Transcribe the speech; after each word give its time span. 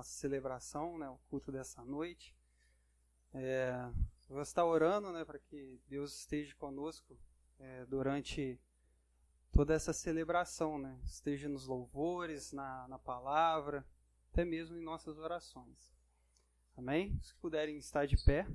nossa 0.00 0.12
celebração, 0.12 0.96
né, 0.96 1.08
o 1.10 1.18
culto 1.28 1.52
dessa 1.52 1.84
noite. 1.84 2.34
É, 3.34 3.72
vou 4.30 4.40
estar 4.40 4.64
orando 4.64 5.12
né, 5.12 5.26
para 5.26 5.38
que 5.38 5.78
Deus 5.86 6.20
esteja 6.20 6.54
conosco 6.56 7.18
é, 7.58 7.84
durante 7.84 8.58
toda 9.52 9.74
essa 9.74 9.92
celebração, 9.92 10.78
né? 10.78 10.98
esteja 11.04 11.50
nos 11.50 11.66
louvores, 11.66 12.50
na, 12.50 12.88
na 12.88 12.98
palavra, 12.98 13.86
até 14.32 14.42
mesmo 14.42 14.74
em 14.76 14.82
nossas 14.82 15.18
orações. 15.18 15.92
Amém? 16.74 17.20
Se 17.20 17.34
puderem 17.34 17.76
estar 17.76 18.06
de 18.06 18.16
pé. 18.24 18.46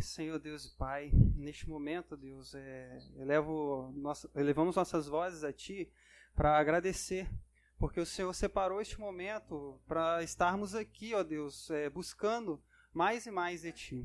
Senhor 0.00 0.38
Deus 0.38 0.64
e 0.64 0.74
Pai, 0.74 1.10
neste 1.36 1.68
momento, 1.68 2.16
Deus, 2.16 2.54
é, 2.54 2.98
elevo 3.18 3.92
nossa, 3.94 4.28
elevamos 4.34 4.74
nossas 4.74 5.06
vozes 5.06 5.44
a 5.44 5.52
Ti 5.52 5.92
para 6.34 6.58
agradecer, 6.58 7.30
porque 7.82 7.98
o 7.98 8.06
Senhor 8.06 8.32
separou 8.32 8.80
este 8.80 9.00
momento 9.00 9.76
para 9.88 10.22
estarmos 10.22 10.72
aqui, 10.72 11.14
ó 11.14 11.24
Deus, 11.24 11.68
é, 11.68 11.90
buscando 11.90 12.62
mais 12.92 13.26
e 13.26 13.30
mais 13.32 13.62
de 13.62 13.72
Ti, 13.72 14.04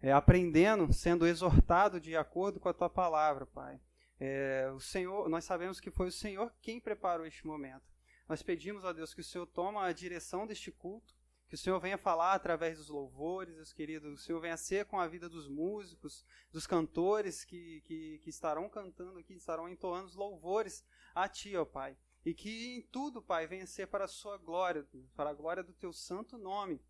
é, 0.00 0.10
aprendendo, 0.10 0.92
sendo 0.92 1.24
exortado 1.24 2.00
de 2.00 2.16
acordo 2.16 2.58
com 2.58 2.68
a 2.68 2.74
Tua 2.74 2.90
palavra, 2.90 3.46
Pai. 3.46 3.80
É, 4.18 4.68
o 4.74 4.80
Senhor, 4.80 5.28
nós 5.28 5.44
sabemos 5.44 5.78
que 5.78 5.88
foi 5.88 6.08
o 6.08 6.12
Senhor 6.12 6.52
quem 6.60 6.80
preparou 6.80 7.24
este 7.24 7.46
momento. 7.46 7.84
Nós 8.28 8.42
pedimos, 8.42 8.82
ó 8.82 8.92
Deus, 8.92 9.14
que 9.14 9.20
o 9.20 9.24
Senhor 9.24 9.46
toma 9.46 9.86
a 9.86 9.92
direção 9.92 10.44
deste 10.44 10.72
culto, 10.72 11.14
que 11.48 11.54
o 11.54 11.58
Senhor 11.58 11.78
venha 11.78 11.96
falar 11.96 12.34
através 12.34 12.78
dos 12.78 12.88
louvores, 12.88 13.54
meus 13.54 13.72
queridos. 13.72 14.20
O 14.20 14.24
Senhor 14.24 14.40
venha 14.40 14.56
ser 14.56 14.86
com 14.86 14.98
a 14.98 15.06
vida 15.06 15.28
dos 15.28 15.48
músicos, 15.48 16.26
dos 16.50 16.66
cantores 16.66 17.44
que, 17.44 17.82
que, 17.82 18.18
que 18.18 18.30
estarão 18.30 18.68
cantando 18.68 19.20
aqui, 19.20 19.34
estarão 19.34 19.68
entoando 19.68 20.08
os 20.08 20.16
louvores 20.16 20.84
a 21.14 21.28
Ti, 21.28 21.56
ó 21.56 21.64
Pai. 21.64 21.96
E 22.24 22.32
que 22.32 22.76
em 22.76 22.82
tudo, 22.82 23.20
Pai, 23.20 23.46
venha 23.46 23.66
ser 23.66 23.86
para 23.88 24.04
a 24.04 24.08
Sua 24.08 24.36
glória, 24.38 24.86
para 25.14 25.30
a 25.30 25.34
glória 25.34 25.62
do 25.62 25.72
Teu 25.72 25.92
santo 25.92 26.38
nome. 26.38 26.80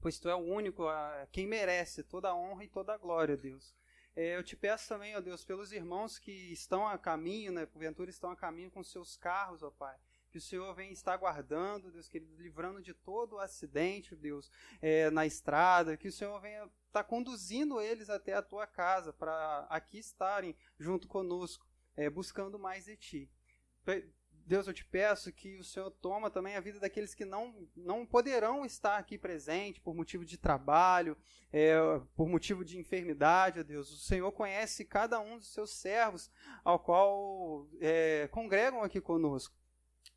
Pois 0.00 0.18
Tu 0.18 0.28
é 0.28 0.34
o 0.34 0.38
único, 0.38 0.86
a, 0.86 1.26
quem 1.32 1.46
merece 1.46 2.02
toda 2.02 2.28
a 2.28 2.36
honra 2.36 2.64
e 2.64 2.68
toda 2.68 2.92
a 2.92 2.98
glória, 2.98 3.36
Deus. 3.36 3.74
É, 4.14 4.36
eu 4.36 4.42
te 4.42 4.56
peço 4.56 4.88
também, 4.88 5.16
ó 5.16 5.20
Deus, 5.20 5.44
pelos 5.44 5.72
irmãos 5.72 6.18
que 6.18 6.32
estão 6.52 6.86
a 6.86 6.98
caminho, 6.98 7.52
né, 7.52 7.66
porventura 7.66 8.10
estão 8.10 8.30
a 8.30 8.36
caminho 8.36 8.70
com 8.70 8.82
seus 8.82 9.16
carros, 9.16 9.62
ó 9.62 9.70
Pai 9.70 9.96
que 10.36 10.38
o 10.38 10.42
Senhor 10.42 10.74
venha 10.74 10.92
estar 10.92 11.16
guardando, 11.16 11.90
Deus 11.90 12.08
querido, 12.08 12.36
livrando 12.36 12.82
de 12.82 12.92
todo 12.92 13.38
acidente, 13.38 14.14
Deus, 14.14 14.50
é, 14.82 15.10
na 15.10 15.24
estrada, 15.24 15.96
que 15.96 16.08
o 16.08 16.12
Senhor 16.12 16.38
venha 16.42 16.68
estar 16.86 17.04
conduzindo 17.04 17.80
eles 17.80 18.10
até 18.10 18.34
a 18.34 18.42
tua 18.42 18.66
casa, 18.66 19.14
para 19.14 19.66
aqui 19.70 19.98
estarem 19.98 20.54
junto 20.78 21.08
conosco, 21.08 21.66
é, 21.96 22.10
buscando 22.10 22.58
mais 22.58 22.84
de 22.84 22.98
ti. 22.98 23.30
Deus, 24.46 24.68
eu 24.68 24.72
te 24.72 24.84
peço 24.84 25.32
que 25.32 25.56
o 25.56 25.64
Senhor 25.64 25.90
toma 25.90 26.30
também 26.30 26.54
a 26.54 26.60
vida 26.60 26.78
daqueles 26.78 27.14
que 27.14 27.24
não, 27.24 27.68
não 27.74 28.06
poderão 28.06 28.64
estar 28.64 28.96
aqui 28.96 29.18
presente 29.18 29.80
por 29.80 29.92
motivo 29.92 30.24
de 30.24 30.38
trabalho, 30.38 31.16
é, 31.52 31.74
por 32.14 32.28
motivo 32.28 32.64
de 32.64 32.78
enfermidade, 32.78 33.58
ó 33.58 33.62
Deus. 33.64 33.90
O 33.90 33.98
Senhor 33.98 34.30
conhece 34.30 34.84
cada 34.84 35.18
um 35.18 35.36
dos 35.36 35.52
seus 35.52 35.70
servos 35.70 36.30
ao 36.64 36.78
qual 36.78 37.66
é, 37.80 38.28
congregam 38.30 38.84
aqui 38.84 39.00
conosco. 39.00 39.52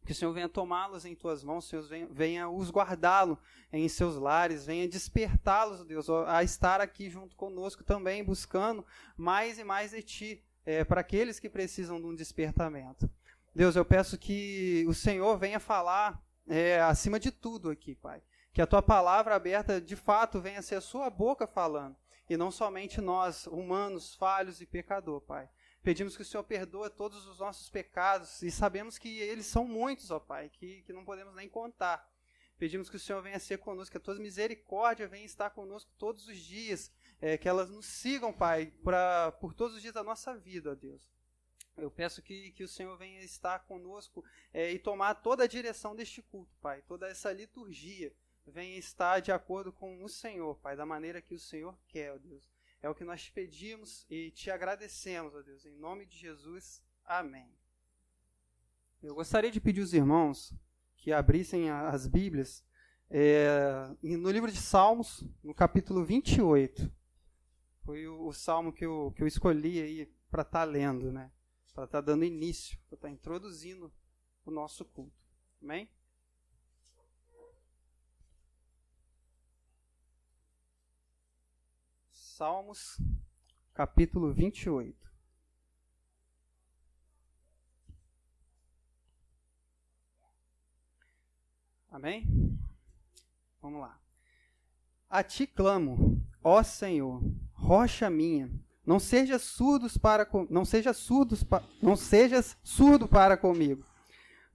Que 0.05 0.11
o 0.11 0.15
Senhor 0.15 0.31
venha 0.31 0.47
tomá-los 0.47 1.05
em 1.05 1.15
tuas 1.15 1.43
mãos, 1.43 1.67
Senhor 1.67 1.87
venha, 2.11 2.47
os 2.47 2.69
guardá-los 2.69 3.37
em 3.73 3.89
seus 3.89 4.15
lares, 4.15 4.65
venha 4.65 4.87
despertá-los, 4.87 5.83
Deus, 5.83 6.07
a 6.27 6.43
estar 6.43 6.79
aqui 6.81 7.09
junto 7.09 7.35
conosco 7.35 7.83
também, 7.83 8.23
buscando 8.23 8.85
mais 9.17 9.57
e 9.57 9.63
mais 9.63 9.89
de 9.89 10.03
Ti, 10.03 10.43
é, 10.65 10.83
para 10.83 11.01
aqueles 11.01 11.39
que 11.39 11.49
precisam 11.49 11.99
de 11.99 12.05
um 12.05 12.13
despertamento. 12.13 13.09
Deus, 13.59 13.75
eu 13.75 13.83
peço 13.83 14.17
que 14.17 14.85
o 14.87 14.93
Senhor 14.93 15.37
venha 15.37 15.59
falar 15.59 16.25
é, 16.47 16.79
acima 16.79 17.19
de 17.19 17.29
tudo 17.29 17.69
aqui, 17.69 17.93
Pai. 17.93 18.23
Que 18.53 18.61
a 18.61 18.65
Tua 18.65 18.81
palavra 18.81 19.35
aberta, 19.35 19.81
de 19.81 19.97
fato, 19.97 20.39
venha 20.39 20.61
ser 20.61 20.75
a 20.75 20.81
Sua 20.81 21.09
boca 21.09 21.45
falando, 21.45 21.93
e 22.29 22.37
não 22.37 22.51
somente 22.51 23.01
nós, 23.01 23.47
humanos, 23.47 24.15
falhos 24.15 24.61
e 24.61 24.65
pecador, 24.65 25.19
Pai. 25.19 25.49
Pedimos 25.83 26.15
que 26.15 26.21
o 26.21 26.25
Senhor 26.25 26.45
perdoe 26.45 26.89
todos 26.89 27.27
os 27.27 27.39
nossos 27.39 27.69
pecados 27.69 28.41
e 28.41 28.49
sabemos 28.49 28.97
que 28.97 29.19
eles 29.19 29.47
são 29.47 29.67
muitos, 29.67 30.09
ó 30.09 30.21
Pai, 30.21 30.47
que, 30.47 30.81
que 30.83 30.93
não 30.93 31.03
podemos 31.03 31.35
nem 31.35 31.49
contar. 31.49 32.09
Pedimos 32.57 32.89
que 32.89 32.95
o 32.95 32.99
Senhor 32.99 33.21
venha 33.21 33.39
ser 33.39 33.57
conosco, 33.57 33.91
que 33.91 33.97
a 33.97 33.99
tua 33.99 34.15
misericórdia 34.15 35.05
venha 35.05 35.25
estar 35.25 35.49
conosco 35.49 35.91
todos 35.97 36.29
os 36.29 36.37
dias, 36.37 36.93
é, 37.19 37.37
que 37.37 37.49
elas 37.49 37.69
nos 37.69 37.87
sigam, 37.87 38.31
Pai, 38.31 38.67
pra, 38.85 39.33
por 39.33 39.53
todos 39.53 39.75
os 39.75 39.81
dias 39.81 39.93
da 39.93 40.01
nossa 40.01 40.33
vida, 40.33 40.71
ó 40.71 40.75
Deus. 40.75 41.18
Eu 41.81 41.91
peço 41.91 42.21
que, 42.21 42.51
que 42.51 42.63
o 42.63 42.67
Senhor 42.67 42.97
venha 42.97 43.21
estar 43.21 43.59
conosco 43.59 44.23
é, 44.53 44.71
e 44.71 44.79
tomar 44.79 45.15
toda 45.15 45.43
a 45.43 45.47
direção 45.47 45.95
deste 45.95 46.21
culto, 46.21 46.55
Pai, 46.61 46.81
toda 46.83 47.07
essa 47.07 47.31
liturgia 47.31 48.13
venha 48.45 48.77
estar 48.77 49.19
de 49.19 49.31
acordo 49.31 49.71
com 49.71 50.03
o 50.03 50.09
Senhor, 50.09 50.55
Pai, 50.55 50.75
da 50.75 50.85
maneira 50.85 51.21
que 51.21 51.33
o 51.33 51.39
Senhor 51.39 51.77
quer, 51.87 52.13
ó 52.13 52.17
Deus. 52.17 52.49
É 52.81 52.89
o 52.89 52.95
que 52.95 53.03
nós 53.03 53.29
pedimos 53.29 54.05
e 54.09 54.31
te 54.31 54.49
agradecemos, 54.49 55.35
ó 55.35 55.41
Deus. 55.41 55.65
Em 55.65 55.75
nome 55.75 56.05
de 56.05 56.17
Jesus. 56.17 56.81
Amém. 57.05 57.51
Eu 59.03 59.15
gostaria 59.15 59.51
de 59.51 59.59
pedir 59.59 59.81
aos 59.81 59.93
irmãos 59.93 60.53
que 60.97 61.11
abrissem 61.11 61.69
as 61.69 62.07
Bíblias 62.07 62.63
é, 63.09 63.89
no 64.01 64.29
livro 64.29 64.51
de 64.51 64.57
Salmos, 64.57 65.23
no 65.43 65.53
capítulo 65.53 66.03
28. 66.05 66.91
Foi 67.83 68.07
o, 68.07 68.27
o 68.27 68.33
salmo 68.33 68.71
que 68.71 68.85
eu, 68.85 69.11
que 69.15 69.23
eu 69.23 69.27
escolhi 69.27 69.81
aí 69.81 70.05
para 70.29 70.43
estar 70.43 70.59
tá 70.59 70.63
lendo, 70.63 71.11
né? 71.11 71.31
Para 71.73 71.85
estar 71.85 72.01
tá 72.01 72.01
dando 72.01 72.25
início, 72.25 72.77
para 72.87 72.95
estar 72.95 73.07
tá 73.07 73.13
introduzindo 73.13 73.91
o 74.45 74.51
nosso 74.51 74.83
culto. 74.85 75.13
Amém? 75.61 75.89
Salmos, 82.11 82.97
capítulo 83.73 84.31
28. 84.33 85.09
Amém? 91.91 92.25
Vamos 93.61 93.81
lá. 93.81 93.99
A 95.09 95.23
ti 95.23 95.45
clamo, 95.47 96.25
ó 96.43 96.63
Senhor, 96.63 97.21
rocha 97.51 98.09
minha, 98.09 98.49
não 98.89 98.99
sejas 98.99 99.43
surdos 99.43 99.99
para 99.99 100.27
não 100.49 100.65
sejas 100.65 100.97
surdos 100.97 101.45
não 101.79 101.95
sejas 101.95 102.57
surdo 102.63 103.07
para 103.07 103.37
comigo, 103.37 103.85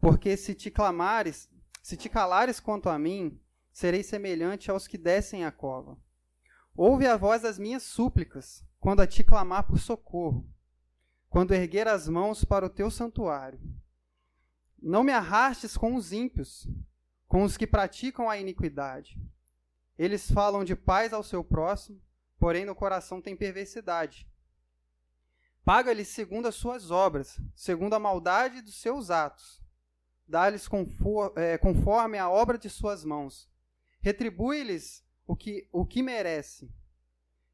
porque 0.00 0.36
se 0.36 0.56
te 0.56 0.72
clamares, 0.72 1.48
se 1.80 1.96
te 1.96 2.08
calares 2.08 2.58
quanto 2.58 2.88
a 2.88 2.98
mim, 2.98 3.40
serei 3.72 4.02
semelhante 4.02 4.72
aos 4.72 4.88
que 4.88 4.98
descem 4.98 5.44
a 5.44 5.52
cova. 5.52 5.96
Ouve 6.76 7.06
a 7.06 7.16
voz 7.16 7.42
das 7.42 7.60
minhas 7.60 7.84
súplicas, 7.84 8.64
quando 8.80 9.02
a 9.02 9.06
ti 9.06 9.22
clamar 9.22 9.68
por 9.68 9.78
socorro, 9.78 10.44
quando 11.30 11.54
erguer 11.54 11.86
as 11.86 12.08
mãos 12.08 12.44
para 12.44 12.66
o 12.66 12.70
teu 12.70 12.90
santuário. 12.90 13.60
Não 14.82 15.04
me 15.04 15.12
arrastes 15.12 15.76
com 15.76 15.94
os 15.94 16.12
ímpios, 16.12 16.66
com 17.28 17.44
os 17.44 17.56
que 17.56 17.68
praticam 17.68 18.28
a 18.28 18.36
iniquidade. 18.36 19.16
Eles 19.96 20.28
falam 20.28 20.64
de 20.64 20.74
paz 20.74 21.12
ao 21.12 21.22
seu 21.22 21.44
próximo, 21.44 22.02
porém 22.38 22.64
no 22.64 22.74
coração 22.74 23.20
tem 23.20 23.36
perversidade. 23.36 24.28
Paga-lhes 25.64 26.08
segundo 26.08 26.46
as 26.46 26.54
suas 26.54 26.90
obras, 26.90 27.40
segundo 27.54 27.94
a 27.94 27.98
maldade 27.98 28.60
dos 28.60 28.76
seus 28.76 29.10
atos. 29.10 29.62
Dá-lhes 30.26 30.68
eh, 31.36 31.58
conforme 31.58 32.18
a 32.18 32.28
obra 32.28 32.58
de 32.58 32.68
suas 32.68 33.04
mãos. 33.04 33.48
Retribui-lhes 34.00 35.02
o 35.26 35.34
que, 35.34 35.68
o 35.72 35.86
que 35.86 36.02
merece. 36.02 36.70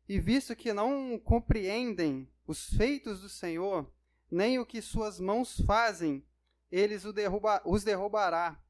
E 0.08 0.18
visto 0.18 0.56
que 0.56 0.72
não 0.72 1.18
compreendem 1.18 2.28
os 2.46 2.70
feitos 2.70 3.20
do 3.20 3.28
Senhor, 3.28 3.88
nem 4.28 4.58
o 4.58 4.66
que 4.66 4.82
suas 4.82 5.20
mãos 5.20 5.60
fazem, 5.64 6.26
eles 6.70 7.04
derruba, 7.12 7.62
os 7.64 7.84
derrubará 7.84 8.60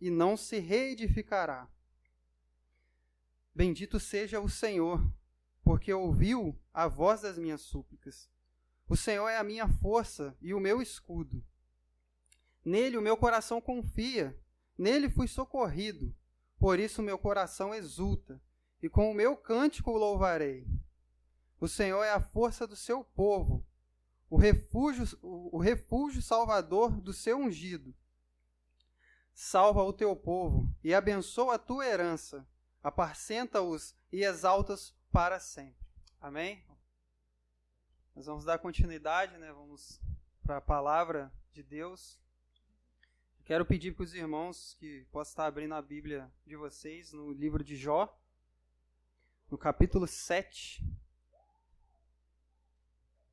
e 0.00 0.10
não 0.10 0.36
se 0.36 0.58
reedificará. 0.58 1.68
Bendito 3.54 3.98
seja 3.98 4.40
o 4.40 4.48
Senhor, 4.48 5.00
porque 5.68 5.92
ouviu 5.92 6.58
a 6.72 6.88
voz 6.88 7.20
das 7.20 7.36
minhas 7.36 7.60
súplicas. 7.60 8.26
O 8.88 8.96
Senhor 8.96 9.28
é 9.28 9.36
a 9.36 9.44
minha 9.44 9.68
força 9.68 10.34
e 10.40 10.54
o 10.54 10.58
meu 10.58 10.80
escudo. 10.80 11.44
Nele 12.64 12.96
o 12.96 13.02
meu 13.02 13.18
coração 13.18 13.60
confia, 13.60 14.34
nele 14.78 15.10
fui 15.10 15.28
socorrido, 15.28 16.16
por 16.58 16.80
isso 16.80 17.02
meu 17.02 17.18
coração 17.18 17.74
exulta 17.74 18.40
e 18.82 18.88
com 18.88 19.10
o 19.10 19.14
meu 19.14 19.36
cântico 19.36 19.90
o 19.90 19.98
louvarei. 19.98 20.66
O 21.60 21.68
Senhor 21.68 22.02
é 22.02 22.12
a 22.12 22.20
força 22.22 22.66
do 22.66 22.74
seu 22.74 23.04
povo, 23.04 23.62
o 24.30 24.38
refúgio, 24.38 25.06
o 25.20 25.58
refúgio 25.58 26.22
salvador 26.22 26.98
do 26.98 27.12
seu 27.12 27.36
ungido. 27.36 27.94
Salva 29.34 29.82
o 29.82 29.92
teu 29.92 30.16
povo 30.16 30.74
e 30.82 30.94
abençoa 30.94 31.56
a 31.56 31.58
tua 31.58 31.86
herança, 31.86 32.48
apacenta-os 32.82 33.94
e 34.10 34.24
exalta-os 34.24 34.96
para 35.12 35.40
sempre. 35.40 35.86
Amém? 36.20 36.64
Nós 38.14 38.26
vamos 38.26 38.44
dar 38.44 38.58
continuidade, 38.58 39.36
né? 39.38 39.52
Vamos 39.52 40.00
para 40.42 40.56
a 40.56 40.60
palavra 40.60 41.32
de 41.52 41.62
Deus. 41.62 42.18
Quero 43.44 43.64
pedir 43.64 43.94
para 43.94 44.04
os 44.04 44.14
irmãos 44.14 44.74
que 44.78 45.06
possam 45.10 45.32
estar 45.32 45.46
abrindo 45.46 45.74
a 45.74 45.80
Bíblia 45.82 46.30
de 46.46 46.56
vocês 46.56 47.12
no 47.12 47.32
livro 47.32 47.64
de 47.64 47.76
Jó, 47.76 48.20
no 49.50 49.56
capítulo 49.56 50.06
7. 50.06 50.84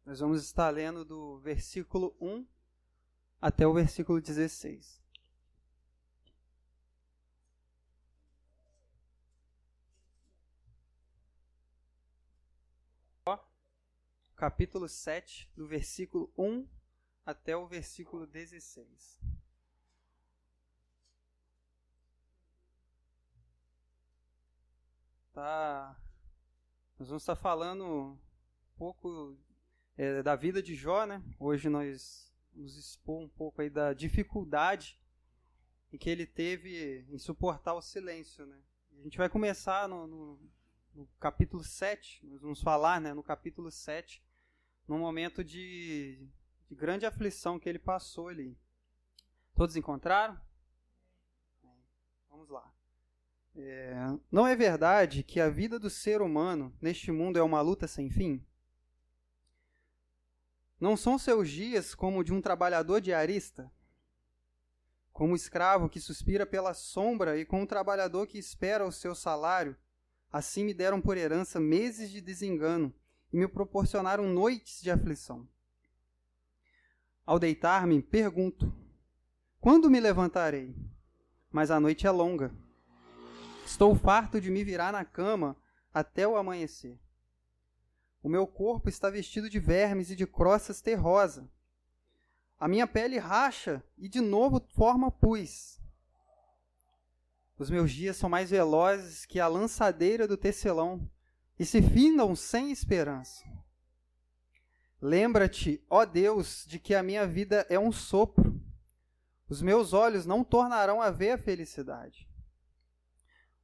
Nós 0.06 0.20
vamos 0.20 0.44
estar 0.44 0.70
lendo 0.70 1.04
do 1.04 1.40
versículo 1.40 2.16
1 2.22 2.48
até 3.42 3.68
o 3.68 3.74
versículo 3.74 4.22
16. 4.22 5.05
Capítulo 14.36 14.88
7, 14.88 15.50
do 15.56 15.68
versículo 15.68 16.32
1 16.38 16.68
até 17.26 17.56
o 17.56 17.68
versículo 17.68 18.28
16. 18.28 19.26
tá, 25.36 26.02
nós 26.98 27.10
vamos 27.10 27.24
estar 27.24 27.36
falando 27.36 27.84
um 27.84 28.18
pouco 28.78 29.38
é, 29.98 30.24
da 30.24 30.34
vida 30.34 30.64
de 30.64 30.74
Jó, 30.74 31.06
né? 31.06 31.22
Hoje 31.38 31.68
nós 31.68 32.34
nos 32.54 32.78
expor 32.78 33.22
um 33.22 33.28
pouco 33.28 33.62
aí 33.62 33.70
da 33.70 33.94
dificuldade 33.94 34.98
que 36.00 36.10
ele 36.10 36.26
teve 36.26 37.06
em 37.10 37.18
suportar 37.18 37.74
o 37.74 37.82
silêncio, 37.82 38.46
né? 38.46 38.62
A 38.98 39.02
gente 39.04 39.18
vai 39.18 39.30
começar 39.30 39.88
no, 39.88 40.08
no, 40.08 40.40
no 40.96 41.06
capítulo 41.20 41.64
7, 41.64 42.26
nós 42.26 42.42
vamos 42.42 42.62
falar, 42.62 43.02
né, 43.02 43.14
no 43.14 43.22
capítulo 43.22 43.70
7, 43.70 44.24
num 44.88 44.98
momento 44.98 45.44
de, 45.44 46.26
de 46.70 46.76
grande 46.76 47.06
aflição 47.06 47.60
que 47.60 47.68
ele 47.68 47.80
passou 47.80 48.30
ali. 48.30 48.58
Todos 49.54 49.76
encontraram? 49.76 50.40
Vamos 52.30 52.50
lá. 52.50 52.74
É, 53.58 53.96
não 54.32 54.48
é 54.48 54.56
verdade 54.56 55.24
que 55.24 55.40
a 55.40 55.50
vida 55.50 55.78
do 55.78 55.90
ser 55.90 56.22
humano 56.22 56.74
neste 56.82 57.12
mundo 57.12 57.38
é 57.38 57.44
uma 57.44 57.62
luta 57.62 57.88
sem 57.88 58.10
fim? 58.10 58.46
Não 60.80 60.96
são 60.96 61.18
seus 61.18 61.50
dias 61.50 61.94
como 61.94 62.24
de 62.24 62.34
um 62.34 62.42
trabalhador 62.42 63.02
diarista? 63.02 63.72
Como 65.12 65.36
escravo 65.36 65.90
que 65.90 66.00
suspira 66.00 66.46
pela 66.46 66.74
sombra 66.74 67.38
e 67.38 67.46
como 67.46 67.64
um 67.64 67.68
trabalhador 67.68 68.28
que 68.28 68.38
espera 68.38 68.86
o 68.86 68.92
seu 68.92 69.16
salário? 69.16 69.76
Assim 70.32 70.64
me 70.64 70.74
deram 70.74 71.00
por 71.00 71.18
herança 71.18 71.60
meses 71.60 72.12
de 72.12 72.22
desengano 72.22 72.94
e 73.32 73.38
me 73.38 73.48
proporcionaram 73.48 74.28
noites 74.28 74.82
de 74.82 74.92
aflição. 74.92 75.48
Ao 77.26 77.40
deitar-me, 77.40 78.02
pergunto: 78.02 78.74
quando 79.60 79.90
me 79.90 80.00
levantarei? 80.00 80.76
Mas 81.52 81.72
a 81.72 81.80
noite 81.80 82.06
é 82.06 82.12
longa 82.12 82.54
Estou 83.66 83.96
farto 83.96 84.40
de 84.40 84.52
me 84.52 84.64
virar 84.64 84.94
na 84.94 85.04
cama 85.04 85.58
até 85.92 86.28
o 86.28 86.38
amanhecer. 86.38 87.00
O 88.22 88.30
meu 88.30 88.46
corpo 88.46 88.88
está 88.88 89.10
vestido 89.10 89.50
de 89.50 89.60
vermes 89.60 90.12
e 90.12 90.16
de 90.16 90.28
croças 90.28 90.82
terrosa. 90.82 91.50
A 92.60 92.68
minha 92.68 92.86
pele 92.86 93.18
racha 93.18 93.84
e 93.98 94.08
de 94.08 94.22
novo 94.22 94.64
forma 94.76 95.12
pus. 95.12 95.80
Os 97.58 97.70
meus 97.70 97.92
dias 97.92 98.18
são 98.18 98.30
mais 98.30 98.50
velozes 98.50 99.26
que 99.26 99.40
a 99.40 99.48
lançadeira 99.48 100.28
do 100.28 100.36
tecelão 100.36 101.10
e 101.58 101.66
se 101.66 101.82
findam 101.82 102.36
sem 102.36 102.72
esperança. 102.72 103.46
Lembra-te, 105.02 105.84
ó 105.90 106.06
Deus, 106.06 106.66
de 106.68 106.80
que 106.80 106.94
a 106.94 107.04
minha 107.04 107.26
vida 107.26 107.66
é 107.70 107.80
um 107.80 107.92
sopro. 107.92 108.62
Os 109.48 109.62
meus 109.62 109.94
olhos 109.94 110.26
não 110.26 110.44
tornarão 110.44 111.02
a 111.02 111.12
ver 111.12 111.32
a 111.32 111.38
felicidade. 111.38 112.28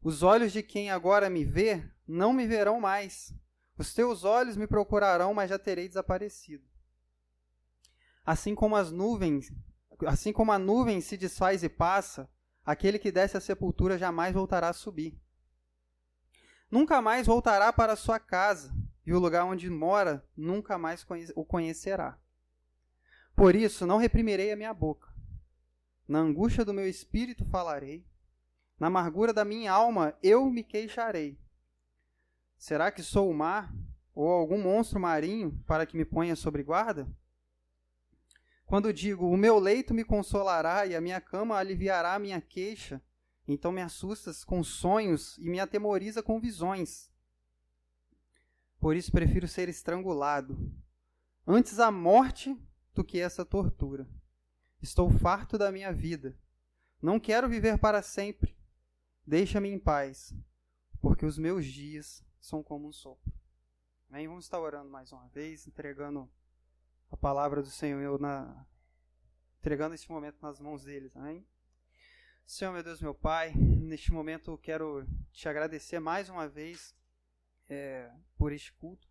Os 0.02 0.24
olhos 0.24 0.52
de 0.52 0.64
quem 0.64 0.90
agora 0.90 1.30
me 1.30 1.44
vê 1.44 1.84
não 2.08 2.32
me 2.32 2.48
verão 2.48 2.80
mais. 2.80 3.34
Os 3.78 3.94
teus 3.94 4.24
olhos 4.24 4.56
me 4.56 4.68
procurarão, 4.68 5.34
mas 5.34 5.50
já 5.50 5.60
terei 5.60 5.88
desaparecido. 5.88 6.64
Assim 8.26 8.54
como 8.56 8.76
as 8.76 8.92
nuvens, 8.92 9.52
assim 10.06 10.32
como 10.32 10.52
a 10.52 10.60
nuvem 10.60 11.02
se 11.02 11.18
desfaz 11.18 11.64
e 11.64 11.70
passa, 11.70 12.30
aquele 12.66 13.00
que 13.00 13.12
desce 13.12 13.38
à 13.38 13.42
sepultura 13.42 13.98
jamais 13.98 14.34
voltará 14.34 14.70
a 14.70 14.74
subir. 14.74 15.20
Nunca 16.70 17.02
mais 17.02 17.28
voltará 17.28 17.72
para 17.74 17.96
sua 17.96 18.20
casa, 18.20 18.74
e 19.06 19.14
o 19.14 19.20
lugar 19.20 19.46
onde 19.46 19.70
mora 19.70 20.26
nunca 20.38 20.78
mais 20.78 21.06
o 21.36 21.44
conhecerá. 21.44 22.18
Por 23.36 23.56
isso 23.56 23.86
não 23.86 23.98
reprimirei 23.98 24.52
a 24.52 24.56
minha 24.56 24.74
boca. 24.74 25.10
Na 26.08 26.20
angústia 26.20 26.64
do 26.64 26.74
meu 26.74 26.88
espírito 26.88 27.46
falarei 27.46 28.06
na 28.82 28.88
amargura 28.88 29.32
da 29.32 29.46
minha 29.46 29.72
alma 29.72 30.18
eu 30.24 30.50
me 30.50 30.64
queixarei. 30.64 31.40
Será 32.58 32.92
que 32.92 33.04
sou 33.04 33.30
o 33.30 33.34
mar 33.34 33.72
ou 34.16 34.28
algum 34.28 34.60
monstro 34.60 35.00
marinho 35.00 35.64
para 35.68 35.86
que 35.86 35.96
me 35.96 36.04
ponha 36.04 36.36
sobre 36.36 36.64
guarda? 36.64 37.08
Quando 38.72 38.94
digo, 38.94 39.30
o 39.30 39.36
meu 39.36 39.60
leito 39.60 39.94
me 39.94 40.02
consolará 40.02 40.86
e 40.86 40.96
a 40.96 41.02
minha 41.02 41.20
cama 41.20 41.58
aliviará 41.58 42.14
a 42.14 42.20
minha 42.20 42.40
queixa, 42.40 43.02
então 43.46 43.70
me 43.70 43.82
assustas 43.82 44.46
com 44.46 44.64
sonhos 44.64 45.38
e 45.40 45.50
me 45.50 45.60
atemoriza 45.60 46.24
com 46.24 46.40
visões. 46.40 47.12
Por 48.80 48.96
isso 48.96 49.12
prefiro 49.12 49.46
ser 49.46 49.68
estrangulado, 49.68 50.74
antes 51.46 51.80
a 51.80 51.92
morte 51.92 52.58
do 52.94 53.04
que 53.04 53.20
essa 53.20 53.44
tortura. 53.44 54.08
Estou 54.82 55.12
farto 55.12 55.58
da 55.58 55.70
minha 55.70 55.92
vida. 55.92 56.34
Não 57.02 57.20
quero 57.20 57.50
viver 57.50 57.78
para 57.78 58.02
sempre. 58.02 58.56
Deixa-me 59.28 59.68
em 59.68 59.78
paz, 59.78 60.34
porque 61.02 61.26
os 61.26 61.38
meus 61.38 61.66
dias 61.66 62.24
são 62.40 62.64
como 62.64 62.88
um 62.88 62.94
sopro. 62.94 63.34
Amém? 64.10 64.30
Vamos 64.30 64.46
estar 64.46 64.62
orando 64.62 64.90
mais 64.90 65.12
uma 65.12 65.28
vez, 65.28 65.68
entregando 65.68 66.32
a 67.12 67.18
palavra 67.18 67.62
do 67.62 67.70
Senhor 67.70 68.20
na 68.20 68.66
entregando 69.60 69.94
este 69.94 70.10
momento 70.10 70.38
nas 70.42 70.60
mãos 70.60 70.84
deles. 70.84 71.16
Amém? 71.16 71.46
Senhor, 72.46 72.72
meu 72.72 72.82
Deus, 72.82 73.02
meu 73.02 73.14
Pai, 73.14 73.54
neste 73.54 74.12
momento 74.12 74.52
eu 74.52 74.58
quero 74.58 75.06
te 75.32 75.48
agradecer 75.48 76.00
mais 76.00 76.30
uma 76.30 76.48
vez 76.48 76.96
é, 77.70 78.12
por 78.36 78.52
este 78.52 78.74
culto, 78.74 79.08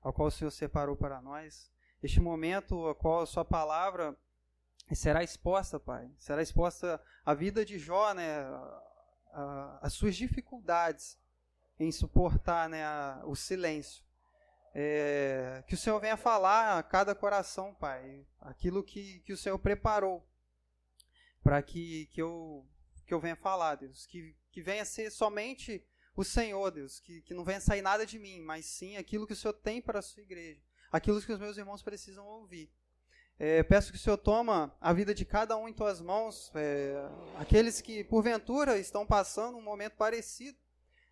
ao 0.00 0.12
qual 0.12 0.28
o 0.28 0.30
Senhor 0.30 0.50
separou 0.50 0.96
para 0.96 1.20
nós. 1.20 1.72
Este 2.02 2.20
momento 2.20 2.86
ao 2.86 2.94
qual 2.94 3.22
a 3.22 3.26
Sua 3.26 3.44
palavra 3.44 4.16
será 4.94 5.24
exposta, 5.24 5.80
Pai. 5.80 6.10
Será 6.16 6.40
exposta 6.40 7.02
a 7.24 7.34
vida 7.34 7.64
de 7.64 7.78
Jó, 7.78 8.14
né? 8.14 8.46
as 9.80 9.92
suas 9.92 10.16
dificuldades 10.16 11.18
em 11.78 11.92
suportar 11.92 12.68
né, 12.68 12.84
a, 12.84 13.22
o 13.24 13.34
silêncio. 13.34 14.04
É, 14.74 15.64
que 15.66 15.74
o 15.74 15.78
Senhor 15.78 15.98
venha 15.98 16.16
falar 16.16 16.78
a 16.78 16.82
cada 16.82 17.14
coração, 17.14 17.74
Pai, 17.74 18.26
aquilo 18.40 18.82
que, 18.82 19.20
que 19.20 19.32
o 19.32 19.36
Senhor 19.36 19.58
preparou 19.58 20.26
para 21.42 21.62
que, 21.62 22.06
que, 22.06 22.20
eu, 22.20 22.66
que 23.06 23.14
eu 23.14 23.20
venha 23.20 23.36
falar, 23.36 23.76
Deus. 23.76 24.06
Que, 24.06 24.36
que 24.50 24.62
venha 24.62 24.84
ser 24.84 25.10
somente 25.10 25.84
o 26.14 26.22
Senhor, 26.24 26.70
Deus. 26.70 27.00
Que, 27.00 27.22
que 27.22 27.34
não 27.34 27.44
venha 27.44 27.60
sair 27.60 27.82
nada 27.82 28.04
de 28.04 28.18
mim, 28.18 28.40
mas 28.40 28.66
sim 28.66 28.96
aquilo 28.96 29.26
que 29.26 29.32
o 29.32 29.36
Senhor 29.36 29.54
tem 29.54 29.80
para 29.80 30.00
a 30.00 30.02
sua 30.02 30.22
igreja. 30.22 30.60
Aquilo 30.92 31.20
que 31.20 31.32
os 31.32 31.38
meus 31.38 31.56
irmãos 31.56 31.82
precisam 31.82 32.26
ouvir. 32.26 32.70
É, 33.38 33.62
peço 33.62 33.92
que 33.92 33.96
o 33.96 34.00
Senhor 34.00 34.18
toma 34.18 34.76
a 34.80 34.92
vida 34.92 35.14
de 35.14 35.24
cada 35.24 35.56
um 35.56 35.68
em 35.68 35.72
tuas 35.72 36.00
mãos, 36.00 36.50
é, 36.56 36.92
aqueles 37.36 37.80
que 37.80 38.02
porventura 38.02 38.76
estão 38.78 39.06
passando 39.06 39.56
um 39.56 39.62
momento 39.62 39.94
parecido 39.94 40.58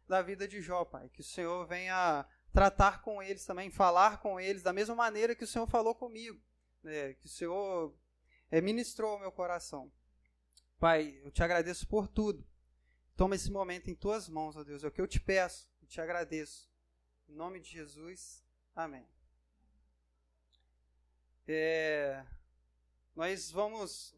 da 0.08 0.22
vida 0.22 0.48
de 0.48 0.60
Jó, 0.60 0.84
Pai. 0.84 1.08
Que 1.10 1.20
o 1.20 1.24
Senhor 1.24 1.66
venha 1.68 2.26
tratar 2.56 3.02
com 3.02 3.22
eles 3.22 3.44
também, 3.44 3.68
falar 3.68 4.16
com 4.16 4.40
eles 4.40 4.62
da 4.62 4.72
mesma 4.72 4.94
maneira 4.94 5.34
que 5.34 5.44
o 5.44 5.46
Senhor 5.46 5.66
falou 5.66 5.94
comigo, 5.94 6.40
né, 6.82 7.12
que 7.12 7.26
o 7.26 7.28
Senhor 7.28 7.94
é, 8.50 8.62
ministrou 8.62 9.10
ao 9.10 9.20
meu 9.20 9.30
coração. 9.30 9.92
Pai, 10.78 11.20
eu 11.22 11.30
te 11.30 11.42
agradeço 11.42 11.86
por 11.86 12.08
tudo. 12.08 12.42
Toma 13.14 13.34
esse 13.34 13.50
momento 13.50 13.90
em 13.90 13.94
tuas 13.94 14.26
mãos, 14.26 14.56
ó 14.56 14.64
Deus. 14.64 14.82
É 14.82 14.88
o 14.88 14.90
que 14.90 15.02
eu 15.02 15.06
te 15.06 15.20
peço 15.20 15.68
e 15.82 15.86
te 15.86 16.00
agradeço. 16.00 16.66
Em 17.28 17.34
nome 17.34 17.60
de 17.60 17.68
Jesus, 17.68 18.42
amém. 18.74 19.06
É, 21.46 22.24
nós 23.14 23.50
vamos. 23.50 24.16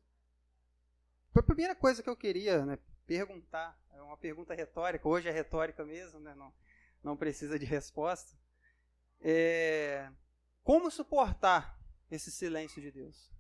A 1.35 1.43
primeira 1.43 1.75
coisa 1.75 2.05
que 2.05 2.09
eu 2.09 2.17
queria 2.17 2.65
né, 2.65 2.79
perguntar, 3.05 3.77
é 3.91 4.01
uma 4.01 4.17
pergunta 4.17 4.55
retórica, 4.55 5.09
hoje 5.09 5.29
é 5.29 5.33
retórica 5.33 5.85
mesmo, 5.85 6.21
né, 6.21 6.37
não, 6.37 6.53
não 7.03 7.17
precisa 7.17 7.59
de 7.59 7.65
resposta. 7.65 8.37
É, 9.21 10.11
como 10.63 10.91
suportar 10.91 11.79
esse 12.11 12.31
silêncio 12.31 12.81
de 12.81 12.91
Deus? 12.91 13.31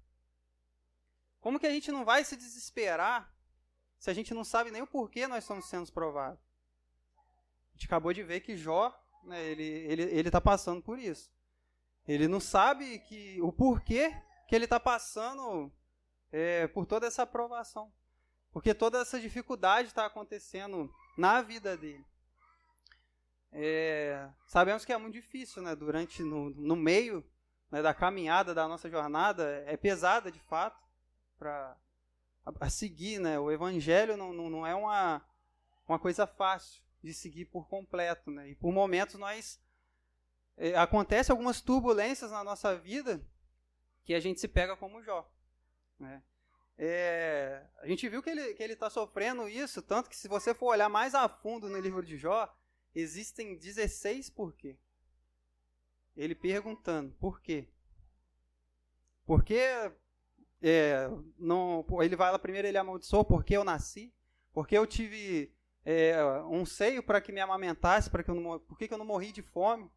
Como 1.40 1.58
que 1.58 1.66
a 1.66 1.70
gente 1.70 1.92
não 1.92 2.04
vai 2.04 2.24
se 2.24 2.36
desesperar 2.36 3.32
se 3.98 4.10
a 4.10 4.14
gente 4.14 4.34
não 4.34 4.44
sabe 4.44 4.70
nem 4.70 4.82
o 4.82 4.86
porquê 4.86 5.26
nós 5.26 5.44
estamos 5.44 5.68
sendo 5.68 5.90
provados? 5.92 6.40
A 7.70 7.72
gente 7.74 7.86
acabou 7.86 8.12
de 8.12 8.22
ver 8.22 8.40
que 8.40 8.56
Jó, 8.56 8.92
né, 9.24 9.44
ele 9.44 9.62
está 9.62 9.92
ele, 9.92 10.02
ele 10.02 10.30
tá 10.30 10.40
passando 10.40 10.82
por 10.82 10.98
isso. 10.98 11.30
Ele 12.06 12.26
não 12.26 12.40
sabe 12.40 12.98
que 13.00 13.40
o 13.42 13.52
porquê 13.52 14.14
que 14.48 14.54
ele 14.54 14.64
está 14.64 14.80
passando 14.80 15.70
é, 16.32 16.66
por 16.68 16.86
toda 16.86 17.06
essa 17.06 17.22
aprovação. 17.22 17.92
Porque 18.50 18.74
toda 18.74 19.00
essa 19.00 19.20
dificuldade 19.20 19.88
está 19.88 20.06
acontecendo 20.06 20.90
na 21.16 21.42
vida 21.42 21.76
dele. 21.76 22.04
É, 23.52 24.28
sabemos 24.46 24.84
que 24.84 24.92
é 24.92 24.98
muito 24.98 25.14
difícil, 25.14 25.62
né? 25.62 25.74
Durante, 25.74 26.22
no, 26.22 26.50
no 26.50 26.76
meio 26.76 27.24
né, 27.70 27.82
da 27.82 27.94
caminhada 27.94 28.54
da 28.54 28.68
nossa 28.68 28.90
jornada, 28.90 29.64
é 29.66 29.76
pesada 29.76 30.30
de 30.30 30.40
fato 30.40 30.82
para 31.38 31.76
a, 32.44 32.70
seguir, 32.70 33.18
né? 33.18 33.38
O 33.38 33.50
evangelho 33.50 34.16
não, 34.16 34.32
não, 34.32 34.50
não 34.50 34.66
é 34.66 34.74
uma, 34.74 35.24
uma 35.86 35.98
coisa 35.98 36.26
fácil 36.26 36.82
de 37.02 37.14
seguir 37.14 37.46
por 37.46 37.68
completo, 37.68 38.30
né? 38.30 38.50
E 38.50 38.54
por 38.54 38.72
momentos 38.72 39.14
nós 39.16 39.60
é, 40.56 40.76
acontece 40.76 41.30
algumas 41.30 41.60
turbulências 41.60 42.30
na 42.30 42.42
nossa 42.42 42.76
vida 42.76 43.24
que 44.04 44.14
a 44.14 44.20
gente 44.20 44.40
se 44.40 44.48
pega 44.48 44.76
como 44.76 45.02
Jó, 45.02 45.30
né? 45.98 46.22
É, 46.80 47.66
a 47.78 47.88
gente 47.88 48.08
viu 48.08 48.22
que 48.22 48.30
ele 48.30 48.54
que 48.54 48.62
ele 48.62 48.74
está 48.74 48.88
sofrendo 48.88 49.48
isso, 49.48 49.82
tanto 49.82 50.08
que 50.08 50.16
se 50.16 50.28
você 50.28 50.54
for 50.54 50.66
olhar 50.66 50.88
mais 50.88 51.12
a 51.12 51.28
fundo 51.28 51.68
no 51.68 51.80
livro 51.80 52.04
de 52.04 52.16
Jó, 52.16 52.48
existem 52.94 53.56
16 53.56 54.30
porquê. 54.30 54.76
Ele 56.16 56.34
perguntando 56.34 57.14
por 57.20 57.40
quê? 57.40 57.68
Porque 59.24 59.60
é, 60.60 61.08
ele 62.02 62.16
vai 62.16 62.32
lá 62.32 62.38
primeiro 62.38 62.66
ele 62.66 62.78
amaldiçoou 62.78 63.24
porque 63.24 63.56
eu 63.56 63.62
nasci, 63.62 64.12
porque 64.52 64.76
eu 64.76 64.86
tive 64.86 65.54
é, 65.84 66.16
um 66.50 66.66
seio 66.66 67.02
para 67.02 67.20
que 67.20 67.30
me 67.30 67.40
amamentasse, 67.40 68.10
para 68.10 68.22
que 68.22 68.30
eu 68.30 68.34
não, 68.34 68.58
por 68.58 68.76
que 68.76 68.92
eu 68.92 68.98
não 68.98 69.04
morri 69.04 69.32
de 69.32 69.42
fome? 69.42 69.90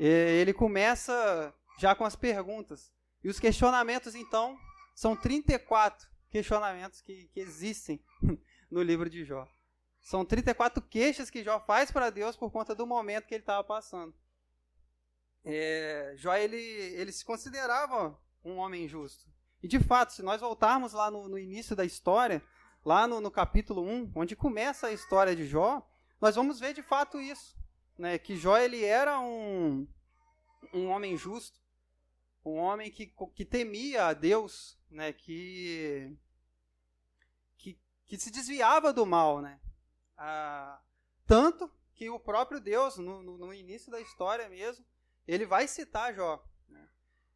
ele 0.00 0.52
começa 0.52 1.52
já 1.78 1.92
com 1.92 2.04
as 2.04 2.14
perguntas. 2.14 2.92
E 3.22 3.28
os 3.28 3.40
questionamentos, 3.40 4.14
então, 4.14 4.56
são 4.94 5.16
34 5.16 6.08
questionamentos 6.30 7.00
que, 7.00 7.28
que 7.28 7.40
existem 7.40 8.00
no 8.70 8.82
livro 8.82 9.10
de 9.10 9.24
Jó. 9.24 9.48
São 10.08 10.24
34 10.24 10.82
queixas 10.84 11.28
que 11.28 11.44
Jó 11.44 11.60
faz 11.60 11.90
para 11.90 12.08
Deus 12.08 12.34
por 12.34 12.50
conta 12.50 12.74
do 12.74 12.86
momento 12.86 13.26
que 13.26 13.34
ele 13.34 13.42
estava 13.42 13.62
passando. 13.62 14.14
É, 15.44 16.14
Jó, 16.16 16.34
ele, 16.34 16.56
ele 16.56 17.12
se 17.12 17.22
considerava 17.22 18.18
um 18.42 18.56
homem 18.56 18.88
justo. 18.88 19.30
E 19.62 19.68
de 19.68 19.78
fato, 19.78 20.14
se 20.14 20.22
nós 20.22 20.40
voltarmos 20.40 20.94
lá 20.94 21.10
no, 21.10 21.28
no 21.28 21.38
início 21.38 21.76
da 21.76 21.84
história, 21.84 22.42
lá 22.82 23.06
no, 23.06 23.20
no, 23.20 23.30
capítulo 23.30 23.82
1, 23.82 24.12
onde 24.14 24.34
começa 24.34 24.86
a 24.86 24.92
história 24.94 25.36
de 25.36 25.46
Jó, 25.46 25.86
nós 26.18 26.36
vamos 26.36 26.58
ver 26.58 26.72
de 26.72 26.82
fato 26.82 27.20
isso. 27.20 27.54
Né? 27.98 28.16
Que 28.16 28.34
Jó 28.34 28.56
ele 28.56 28.82
era 28.82 29.20
um, 29.20 29.86
um 30.72 30.88
homem 30.88 31.18
justo, 31.18 31.60
um 32.42 32.56
homem 32.56 32.90
que, 32.90 33.12
que 33.34 33.44
temia 33.44 34.06
a 34.06 34.14
Deus, 34.14 34.80
né? 34.90 35.12
que, 35.12 36.16
que, 37.58 37.78
que 38.06 38.16
se 38.16 38.30
desviava 38.30 38.90
do 38.90 39.04
mal. 39.04 39.42
Né? 39.42 39.60
Ah, 40.18 40.80
tanto 41.26 41.70
que 41.94 42.10
o 42.10 42.18
próprio 42.18 42.60
Deus, 42.60 42.98
no, 42.98 43.22
no, 43.22 43.38
no 43.38 43.54
início 43.54 43.90
da 43.90 44.00
história 44.00 44.48
mesmo, 44.48 44.84
ele 45.26 45.46
vai 45.46 45.66
citar 45.66 46.14
Jó. 46.14 46.44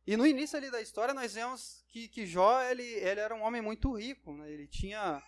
E 0.07 0.17
no 0.17 0.27
início 0.27 0.59
ali 0.59 0.71
da 0.71 0.81
história 0.81 1.15
nós 1.15 1.35
vemos 1.35 1.85
que, 1.89 2.09
que 2.09 2.27
Jó 2.27 2.61
ele, 2.63 2.83
ele 2.83 3.21
era 3.21 3.35
um 3.35 3.43
homem 3.43 3.63
muito 3.63 3.93
rico, 3.93 4.33
né? 4.33 4.51
ele 4.51 4.67
tinha 4.67 5.23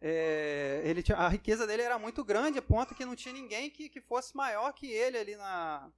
é, 0.00 0.82
ele 0.84 1.02
tinha, 1.02 1.16
a 1.18 1.28
riqueza 1.28 1.66
dele 1.66 1.82
era 1.82 1.98
muito 1.98 2.22
grande, 2.24 2.58
a 2.58 2.62
ponto 2.62 2.94
que 2.94 3.04
não 3.04 3.16
tinha 3.16 3.34
ninguém 3.34 3.70
que, 3.70 3.88
que 3.88 4.00
fosse 4.00 4.36
maior 4.36 4.72
que 4.72 4.86
ele 4.86 5.18
ali 5.18 5.36
na, 5.36 5.90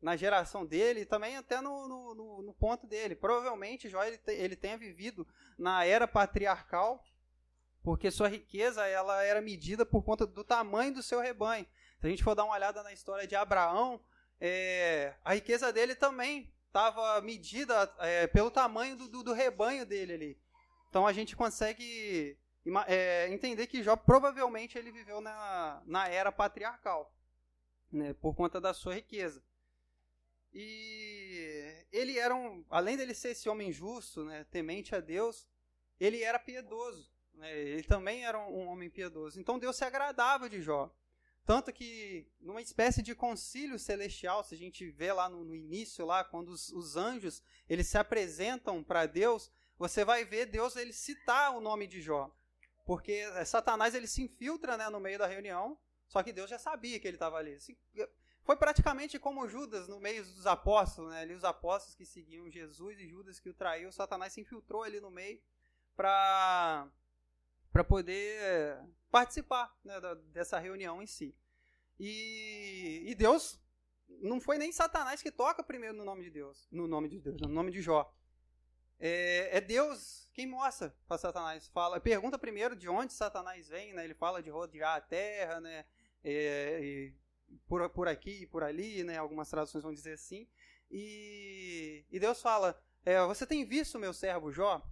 na 0.00 0.16
geração 0.16 0.66
dele 0.66 1.02
e 1.02 1.06
também 1.06 1.36
até 1.36 1.60
no, 1.60 1.86
no, 1.86 2.14
no, 2.14 2.42
no 2.42 2.54
ponto 2.54 2.86
dele. 2.86 3.14
Provavelmente 3.14 3.88
Jó 3.88 4.02
ele, 4.02 4.18
te, 4.18 4.32
ele 4.32 4.56
tenha 4.56 4.76
vivido 4.76 5.26
na 5.56 5.84
era 5.84 6.08
patriarcal, 6.08 7.04
porque 7.82 8.10
sua 8.10 8.28
riqueza 8.28 8.86
ela 8.86 9.22
era 9.24 9.40
medida 9.40 9.84
por 9.84 10.02
conta 10.02 10.26
do 10.26 10.44
tamanho 10.44 10.94
do 10.94 11.02
seu 11.02 11.20
rebanho. 11.20 11.66
Se 12.00 12.06
a 12.06 12.10
gente 12.10 12.22
for 12.22 12.34
dar 12.34 12.44
uma 12.44 12.54
olhada 12.54 12.82
na 12.82 12.92
história 12.92 13.26
de 13.26 13.34
Abraão, 13.34 14.00
é, 14.40 15.14
a 15.24 15.34
riqueza 15.34 15.72
dele 15.72 15.94
também 15.94 16.52
estava 16.66 17.20
medida 17.20 17.94
é, 17.98 18.26
pelo 18.26 18.50
tamanho 18.50 18.96
do, 18.96 19.08
do, 19.08 19.22
do, 19.22 19.32
rebanho 19.32 19.84
dele 19.84 20.12
ali. 20.14 20.42
Então 20.88 21.06
a 21.06 21.12
gente 21.12 21.36
consegue 21.36 22.38
é, 22.86 23.28
entender 23.28 23.66
que 23.66 23.82
Jó 23.82 23.94
provavelmente 23.94 24.78
ele 24.78 24.90
viveu 24.90 25.20
na, 25.20 25.82
na 25.84 26.08
era 26.08 26.32
patriarcal, 26.32 27.14
né, 27.90 28.14
por 28.14 28.34
conta 28.34 28.60
da 28.60 28.72
sua 28.72 28.94
riqueza. 28.94 29.44
E 30.52 31.86
ele 31.90 32.18
era 32.18 32.34
um, 32.34 32.64
além 32.70 32.96
dele 32.96 33.14
ser 33.14 33.30
esse 33.30 33.48
homem 33.48 33.72
justo, 33.72 34.24
né, 34.24 34.44
temente 34.50 34.94
a 34.94 35.00
Deus, 35.00 35.48
ele 36.00 36.22
era 36.22 36.38
piedoso. 36.38 37.11
Né, 37.42 37.58
ele 37.58 37.82
também 37.82 38.24
era 38.24 38.38
um, 38.38 38.68
homem 38.68 38.88
piedoso. 38.88 39.40
Então 39.40 39.58
Deus 39.58 39.74
se 39.76 39.84
agradava 39.84 40.48
de 40.48 40.62
Jó. 40.62 40.94
Tanto 41.44 41.72
que, 41.72 42.24
numa 42.40 42.62
espécie 42.62 43.02
de 43.02 43.16
concílio 43.16 43.80
celestial, 43.80 44.44
se 44.44 44.54
a 44.54 44.56
gente 44.58 44.88
vê 44.92 45.12
lá 45.12 45.28
no, 45.28 45.42
no 45.42 45.52
início, 45.52 46.06
lá 46.06 46.22
quando 46.22 46.50
os, 46.50 46.68
os, 46.68 46.96
anjos 46.96 47.42
eles 47.68 47.88
se 47.88 47.98
apresentam 47.98 48.84
para 48.84 49.06
Deus, 49.06 49.50
você 49.76 50.04
vai 50.04 50.24
ver 50.24 50.46
Deus 50.46 50.76
ele 50.76 50.92
citar 50.92 51.56
o 51.56 51.60
nome 51.60 51.88
de 51.88 52.00
Jó. 52.00 52.32
Porque 52.84 53.10
é, 53.10 53.44
Satanás 53.44 53.92
ele 53.92 54.06
se 54.06 54.22
infiltra 54.22 54.76
né, 54.76 54.88
no 54.88 55.00
meio 55.00 55.18
da 55.18 55.26
reunião, 55.26 55.76
só 56.06 56.22
que 56.22 56.32
Deus 56.32 56.48
já 56.48 56.60
sabia 56.60 57.00
que 57.00 57.08
ele 57.08 57.16
estava 57.16 57.38
ali. 57.38 57.54
Assim, 57.54 57.76
foi 58.44 58.54
praticamente 58.54 59.18
como 59.18 59.48
Judas 59.48 59.88
no 59.88 59.98
meio 59.98 60.24
dos 60.24 60.46
apóstolos, 60.46 61.10
né, 61.10 61.22
ali 61.22 61.34
os 61.34 61.42
apóstolos 61.42 61.96
que 61.96 62.06
seguiam 62.06 62.48
Jesus 62.48 63.00
e 63.00 63.08
Judas 63.08 63.40
que 63.40 63.48
o 63.48 63.54
traiu, 63.54 63.90
Satanás 63.90 64.32
se 64.32 64.40
infiltrou 64.40 64.84
ali 64.84 65.00
no 65.00 65.10
meio 65.10 65.42
para 65.96 66.88
para 67.72 67.82
poder 67.82 68.78
participar 69.10 69.74
né, 69.84 70.00
da, 70.00 70.14
dessa 70.14 70.58
reunião 70.58 71.02
em 71.02 71.06
si. 71.06 71.34
E, 71.98 73.04
e, 73.06 73.14
Deus 73.14 73.60
não 74.20 74.40
foi 74.40 74.58
nem 74.58 74.72
Satanás 74.72 75.22
que 75.22 75.30
toca 75.30 75.62
primeiro 75.62 75.96
no 75.96 76.04
nome 76.04 76.24
de 76.24 76.30
Deus, 76.30 76.68
no 76.70 76.86
nome 76.86 77.08
de 77.08 77.20
Deus, 77.20 77.40
no 77.40 77.48
nome 77.48 77.70
de 77.70 77.80
Jó. 77.80 78.12
É, 78.98 79.56
é 79.56 79.60
Deus 79.60 80.30
quem 80.32 80.46
mostra 80.46 80.94
para 81.06 81.18
Satanás. 81.18 81.68
Fala, 81.68 82.00
pergunta 82.00 82.38
primeiro 82.38 82.76
de 82.76 82.88
onde 82.88 83.12
Satanás 83.12 83.68
vem, 83.68 83.92
né? 83.92 84.04
Ele 84.04 84.14
fala 84.14 84.42
de 84.42 84.50
rodear 84.50 84.96
a 84.96 85.00
terra, 85.00 85.60
né? 85.60 85.84
É, 86.24 87.12
por, 87.66 87.88
por 87.90 88.08
aqui 88.08 88.46
por 88.46 88.62
ali, 88.62 89.02
né? 89.04 89.18
Algumas 89.18 89.48
traduções 89.50 89.82
vão 89.82 89.92
dizer 89.92 90.12
assim. 90.14 90.48
E, 90.90 92.04
e 92.10 92.18
Deus 92.18 92.40
fala: 92.40 92.80
é, 93.04 93.20
Você 93.26 93.46
tem 93.46 93.64
visto 93.64 93.98
meu 93.98 94.12
servo 94.12 94.52
Jó? 94.52 94.82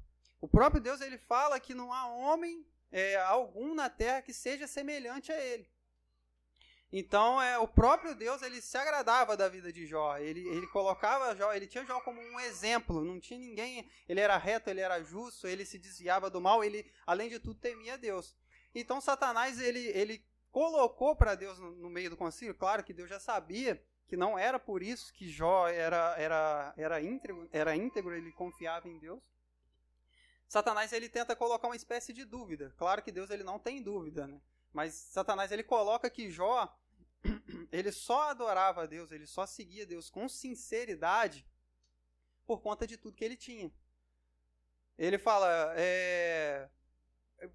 O 0.40 0.48
próprio 0.48 0.80
Deus 0.80 1.00
ele 1.00 1.18
fala 1.18 1.60
que 1.60 1.74
não 1.74 1.92
há 1.92 2.06
homem 2.06 2.66
é, 2.90 3.16
algum 3.16 3.74
na 3.74 3.88
terra 3.88 4.22
que 4.22 4.32
seja 4.32 4.66
semelhante 4.66 5.30
a 5.32 5.38
ele. 5.38 5.70
Então, 6.92 7.40
é, 7.40 7.56
o 7.56 7.68
próprio 7.68 8.16
Deus 8.16 8.42
ele 8.42 8.60
se 8.60 8.76
agradava 8.76 9.36
da 9.36 9.48
vida 9.48 9.72
de 9.72 9.86
Jó. 9.86 10.18
Ele, 10.18 10.40
ele 10.48 10.66
colocava 10.68 11.36
Jó, 11.36 11.52
ele 11.52 11.68
tinha 11.68 11.84
Jó 11.84 12.00
como 12.00 12.20
um 12.20 12.40
exemplo. 12.40 13.04
Não 13.04 13.20
tinha 13.20 13.38
ninguém. 13.38 13.88
Ele 14.08 14.20
era 14.20 14.36
reto, 14.36 14.68
ele 14.68 14.80
era 14.80 15.00
justo, 15.02 15.46
ele 15.46 15.64
se 15.64 15.78
desviava 15.78 16.28
do 16.28 16.40
mal. 16.40 16.64
Ele, 16.64 16.90
além 17.06 17.28
de 17.28 17.38
tudo, 17.38 17.60
temia 17.60 17.96
Deus. 17.96 18.36
Então, 18.74 19.00
Satanás 19.00 19.60
ele, 19.60 19.86
ele 19.88 20.24
colocou 20.50 21.14
para 21.14 21.36
Deus 21.36 21.58
no, 21.60 21.70
no, 21.76 21.90
meio 21.90 22.10
do 22.10 22.16
concílio. 22.16 22.54
Claro 22.54 22.82
que 22.82 22.92
Deus 22.92 23.08
já 23.08 23.20
sabia 23.20 23.80
que 24.08 24.16
não 24.16 24.36
era 24.36 24.58
por 24.58 24.82
isso 24.82 25.12
que 25.12 25.28
Jó 25.28 25.68
era, 25.68 26.16
era, 26.18 26.74
era, 26.76 27.00
íntegro, 27.00 27.48
era 27.52 27.76
íntegro, 27.76 28.12
ele 28.12 28.32
confiava 28.32 28.88
em 28.88 28.98
Deus. 28.98 29.22
Satanás 30.50 30.92
ele 30.92 31.08
tenta 31.08 31.36
colocar 31.36 31.68
uma 31.68 31.76
espécie 31.76 32.12
de 32.12 32.24
dúvida. 32.24 32.74
Claro 32.76 33.00
que 33.04 33.12
Deus 33.12 33.30
ele 33.30 33.44
não 33.44 33.56
tem 33.56 33.80
dúvida, 33.80 34.26
né? 34.26 34.42
Mas 34.72 34.94
Satanás 34.94 35.52
ele 35.52 35.62
coloca 35.62 36.10
que 36.10 36.28
Jó 36.28 36.76
ele 37.70 37.92
só 37.92 38.30
adorava 38.30 38.82
a 38.82 38.86
Deus, 38.86 39.12
ele 39.12 39.28
só 39.28 39.46
seguia 39.46 39.86
Deus 39.86 40.10
com 40.10 40.28
sinceridade 40.28 41.46
por 42.44 42.60
conta 42.60 42.84
de 42.84 42.96
tudo 42.96 43.14
que 43.14 43.24
ele 43.24 43.36
tinha. 43.36 43.72
Ele 44.98 45.18
fala, 45.18 45.72
é, 45.76 46.68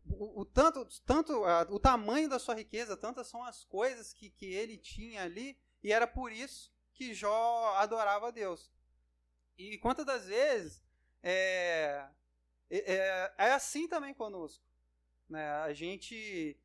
o, 0.06 0.40
o, 0.40 0.46
tanto, 0.46 0.88
tanto 1.02 1.44
o 1.70 1.78
tamanho 1.78 2.30
da 2.30 2.40
sua 2.40 2.56
riqueza, 2.56 2.96
tantas 2.96 3.28
são 3.28 3.44
as 3.44 3.66
coisas 3.66 4.14
que, 4.14 4.30
que 4.30 4.46
ele 4.46 4.78
tinha 4.78 5.24
ali, 5.24 5.60
e 5.84 5.92
era 5.92 6.08
por 6.08 6.32
isso 6.32 6.74
que 6.94 7.14
Jó 7.14 7.76
adorava 7.76 8.30
a 8.30 8.32
Deus. 8.32 8.72
E 9.58 9.78
quantas 9.80 10.06
das 10.06 10.28
vezes 10.28 10.82
é, 11.22 12.08
é, 12.70 13.34
é 13.38 13.52
assim 13.52 13.88
também 13.88 14.14
conosco. 14.14 14.64
Né? 15.30 15.48
A 15.50 15.74
gente. 15.74 16.58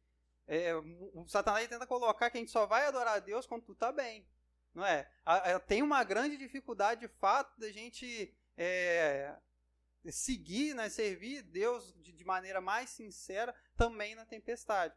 É, 0.46 0.74
o 0.74 1.26
Satanás 1.28 1.68
tenta 1.68 1.86
colocar 1.86 2.28
que 2.30 2.36
a 2.36 2.40
gente 2.40 2.50
só 2.50 2.66
vai 2.66 2.84
adorar 2.86 3.14
a 3.14 3.20
Deus 3.20 3.46
quando 3.46 3.62
tudo 3.62 3.74
está 3.74 3.92
bem. 3.92 4.26
Não 4.74 4.84
é? 4.84 5.10
A, 5.24 5.56
a, 5.56 5.60
tem 5.60 5.82
uma 5.82 6.02
grande 6.04 6.36
dificuldade 6.36 7.00
de 7.00 7.08
fato 7.08 7.58
da 7.58 7.70
gente 7.70 8.34
é, 8.56 9.36
seguir, 10.10 10.74
né, 10.74 10.88
servir 10.88 11.42
Deus 11.42 11.94
de, 12.02 12.12
de, 12.12 12.24
maneira 12.24 12.60
mais 12.60 12.90
sincera 12.90 13.54
também 13.76 14.14
na 14.14 14.24
tempestade. 14.24 14.94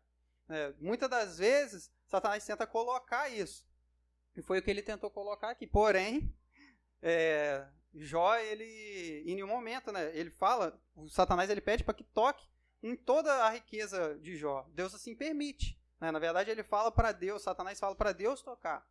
É, 0.49 0.73
muitas 0.79 1.09
das 1.09 1.37
vezes, 1.37 1.91
Satanás 2.07 2.45
tenta 2.45 2.67
colocar 2.67 3.29
isso. 3.29 3.67
E 4.35 4.41
foi 4.41 4.59
o 4.59 4.63
que 4.63 4.69
ele 4.69 4.81
tentou 4.81 5.09
colocar 5.09 5.49
aqui. 5.49 5.67
Porém, 5.67 6.35
é, 7.01 7.67
Jó, 7.93 8.35
ele, 8.35 9.23
em 9.25 9.35
nenhum 9.35 9.47
momento, 9.47 9.91
né, 9.91 10.11
ele 10.17 10.31
fala, 10.31 10.81
o 10.95 11.07
Satanás 11.09 11.49
ele 11.49 11.61
pede 11.61 11.83
para 11.83 11.93
que 11.93 12.03
toque 12.03 12.47
em 12.81 12.95
toda 12.95 13.31
a 13.45 13.49
riqueza 13.49 14.17
de 14.19 14.35
Jó. 14.35 14.67
Deus 14.73 14.93
assim 14.93 15.15
permite. 15.15 15.79
Né? 15.99 16.11
Na 16.11 16.19
verdade, 16.19 16.49
ele 16.49 16.63
fala 16.63 16.91
para 16.91 17.11
Deus, 17.11 17.43
Satanás 17.43 17.79
fala 17.79 17.95
para 17.95 18.11
Deus 18.11 18.41
tocar. 18.41 18.85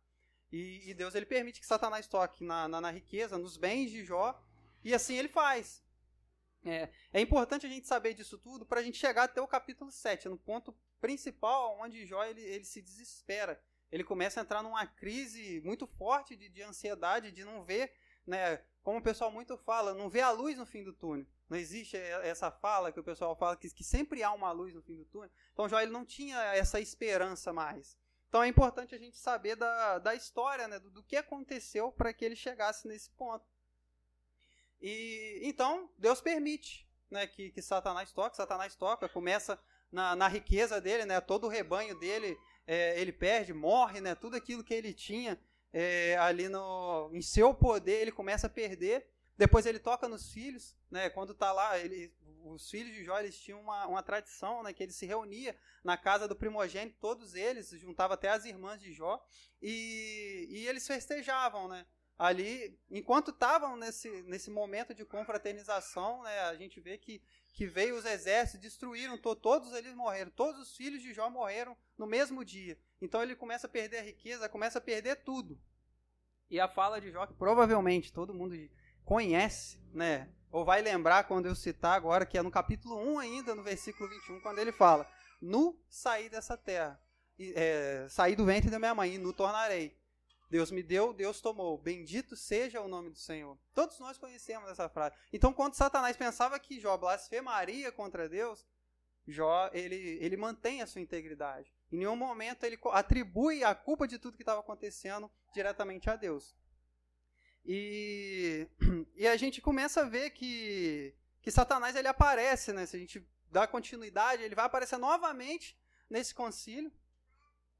E, 0.51 0.89
e, 0.89 0.93
Deus 0.93 1.15
ele 1.15 1.25
permite 1.25 1.59
que 1.59 1.65
Satanás 1.65 2.07
toque 2.07 2.43
na, 2.43 2.67
na, 2.67 2.79
na, 2.79 2.91
riqueza, 2.91 3.37
nos 3.37 3.57
bens 3.57 3.89
de 3.89 4.05
Jó, 4.05 4.39
e 4.83 4.93
assim 4.93 5.15
ele 5.15 5.27
faz. 5.27 5.83
É, 6.63 6.89
é 7.11 7.19
importante 7.19 7.65
a 7.65 7.69
gente 7.69 7.87
saber 7.87 8.13
disso 8.13 8.37
tudo 8.37 8.65
para 8.65 8.79
a 8.79 8.83
gente 8.83 8.97
chegar 8.97 9.23
até 9.23 9.41
o 9.41 9.47
capítulo 9.47 9.91
7, 9.91 10.29
no 10.29 10.37
ponto 10.37 10.75
principal, 11.01 11.77
onde 11.81 12.05
Jó 12.05 12.23
ele, 12.23 12.41
ele 12.41 12.65
se 12.65 12.81
desespera. 12.81 13.61
Ele 13.91 14.03
começa 14.03 14.39
a 14.39 14.43
entrar 14.43 14.63
numa 14.63 14.87
crise 14.87 15.61
muito 15.61 15.85
forte 15.85 16.35
de, 16.35 16.49
de 16.49 16.61
ansiedade, 16.63 17.31
de 17.31 17.43
não 17.43 17.63
ver, 17.63 17.93
né, 18.25 18.57
como 18.81 18.99
o 18.99 19.03
pessoal 19.03 19.31
muito 19.31 19.57
fala, 19.57 19.93
não 19.93 20.09
vê 20.09 20.21
a 20.21 20.31
luz 20.31 20.57
no 20.57 20.65
fim 20.65 20.83
do 20.83 20.93
túnel. 20.93 21.25
Não 21.49 21.57
existe 21.57 21.95
essa 21.95 22.51
fala 22.51 22.91
que 22.91 22.99
o 22.99 23.03
pessoal 23.03 23.35
fala 23.35 23.55
que, 23.55 23.69
que 23.69 23.83
sempre 23.83 24.23
há 24.23 24.31
uma 24.31 24.51
luz 24.51 24.73
no 24.73 24.81
fim 24.81 24.97
do 24.97 25.05
túnel. 25.05 25.31
Então 25.53 25.69
Jó 25.69 25.79
ele 25.79 25.91
não 25.91 26.05
tinha 26.05 26.37
essa 26.55 26.79
esperança 26.79 27.53
mais. 27.53 27.97
Então 28.27 28.43
é 28.43 28.47
importante 28.47 28.95
a 28.95 28.97
gente 28.97 29.17
saber 29.17 29.55
da, 29.55 29.99
da 29.99 30.15
história, 30.15 30.67
né, 30.67 30.79
do, 30.79 30.89
do 30.89 31.03
que 31.03 31.15
aconteceu 31.15 31.91
para 31.91 32.11
que 32.11 32.25
ele 32.25 32.35
chegasse 32.35 32.87
nesse 32.87 33.11
ponto. 33.11 33.45
E 34.81 35.39
então 35.43 35.89
Deus 35.97 36.19
permite 36.19 36.89
né, 37.09 37.27
que, 37.27 37.51
que 37.51 37.61
Satanás 37.61 38.11
toque. 38.11 38.35
Satanás 38.35 38.75
toca, 38.75 39.07
começa 39.07 39.57
na, 39.91 40.15
na 40.15 40.27
riqueza 40.27 40.81
dele, 40.81 41.05
né, 41.05 41.21
todo 41.21 41.45
o 41.45 41.49
rebanho 41.49 41.97
dele 41.99 42.37
é, 42.65 42.99
ele 42.99 43.13
perde, 43.13 43.53
morre, 43.53 44.01
né, 44.01 44.15
tudo 44.15 44.35
aquilo 44.35 44.63
que 44.63 44.73
ele 44.73 44.93
tinha 44.93 45.39
é, 45.73 46.15
ali 46.17 46.47
no, 46.47 47.09
em 47.11 47.21
seu 47.21 47.53
poder 47.53 48.01
ele 48.01 48.11
começa 48.11 48.47
a 48.47 48.49
perder. 48.49 49.09
Depois 49.35 49.65
ele 49.65 49.79
toca 49.79 50.07
nos 50.07 50.31
filhos, 50.31 50.77
né? 50.91 51.09
Quando 51.09 51.33
tá 51.33 51.51
lá, 51.51 51.79
ele, 51.79 52.13
os 52.45 52.69
filhos 52.69 52.93
de 52.93 53.03
Jó 53.03 53.19
eles 53.19 53.37
tinham 53.39 53.59
uma, 53.59 53.87
uma 53.87 54.03
tradição, 54.03 54.61
né? 54.61 54.71
Que 54.71 54.83
ele 54.83 54.91
se 54.91 55.07
reunia 55.07 55.57
na 55.83 55.97
casa 55.97 56.27
do 56.27 56.35
primogênito, 56.35 56.97
todos 57.01 57.33
eles, 57.33 57.71
juntava 57.71 58.13
até 58.13 58.29
as 58.29 58.45
irmãs 58.45 58.79
de 58.79 58.93
Jó 58.93 59.25
e, 59.59 60.45
e 60.49 60.67
eles 60.67 60.85
festejavam, 60.85 61.67
né? 61.67 61.83
Ali, 62.15 62.79
enquanto 62.91 63.31
estavam 63.31 63.75
nesse, 63.75 64.07
nesse 64.23 64.51
momento 64.51 64.93
de 64.93 65.03
confraternização, 65.03 66.21
né? 66.21 66.41
A 66.41 66.55
gente 66.55 66.79
vê 66.79 66.99
que 66.99 67.23
que 67.53 67.67
veio 67.67 67.95
os 67.95 68.03
exércitos, 68.03 68.59
destruíram, 68.59 69.15
to, 69.17 69.35
todos 69.35 69.71
eles 69.73 69.93
morreram, 69.93 70.31
todos 70.31 70.59
os 70.59 70.75
filhos 70.75 71.01
de 71.03 71.13
Jó 71.13 71.29
morreram 71.29 71.77
no 71.95 72.07
mesmo 72.07 72.43
dia. 72.43 72.77
Então 73.03 73.21
ele 73.21 73.35
começa 73.35 73.67
a 73.67 73.69
perder 73.69 73.97
a 73.97 74.03
riqueza, 74.03 74.47
começa 74.47 74.77
a 74.77 74.81
perder 74.81 75.17
tudo. 75.17 75.59
E 76.49 76.59
a 76.59 76.69
fala 76.69 77.01
de 77.01 77.11
Jó, 77.11 77.25
que 77.27 77.33
provavelmente 77.33 78.13
todo 78.13 78.33
mundo 78.33 78.55
conhece, 79.03 79.77
né? 79.93 80.29
Ou 80.49 80.63
vai 80.63 80.81
lembrar 80.81 81.25
quando 81.25 81.47
eu 81.47 81.55
citar 81.55 81.95
agora, 81.95 82.25
que 82.25 82.37
é 82.37 82.41
no 82.41 82.51
capítulo 82.51 82.95
1 82.95 83.19
ainda, 83.19 83.55
no 83.55 83.63
versículo 83.63 84.09
21, 84.09 84.39
quando 84.39 84.59
ele 84.59 84.71
fala: 84.71 85.05
Nu 85.41 85.77
saí 85.89 86.29
dessa 86.29 86.55
terra, 86.55 86.97
é, 87.37 88.07
saí 88.09 88.35
do 88.35 88.45
ventre 88.45 88.69
da 88.69 88.79
minha 88.79 88.95
mãe, 88.95 89.15
e 89.15 89.17
nu 89.17 89.33
tornarei. 89.33 89.99
Deus 90.49 90.71
me 90.71 90.83
deu, 90.83 91.11
Deus 91.11 91.41
tomou. 91.41 91.77
Bendito 91.77 92.37
seja 92.37 92.79
o 92.79 92.87
nome 92.87 93.09
do 93.09 93.17
Senhor. 93.17 93.57
Todos 93.73 93.99
nós 93.99 94.17
conhecemos 94.17 94.69
essa 94.69 94.87
frase. 94.87 95.15
Então, 95.33 95.51
quando 95.51 95.73
Satanás 95.73 96.15
pensava 96.15 96.59
que 96.59 96.79
Jó 96.79 96.95
blasfemaria 96.95 97.91
contra 97.91 98.29
Deus, 98.29 98.63
Jó 99.27 99.69
ele, 99.73 99.95
ele 100.21 100.37
mantém 100.37 100.81
a 100.81 100.87
sua 100.87 101.01
integridade. 101.01 101.73
Em 101.93 101.97
nenhum 101.97 102.15
momento 102.15 102.63
ele 102.63 102.79
atribui 102.91 103.63
a 103.63 103.75
culpa 103.75 104.07
de 104.07 104.17
tudo 104.17 104.35
que 104.35 104.41
estava 104.41 104.61
acontecendo 104.61 105.29
diretamente 105.53 106.09
a 106.09 106.15
Deus. 106.15 106.55
E, 107.63 108.67
e 109.15 109.27
a 109.27 109.37
gente 109.37 109.61
começa 109.61 110.01
a 110.01 110.09
ver 110.09 110.31
que, 110.31 111.15
que 111.39 111.51
Satanás 111.51 111.95
ele 111.95 112.07
aparece, 112.07 112.73
né? 112.73 112.87
Se 112.87 112.95
a 112.95 112.99
gente 112.99 113.23
dá 113.51 113.67
continuidade, 113.67 114.41
ele 114.41 114.55
vai 114.55 114.65
aparecer 114.65 114.97
novamente 114.97 115.79
nesse 116.09 116.33
concílio. 116.33 116.91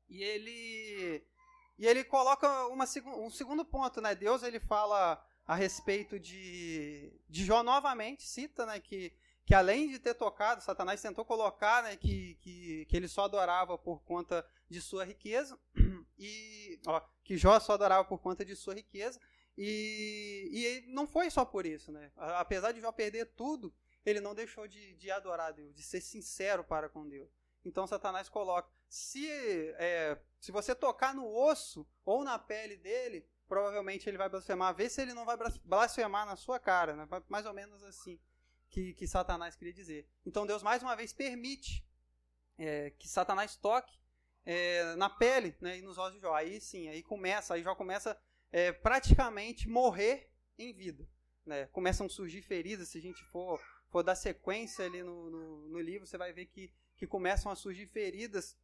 E 0.08 0.22
ele 0.22 1.26
e 1.80 1.88
ele 1.88 2.04
coloca 2.04 2.68
uma, 2.68 2.86
um 3.18 3.32
segundo 3.32 3.66
ponto, 3.66 4.00
né? 4.00 4.14
Deus 4.14 4.44
ele 4.44 4.60
fala 4.60 5.26
a 5.44 5.56
respeito 5.56 6.20
de, 6.20 7.12
de 7.28 7.44
Jó 7.44 7.64
novamente, 7.64 8.28
cita, 8.28 8.64
né, 8.64 8.80
que, 8.80 9.12
que 9.46 9.54
além 9.54 9.90
de 9.90 10.00
ter 10.00 10.14
tocado, 10.14 10.64
Satanás 10.64 11.02
tentou 11.02 11.26
colocar, 11.26 11.84
né, 11.84 11.98
que, 11.98 12.36
que, 12.36 12.86
que 12.86 12.96
ele 12.96 13.08
só 13.08 13.26
adorava 13.26 13.78
por 13.78 14.02
conta 14.04 14.46
de 14.70 14.82
sua 14.82 15.04
riqueza, 15.04 15.60
e 16.18 16.80
ó, 16.88 17.02
que 17.24 17.38
Jó 17.38 17.60
só 17.60 17.74
adorava 17.74 18.06
por 18.06 18.20
conta 18.20 18.46
de 18.46 18.56
sua 18.56 18.74
riqueza, 18.74 19.20
e, 19.58 20.50
e 20.88 20.94
não 20.94 21.06
foi 21.06 21.30
só 21.30 21.46
por 21.46 21.66
isso, 21.66 21.92
né? 21.92 22.12
Apesar 22.16 22.72
de 22.72 22.82
Jó 22.82 22.92
perder 22.92 23.26
tudo, 23.36 23.74
ele 24.06 24.20
não 24.20 24.34
deixou 24.34 24.68
de, 24.68 24.96
de 24.96 25.12
adorar 25.12 25.54
Deus, 25.54 25.76
de 25.76 25.84
ser 25.84 26.02
sincero 26.02 26.64
para 26.64 26.90
com 26.90 27.08
Deus. 27.08 27.30
Então 27.64 27.86
Satanás 27.86 28.28
coloca: 28.28 28.70
se, 28.90 29.30
é, 29.78 30.20
se 30.40 30.52
você 30.52 30.74
tocar 30.74 31.14
no 31.14 31.28
osso 31.28 31.88
ou 32.04 32.24
na 32.24 32.40
pele 32.40 32.78
dele, 32.78 33.26
provavelmente 33.48 34.10
ele 34.10 34.18
vai 34.18 34.28
blasfemar. 34.28 34.74
Vê 34.74 34.90
se 34.90 35.02
ele 35.02 35.14
não 35.14 35.26
vai 35.26 35.38
blasfemar 35.64 36.26
na 36.26 36.36
sua 36.36 36.60
cara, 36.60 36.96
né? 36.96 37.08
mais 37.30 37.46
ou 37.46 37.54
menos 37.54 37.84
assim 37.84 38.20
que, 38.74 38.94
que 38.94 39.08
Satanás 39.08 39.56
queria 39.56 39.74
dizer. 39.74 40.08
Então 40.26 40.46
Deus 40.46 40.62
mais 40.62 40.82
uma 40.82 40.96
vez 40.96 41.14
permite 41.14 41.86
é, 42.58 42.90
que 42.92 43.08
Satanás 43.08 43.56
toque 43.56 43.98
é, 44.46 44.96
na 44.96 45.10
pele 45.10 45.56
né, 45.62 45.78
e 45.78 45.82
nos 45.82 45.98
ossos 45.98 46.16
de 46.16 46.22
Jó. 46.22 46.34
Aí 46.34 46.60
sim, 46.60 46.90
aí 46.90 47.02
começa, 47.02 47.54
aí 47.54 47.64
Jó 47.64 47.76
começa 47.76 48.20
é, 48.52 48.72
praticamente 48.72 49.70
morrer 49.70 50.30
em 50.58 50.74
vida. 50.74 51.08
Né? 51.46 51.68
Começam 51.68 52.08
a 52.08 52.10
surgir 52.10 52.42
feridas, 52.42 52.90
se 52.90 52.98
a 52.98 53.02
gente 53.02 53.24
for, 53.26 53.62
for 53.90 54.04
dar 54.04 54.16
sequência 54.16 54.86
ali 54.86 55.04
no, 55.04 55.30
no, 55.30 55.68
no 55.70 55.80
livro, 55.80 56.06
você 56.06 56.18
vai 56.18 56.34
ver 56.34 56.48
que 56.48 56.74
que 57.04 57.08
começam 57.08 57.52
a 57.52 57.56
surgir 57.56 57.88
feridas 57.88 58.58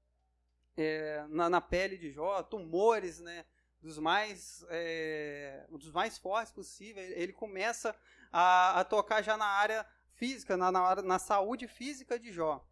é, 0.78 1.26
na, 1.30 1.50
na, 1.50 1.60
pele 1.60 1.98
de 1.98 2.12
Jó, 2.12 2.41
tumores, 2.43 3.19
né, 3.19 3.45
dos 3.82 3.98
mais, 3.98 4.65
é, 4.69 5.65
dos 5.69 5.91
mais 5.91 6.17
fortes 6.17 6.54
possível. 6.54 7.04
Ele 7.04 7.34
começa 7.34 7.95
a, 8.32 8.80
a, 8.80 8.84
tocar 8.86 9.22
já 9.22 9.36
na 9.36 9.45
área 9.45 9.86
física, 10.20 10.58
na, 10.58 10.72
na, 10.72 10.96
na 11.02 11.18
saúde 11.18 11.68
física 11.68 12.20
de 12.20 12.32
Jó. 12.32 12.64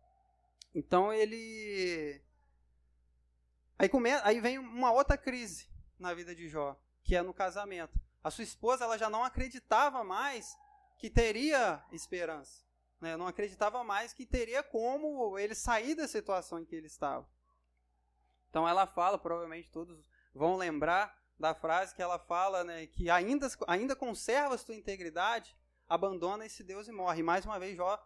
Então 0.76 1.12
ele. 1.12 2.22
Aí, 3.80 3.90
come... 3.90 4.12
Aí 4.24 4.40
vem 4.40 4.60
uma 4.60 4.92
outra 4.92 5.18
crise 5.18 5.68
na 5.98 6.14
vida 6.14 6.36
de 6.36 6.48
Jó, 6.48 6.80
que 7.04 7.16
é 7.16 7.22
no 7.22 7.34
casamento. 7.34 8.00
A 8.24 8.30
sua 8.30 8.44
esposa 8.44 8.84
ela 8.84 8.98
já 8.98 9.10
não 9.10 9.24
acreditava 9.24 10.04
mais 10.04 10.56
que 11.00 11.10
teria 11.10 11.84
esperança. 11.92 12.66
Né? 13.00 13.16
Não 13.16 13.28
acreditava 13.28 13.84
mais 13.84 14.14
que 14.14 14.26
teria 14.26 14.62
como 14.62 15.38
ele 15.40 15.56
sair 15.56 15.96
da 15.96 16.08
situação 16.08 16.60
em 16.60 16.66
que 16.66 16.76
ele 16.76 16.88
estava. 16.88 17.28
Então 18.50 18.68
ela 18.68 18.86
fala, 18.86 19.18
provavelmente 19.18 19.72
todos 19.72 20.10
vão 20.34 20.58
lembrar 20.58 21.16
da 21.40 21.54
frase 21.54 21.94
que 21.94 22.02
ela 22.02 22.18
fala, 22.18 22.64
né, 22.64 22.88
que 22.88 23.10
ainda, 23.10 23.48
ainda 23.68 23.96
conserva 23.96 24.58
sua 24.58 24.76
integridade, 24.76 25.56
abandona 25.88 26.46
esse 26.46 26.64
Deus 26.64 26.88
e 26.88 26.92
morre. 26.92 27.20
E 27.20 27.24
mais 27.24 27.46
uma 27.46 27.60
vez, 27.60 27.76
Jó 27.76 28.02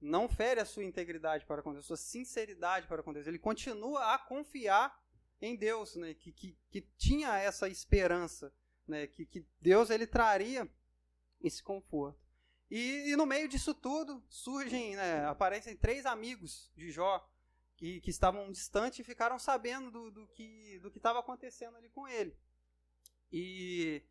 não 0.00 0.28
fere 0.28 0.60
a 0.60 0.64
sua 0.64 0.84
integridade 0.84 1.46
para 1.46 1.62
com 1.62 1.72
Deus, 1.72 1.86
sua 1.86 1.96
sinceridade 1.96 2.86
para 2.88 3.02
com 3.02 3.12
Deus. 3.12 3.26
Ele 3.26 3.38
continua 3.38 4.14
a 4.14 4.18
confiar 4.18 5.00
em 5.40 5.56
Deus, 5.56 5.96
né, 5.96 6.14
que, 6.14 6.32
que, 6.32 6.58
que 6.70 6.80
tinha 6.96 7.36
essa 7.38 7.68
esperança, 7.68 8.52
né, 8.86 9.06
que, 9.06 9.24
que 9.26 9.46
Deus 9.60 9.90
ele 9.90 10.06
traria 10.06 10.68
esse 11.40 11.62
conforto. 11.62 12.20
E, 12.70 13.10
e 13.10 13.16
no 13.16 13.26
meio 13.26 13.48
disso 13.48 13.74
tudo, 13.74 14.24
surgem, 14.28 14.96
né, 14.96 15.24
aparecem 15.26 15.76
três 15.76 16.06
amigos 16.06 16.70
de 16.76 16.90
Jó, 16.90 17.28
que, 17.76 18.00
que 18.00 18.10
estavam 18.10 18.50
distantes 18.50 19.00
e 19.00 19.04
ficaram 19.04 19.38
sabendo 19.38 19.90
do, 19.90 20.10
do 20.10 20.26
que 20.28 20.78
do 20.80 20.88
estava 20.88 21.18
acontecendo 21.18 21.76
ali 21.76 21.88
com 21.90 22.06
ele. 22.06 22.36
E 23.32 24.02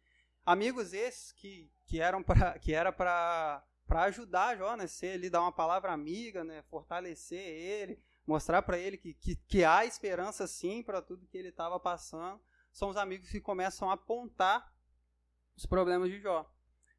amigos 0.45 0.93
esses 0.93 1.32
que, 1.32 1.71
que 1.86 1.99
eram 1.99 2.23
para 2.23 2.58
que 2.60 2.73
era 2.73 2.91
para 2.91 3.63
para 3.86 4.04
ajudar 4.04 4.58
Jó, 4.58 4.75
né, 4.77 4.88
ser 4.88 5.30
dar 5.30 5.41
uma 5.41 5.51
palavra 5.51 5.91
amiga, 5.91 6.45
né, 6.45 6.62
fortalecer 6.69 7.45
ele, 7.45 8.01
mostrar 8.25 8.62
para 8.62 8.77
ele 8.77 8.97
que, 8.97 9.13
que, 9.13 9.36
que 9.36 9.65
há 9.65 9.86
esperança 9.86 10.47
sim 10.47 10.82
para 10.82 11.01
tudo 11.01 11.27
que 11.27 11.38
ele 11.38 11.49
estava 11.49 11.77
passando. 11.77 12.41
São 12.71 12.88
os 12.88 12.95
amigos 12.95 13.30
que 13.30 13.41
começam 13.41 13.89
a 13.89 13.95
apontar 13.95 14.73
os 15.58 15.65
problemas 15.65 16.10
de 16.10 16.21
Jó. 16.21 16.49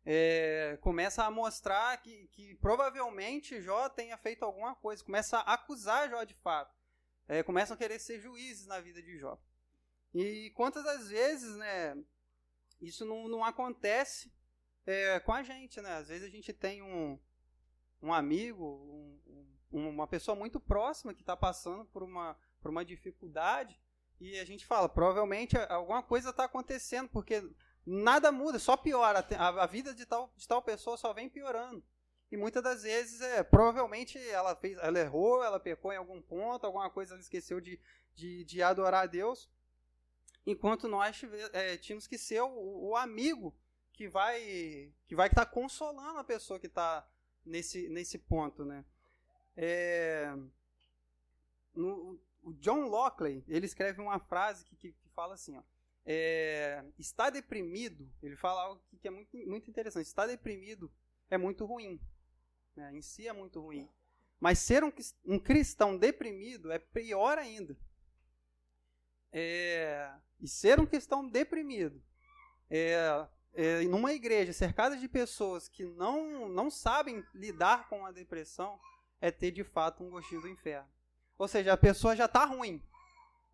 É, 0.05 0.77
começa 0.83 1.25
a 1.25 1.31
mostrar 1.31 1.97
que, 2.03 2.29
que 2.29 2.57
provavelmente 2.57 3.63
Jó 3.63 3.89
tenha 3.89 4.19
feito 4.19 4.43
alguma 4.45 4.75
coisa, 4.75 5.03
começa 5.03 5.39
a 5.39 5.55
acusar 5.55 6.11
Jó 6.11 6.25
de 6.25 6.35
fato, 6.35 6.77
é, 7.27 7.43
começam 7.43 7.75
a 7.75 7.79
querer 7.79 8.01
ser 8.01 8.21
juízes 8.21 8.67
na 8.67 8.81
vida 8.81 9.01
de 9.01 9.17
Jó. 9.17 9.41
E 10.13 10.51
quantas 10.55 10.85
das 10.85 11.09
vezes, 11.09 11.57
né, 11.57 11.97
isso 12.83 13.05
não, 13.05 13.29
não 13.29 13.45
acontece 13.45 14.33
é, 14.85 15.21
com 15.21 15.33
a 15.33 15.43
gente, 15.43 15.81
né? 15.81 15.95
Às 15.95 16.09
vezes 16.09 16.27
a 16.27 16.31
gente 16.31 16.53
tem 16.53 16.83
um, 16.83 17.19
um 18.03 18.13
amigo, 18.13 18.65
um, 18.65 19.47
um, 19.73 19.89
uma 19.89 20.07
pessoa 20.07 20.37
muito 20.37 20.59
próxima 20.61 21.15
que 21.15 21.23
está 21.23 21.37
passando 21.37 21.85
por 21.87 22.03
uma, 22.03 22.37
por 22.61 22.71
uma 22.71 22.85
dificuldade 22.85 23.81
e 24.21 24.39
a 24.39 24.45
gente 24.45 24.65
fala, 24.65 24.89
provavelmente 24.89 25.57
alguma 25.69 26.03
coisa 26.03 26.31
está 26.31 26.45
acontecendo, 26.45 27.09
porque 27.09 27.43
nada 27.85 28.31
muda, 28.31 28.59
só 28.59 28.77
piora. 28.77 29.27
A, 29.37 29.49
a 29.49 29.67
vida 29.67 29.93
de 29.93 30.07
tal, 30.07 30.33
de 30.37 30.47
tal 30.47 30.63
pessoa 30.63 30.97
só 30.97 31.13
vem 31.13 31.29
piorando. 31.29 31.83
e 32.31 32.37
muitas 32.37 32.63
das 32.63 32.83
vezes, 32.85 33.21
é, 33.21 33.43
provavelmente, 33.43 34.17
ela 34.29 34.55
fez, 34.55 34.79
ela 34.79 34.99
errou, 34.99 35.43
ela 35.43 35.59
pecou 35.59 35.93
em 35.93 35.97
algum 35.97 36.23
ponto, 36.23 36.65
alguma 36.65 36.89
coisa 36.89 37.15
ela 37.15 37.21
esqueceu 37.21 37.61
de, 37.61 37.81
de, 38.15 38.45
de 38.45 38.63
adorar 38.63 39.05
a 39.05 39.07
Deus, 39.07 39.51
enquanto 40.47 40.89
nós 40.89 41.21
é, 41.53 41.77
tínhamos 41.77 42.07
que 42.07 42.19
ser 42.19 42.41
o, 42.43 42.89
o, 42.91 42.97
amigo 42.97 43.55
que 43.93 44.09
vai 44.09 44.93
que 45.07 45.15
vai 45.15 45.29
estar 45.29 45.47
tá 45.47 45.51
consolando 45.51 46.19
a 46.19 46.25
pessoa 46.25 46.59
que 46.59 46.67
está 46.67 47.07
nesse, 47.45 47.89
nesse 47.89 48.19
ponto, 48.19 48.65
né? 48.65 48.85
É, 49.57 50.35
no, 51.75 52.21
o 52.43 52.53
John 52.55 52.89
Lockley, 52.89 53.45
ele 53.47 53.67
escreve 53.67 54.01
uma 54.01 54.19
frase 54.19 54.65
que, 54.65 54.75
que, 54.77 54.93
que 54.93 55.09
fala 55.11 55.35
assim, 55.35 55.57
ó, 55.57 55.63
é, 56.05 56.85
está 56.99 57.31
deprimido, 57.31 58.11
ele 58.23 58.37
fala 58.37 58.63
algo 58.63 58.83
que, 58.91 58.97
que 58.97 59.07
é 59.07 59.11
muito, 59.11 59.37
muito 59.47 59.71
interessante, 59.71 60.07
está 60.07 60.27
deprimido 60.27 60.91
é 61.31 61.39
muito 61.39 61.65
ruim, 61.65 62.01
né? 62.75 62.95
em 62.95 63.01
si 63.01 63.29
é 63.29 63.33
muito 63.33 63.61
ruim, 63.61 63.89
mas 64.41 64.59
ser 64.59 64.83
um, 64.83 64.93
um 65.25 65.39
cristão 65.39 65.97
deprimido 65.97 66.73
é 66.73 66.79
pior 66.79 67.39
ainda. 67.39 67.77
É, 69.33 70.13
e 70.41 70.47
ser 70.47 70.79
um 70.79 70.87
cristão 70.87 71.27
deprimido 71.27 72.03
é, 72.69 73.27
é, 73.55 73.83
numa 73.83 74.13
igreja 74.13 74.53
cercada 74.53 74.97
de 74.97 75.09
pessoas 75.09 75.69
que 75.69 75.85
não, 75.85 76.49
não 76.49 76.71
sabem 76.71 77.25
lidar 77.35 77.89
com 77.89 78.05
a 78.05 78.11
depressão 78.11 78.79
é 79.21 79.31
ter 79.31 79.51
de 79.51 79.63
fato 79.63 80.03
um 80.03 80.11
gostinho 80.11 80.41
do 80.41 80.49
inferno. 80.49 80.89
Ou 81.39 81.47
seja, 81.47 81.73
a 81.73 81.77
pessoa 81.77 82.17
já 82.17 82.25
está 82.25 82.45
ruim. 82.45 82.83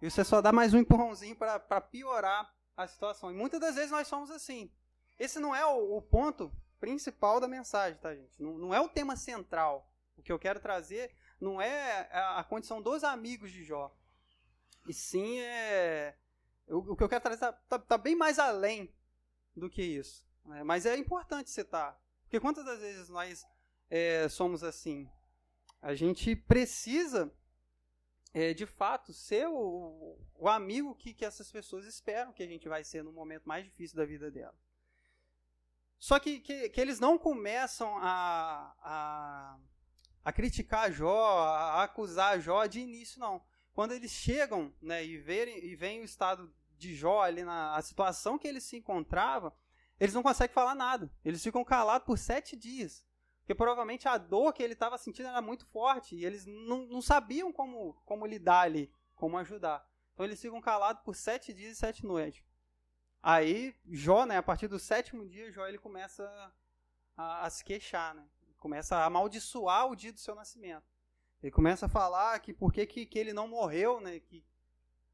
E 0.00 0.10
você 0.10 0.24
só 0.24 0.40
dá 0.40 0.52
mais 0.52 0.72
um 0.72 0.78
empurrãozinho 0.78 1.36
para 1.36 1.80
piorar 1.80 2.52
a 2.76 2.86
situação. 2.86 3.30
E 3.30 3.34
muitas 3.34 3.60
das 3.60 3.74
vezes 3.74 3.90
nós 3.90 4.06
somos 4.06 4.30
assim. 4.30 4.70
Esse 5.18 5.40
não 5.40 5.54
é 5.54 5.66
o, 5.66 5.96
o 5.96 6.02
ponto 6.02 6.52
principal 6.78 7.40
da 7.40 7.48
mensagem, 7.48 7.98
tá, 7.98 8.14
gente? 8.14 8.32
Não, 8.38 8.56
não, 8.56 8.74
é 8.74 8.80
o 8.80 8.88
tema 8.88 9.16
central. 9.16 9.90
O 10.16 10.22
que 10.22 10.30
eu 10.30 10.38
quero 10.38 10.60
trazer 10.60 11.12
não 11.40 11.60
é 11.60 12.08
a, 12.12 12.38
a 12.38 12.44
condição 12.44 12.80
dos 12.80 13.02
amigos 13.02 13.50
de 13.50 13.64
Jó. 13.64 13.92
E 14.88 14.94
sim 14.94 15.38
é. 15.40 16.16
O, 16.66 16.96
que 16.96 17.02
eu 17.02 17.08
quero 17.08 17.22
trazer 17.22 17.36
está 17.36 17.52
tá, 17.52 17.78
tá 17.78 17.98
bem 17.98 18.16
mais 18.16 18.38
além 18.38 18.92
do 19.54 19.70
que 19.70 19.82
isso. 19.82 20.26
Né? 20.44 20.62
Mas 20.62 20.86
é 20.86 20.96
importante 20.96 21.50
citar. 21.50 22.00
Porque 22.22 22.40
quantas 22.40 22.64
das 22.64 22.80
vezes 22.80 23.08
nós 23.08 23.46
é, 23.88 24.28
somos 24.28 24.64
assim? 24.64 25.10
A 25.80 25.94
gente 25.94 26.34
precisa 26.34 27.32
é, 28.34 28.52
de 28.52 28.66
fato, 28.66 29.12
ser 29.12 29.48
o, 29.48 30.18
o 30.34 30.48
amigo 30.48 30.94
que, 30.94 31.14
que 31.14 31.24
essas 31.24 31.50
pessoas 31.50 31.86
esperam 31.86 32.32
que 32.32 32.42
a 32.42 32.46
gente 32.46 32.68
vai 32.68 32.84
ser 32.84 33.02
no 33.02 33.12
momento 33.12 33.48
mais 33.48 33.64
difícil 33.64 33.96
da 33.96 34.04
vida 34.04 34.30
dela. 34.30 34.54
Só 35.98 36.18
que, 36.20 36.38
que, 36.40 36.68
que 36.68 36.80
eles 36.80 37.00
não 37.00 37.18
começam 37.18 37.98
a, 37.98 38.74
a, 38.80 39.58
a 40.24 40.32
criticar 40.32 40.92
Jó, 40.92 41.38
a 41.40 41.82
acusar 41.82 42.40
Jó 42.40 42.66
de 42.66 42.80
início, 42.80 43.18
não. 43.18 43.42
Quando 43.78 43.92
eles 43.92 44.10
chegam 44.10 44.74
né, 44.82 45.04
e, 45.04 45.16
verem, 45.16 45.64
e 45.64 45.76
veem 45.76 46.00
o 46.00 46.04
estado 46.04 46.52
de 46.76 46.96
Jó 46.96 47.22
ali, 47.22 47.44
na 47.44 47.76
a 47.76 47.80
situação 47.80 48.36
que 48.36 48.48
ele 48.48 48.60
se 48.60 48.76
encontrava, 48.76 49.56
eles 50.00 50.12
não 50.12 50.20
conseguem 50.20 50.52
falar 50.52 50.74
nada. 50.74 51.08
Eles 51.24 51.40
ficam 51.40 51.62
calados 51.62 52.04
por 52.04 52.18
sete 52.18 52.56
dias. 52.56 53.06
Porque 53.38 53.54
provavelmente 53.54 54.08
a 54.08 54.18
dor 54.18 54.52
que 54.52 54.64
ele 54.64 54.72
estava 54.72 54.98
sentindo 54.98 55.28
era 55.28 55.40
muito 55.40 55.64
forte 55.66 56.16
e 56.16 56.24
eles 56.24 56.44
não, 56.44 56.88
não 56.88 57.00
sabiam 57.00 57.52
como, 57.52 57.94
como 58.04 58.26
lidar 58.26 58.62
ali, 58.62 58.92
como 59.14 59.38
ajudar. 59.38 59.88
Então 60.12 60.26
eles 60.26 60.42
ficam 60.42 60.60
calados 60.60 61.04
por 61.04 61.14
sete 61.14 61.54
dias 61.54 61.74
e 61.74 61.76
sete 61.76 62.04
noites. 62.04 62.42
Aí 63.22 63.76
Jó, 63.86 64.26
né, 64.26 64.38
a 64.38 64.42
partir 64.42 64.66
do 64.66 64.80
sétimo 64.80 65.24
dia, 65.24 65.52
Jó 65.52 65.64
ele 65.68 65.78
começa 65.78 66.52
a, 67.16 67.46
a 67.46 67.50
se 67.50 67.64
queixar, 67.64 68.12
né? 68.12 68.28
Começa 68.56 68.96
a 68.96 69.04
amaldiçoar 69.04 69.86
o 69.86 69.94
dia 69.94 70.12
do 70.12 70.18
seu 70.18 70.34
nascimento. 70.34 70.97
Ele 71.42 71.52
começa 71.52 71.86
a 71.86 71.88
falar 71.88 72.38
que 72.40 72.52
por 72.52 72.72
que, 72.72 72.84
que, 72.86 73.18
ele 73.18 73.32
não 73.32 73.46
morreu, 73.46 74.00
né? 74.00 74.18
Que, 74.20 74.44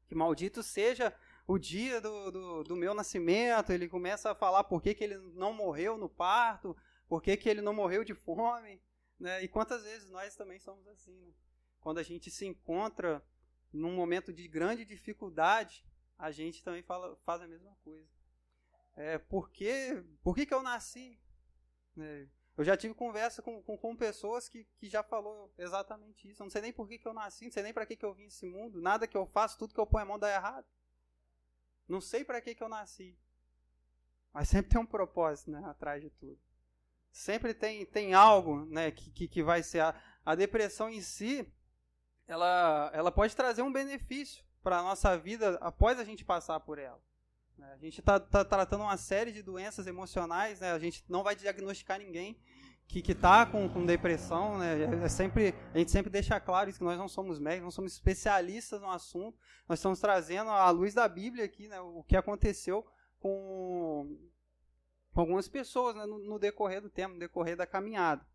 que 0.07 0.15
maldito 0.15 0.63
seja 0.63 1.13
o 1.47 1.57
dia 1.57 2.01
do, 2.01 2.31
do, 2.31 2.63
do, 2.63 2.75
meu 2.75 2.93
nascimento. 2.93 3.71
Ele 3.71 3.87
começa 3.87 4.31
a 4.31 4.35
falar 4.35 4.63
por 4.63 4.81
que, 4.81 4.93
que 4.93 5.03
ele 5.03 5.17
não 5.17 5.53
morreu 5.53 5.97
no 5.97 6.09
parto, 6.09 6.75
por 7.07 7.21
que, 7.21 7.37
que 7.37 7.47
ele 7.47 7.61
não 7.61 7.73
morreu 7.73 8.03
de 8.03 8.15
fome? 8.15 8.81
Né? 9.19 9.43
E 9.43 9.47
quantas 9.47 9.83
vezes 9.83 10.09
nós 10.09 10.35
também 10.35 10.59
somos 10.59 10.87
assim? 10.87 11.15
Né? 11.21 11.33
Quando 11.79 11.99
a 11.99 12.03
gente 12.03 12.31
se 12.31 12.45
encontra 12.45 13.23
num 13.71 13.93
momento 13.93 14.33
de 14.33 14.47
grande 14.47 14.83
dificuldade, 14.83 15.85
a 16.17 16.31
gente 16.31 16.63
também 16.63 16.81
fala, 16.81 17.15
faz 17.17 17.41
a 17.41 17.47
mesma 17.47 17.75
coisa. 17.83 18.09
É, 18.95 19.17
por, 19.17 19.51
que, 19.51 20.03
por 20.23 20.33
que, 20.33 20.45
que 20.45 20.53
eu 20.53 20.63
nasci? 20.63 21.19
É, 21.97 22.27
eu 22.57 22.63
já 22.63 22.77
tive 22.77 22.93
conversa 22.93 23.41
com, 23.41 23.61
com, 23.61 23.77
com, 23.77 23.95
pessoas 23.95 24.47
que, 24.47 24.63
que 24.77 24.89
já 24.89 25.03
falou 25.03 25.53
exatamente 25.57 26.29
isso. 26.29 26.41
Eu 26.41 26.45
não 26.45 26.51
sei 26.51 26.61
nem 26.61 26.73
por 26.73 26.87
que, 26.87 26.97
que 26.97 27.07
eu 27.07 27.13
nasci, 27.13 27.45
não 27.45 27.51
sei 27.51 27.63
nem 27.63 27.73
para 27.73 27.85
que, 27.85 27.95
que 27.95 28.05
eu 28.05 28.13
vim 28.13 28.23
nesse 28.25 28.45
mundo. 28.45 28.81
Nada 28.81 29.07
que 29.07 29.17
eu 29.17 29.25
faço, 29.25 29.57
tudo 29.57 29.73
que 29.73 29.79
eu 29.79 29.87
ponho 29.87 30.03
a 30.03 30.07
mão 30.07 30.19
dá 30.19 30.33
errado. 30.33 30.65
Não 31.87 31.99
sei 31.99 32.23
para 32.23 32.41
que, 32.41 32.55
que 32.55 32.63
eu 32.63 32.69
nasci. 32.69 33.17
Mas 34.33 34.49
sempre 34.49 34.71
tem 34.71 34.81
um 34.81 34.85
propósito 34.85 35.51
né, 35.51 35.61
atrás 35.65 36.01
de 36.01 36.09
tudo 36.09 36.39
sempre 37.15 37.53
tem, 37.53 37.85
tem 37.85 38.13
algo 38.13 38.65
né, 38.65 38.91
que, 38.91 39.09
que, 39.09 39.27
que 39.27 39.41
vai 39.41 39.63
ser. 39.63 39.79
A, 39.79 39.95
a 40.25 40.35
depressão 40.35 40.89
em 40.89 41.01
si, 41.01 41.49
ela, 42.27 42.91
ela 42.93 43.11
pode 43.11 43.33
trazer 43.33 43.61
um 43.61 43.71
benefício 43.71 44.43
para 44.61 44.79
a 44.79 44.83
nossa 44.83 45.17
vida 45.17 45.57
após 45.61 45.97
a 45.97 46.03
gente 46.03 46.25
passar 46.25 46.59
por 46.59 46.77
ela. 46.77 47.01
Né. 47.57 47.73
A 47.73 47.77
gente 47.77 47.99
está 47.99 48.19
tá 48.19 48.43
tratando 48.43 48.81
uma 48.81 48.97
série 48.97 49.31
de 49.31 49.41
doenças 49.41 49.87
emocionais, 49.87 50.59
né? 50.59 50.71
a 50.71 50.79
gente 50.79 51.03
não 51.07 51.23
vai 51.23 51.35
diagnosticar 51.35 51.99
ninguém 51.99 52.37
que 52.87 53.11
está 53.11 53.45
com, 53.45 53.67
com 53.67 53.85
depressão. 53.85 54.57
Né? 54.57 54.83
É, 54.83 55.05
é 55.05 55.09
sempre, 55.09 55.53
a 55.73 55.77
gente 55.77 55.91
sempre 55.91 56.11
deixa 56.11 56.39
claro 56.39 56.69
isso, 56.69 56.79
que 56.79 56.85
nós 56.85 56.97
não 56.97 57.07
somos 57.07 57.39
médicos, 57.39 57.63
não 57.63 57.71
somos 57.71 57.93
especialistas 57.93 58.81
no 58.81 58.89
assunto. 58.89 59.37
Nós 59.67 59.79
estamos 59.79 59.99
trazendo 59.99 60.49
à 60.49 60.69
luz 60.69 60.93
da 60.93 61.07
Bíblia 61.07 61.45
aqui 61.45 61.67
né, 61.67 61.79
o 61.79 62.03
que 62.03 62.15
aconteceu 62.15 62.85
com, 63.19 64.17
com 65.11 65.19
algumas 65.19 65.47
pessoas 65.47 65.95
né, 65.95 66.05
no, 66.05 66.19
no, 66.19 66.39
decorrer 66.39 66.81
do 66.81 66.89
tempo, 66.89 67.13
no 67.13 67.19
decorrer 67.19 67.57
da 67.57 67.65
caminhada. 67.65 68.25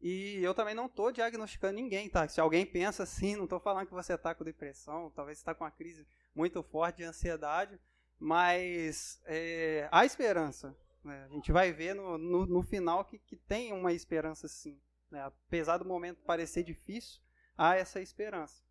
E 0.00 0.40
eu 0.42 0.52
também 0.52 0.74
não 0.74 0.86
estou 0.86 1.12
diagnosticando 1.12 1.74
ninguém, 1.74 2.08
tá? 2.08 2.26
Se 2.26 2.40
alguém 2.40 2.66
pensa 2.66 3.04
assim, 3.04 3.36
não 3.36 3.44
estou 3.44 3.60
falando 3.60 3.86
que 3.86 3.92
você 3.92 4.14
está 4.14 4.34
com 4.34 4.42
depressão, 4.42 5.12
talvez 5.14 5.38
está 5.38 5.54
com 5.54 5.62
uma 5.62 5.70
crise 5.70 6.04
muito 6.34 6.62
forte 6.62 6.98
de 6.98 7.04
ansiedade, 7.04 7.78
mas 8.18 9.20
é, 9.24 9.88
há 9.90 10.04
esperança. 10.04 10.76
Né? 11.04 11.24
A 11.24 11.28
gente 11.28 11.50
vai 11.50 11.72
ver 11.72 11.94
no, 11.94 12.16
no, 12.16 12.46
no 12.46 12.62
final 12.62 13.04
que, 13.04 13.18
que, 13.18 13.36
tem 13.36 13.72
uma 13.72 13.92
esperança 13.92 14.48
sim. 14.48 14.80
Né? 15.10 15.20
Apesar 15.22 15.78
do 15.78 15.84
momento 15.84 16.22
parecer 16.22 16.62
difícil, 16.62 17.20
há 17.56 17.76
essa 17.76 18.00
esperança. 18.00 18.62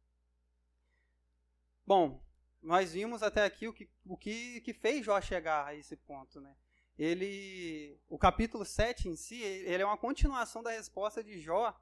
Bom, 1.86 2.24
nós 2.62 2.94
vimos 2.94 3.22
até 3.24 3.44
aqui 3.44 3.68
o 3.68 3.74
que, 3.74 3.90
o 4.06 4.16
que, 4.16 4.62
que 4.62 4.74
fez 4.74 5.06
Jó 5.06 5.20
chegar 5.20 5.66
a 5.66 5.76
esse 5.76 5.96
ponto, 5.96 6.40
né? 6.40 6.56
Ele, 6.98 8.00
o 8.08 8.18
capítulo 8.18 8.64
7 8.64 9.10
em 9.10 9.16
si, 9.16 9.42
ele 9.42 9.82
é 9.82 9.86
uma 9.86 9.98
continuação 9.98 10.62
da 10.62 10.72
resposta 10.72 11.24
de 11.24 11.40
Jó 11.40 11.76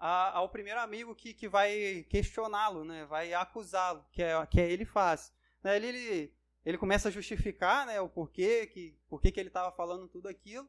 a, 0.00 0.38
ao 0.38 0.48
primeiro 0.48 0.80
amigo 0.80 1.14
que, 1.14 1.34
que 1.34 1.46
vai 1.46 2.06
questioná-lo, 2.08 2.84
né? 2.84 3.04
Vai 3.04 3.34
acusá-lo, 3.34 4.02
que 4.10 4.22
é, 4.22 4.46
que 4.46 4.58
é 4.58 4.72
ele 4.72 4.86
faz. 4.86 5.30
Né? 5.62 5.76
Ele, 5.76 5.86
ele, 5.88 6.34
ele 6.64 6.78
começa 6.78 7.08
a 7.08 7.12
justificar 7.12 7.86
né, 7.86 8.00
o 8.00 8.08
porquê 8.08 8.66
que, 8.66 8.98
porquê 9.10 9.30
que 9.30 9.38
ele 9.38 9.50
estava 9.50 9.70
falando 9.76 10.08
tudo 10.08 10.26
aquilo. 10.26 10.66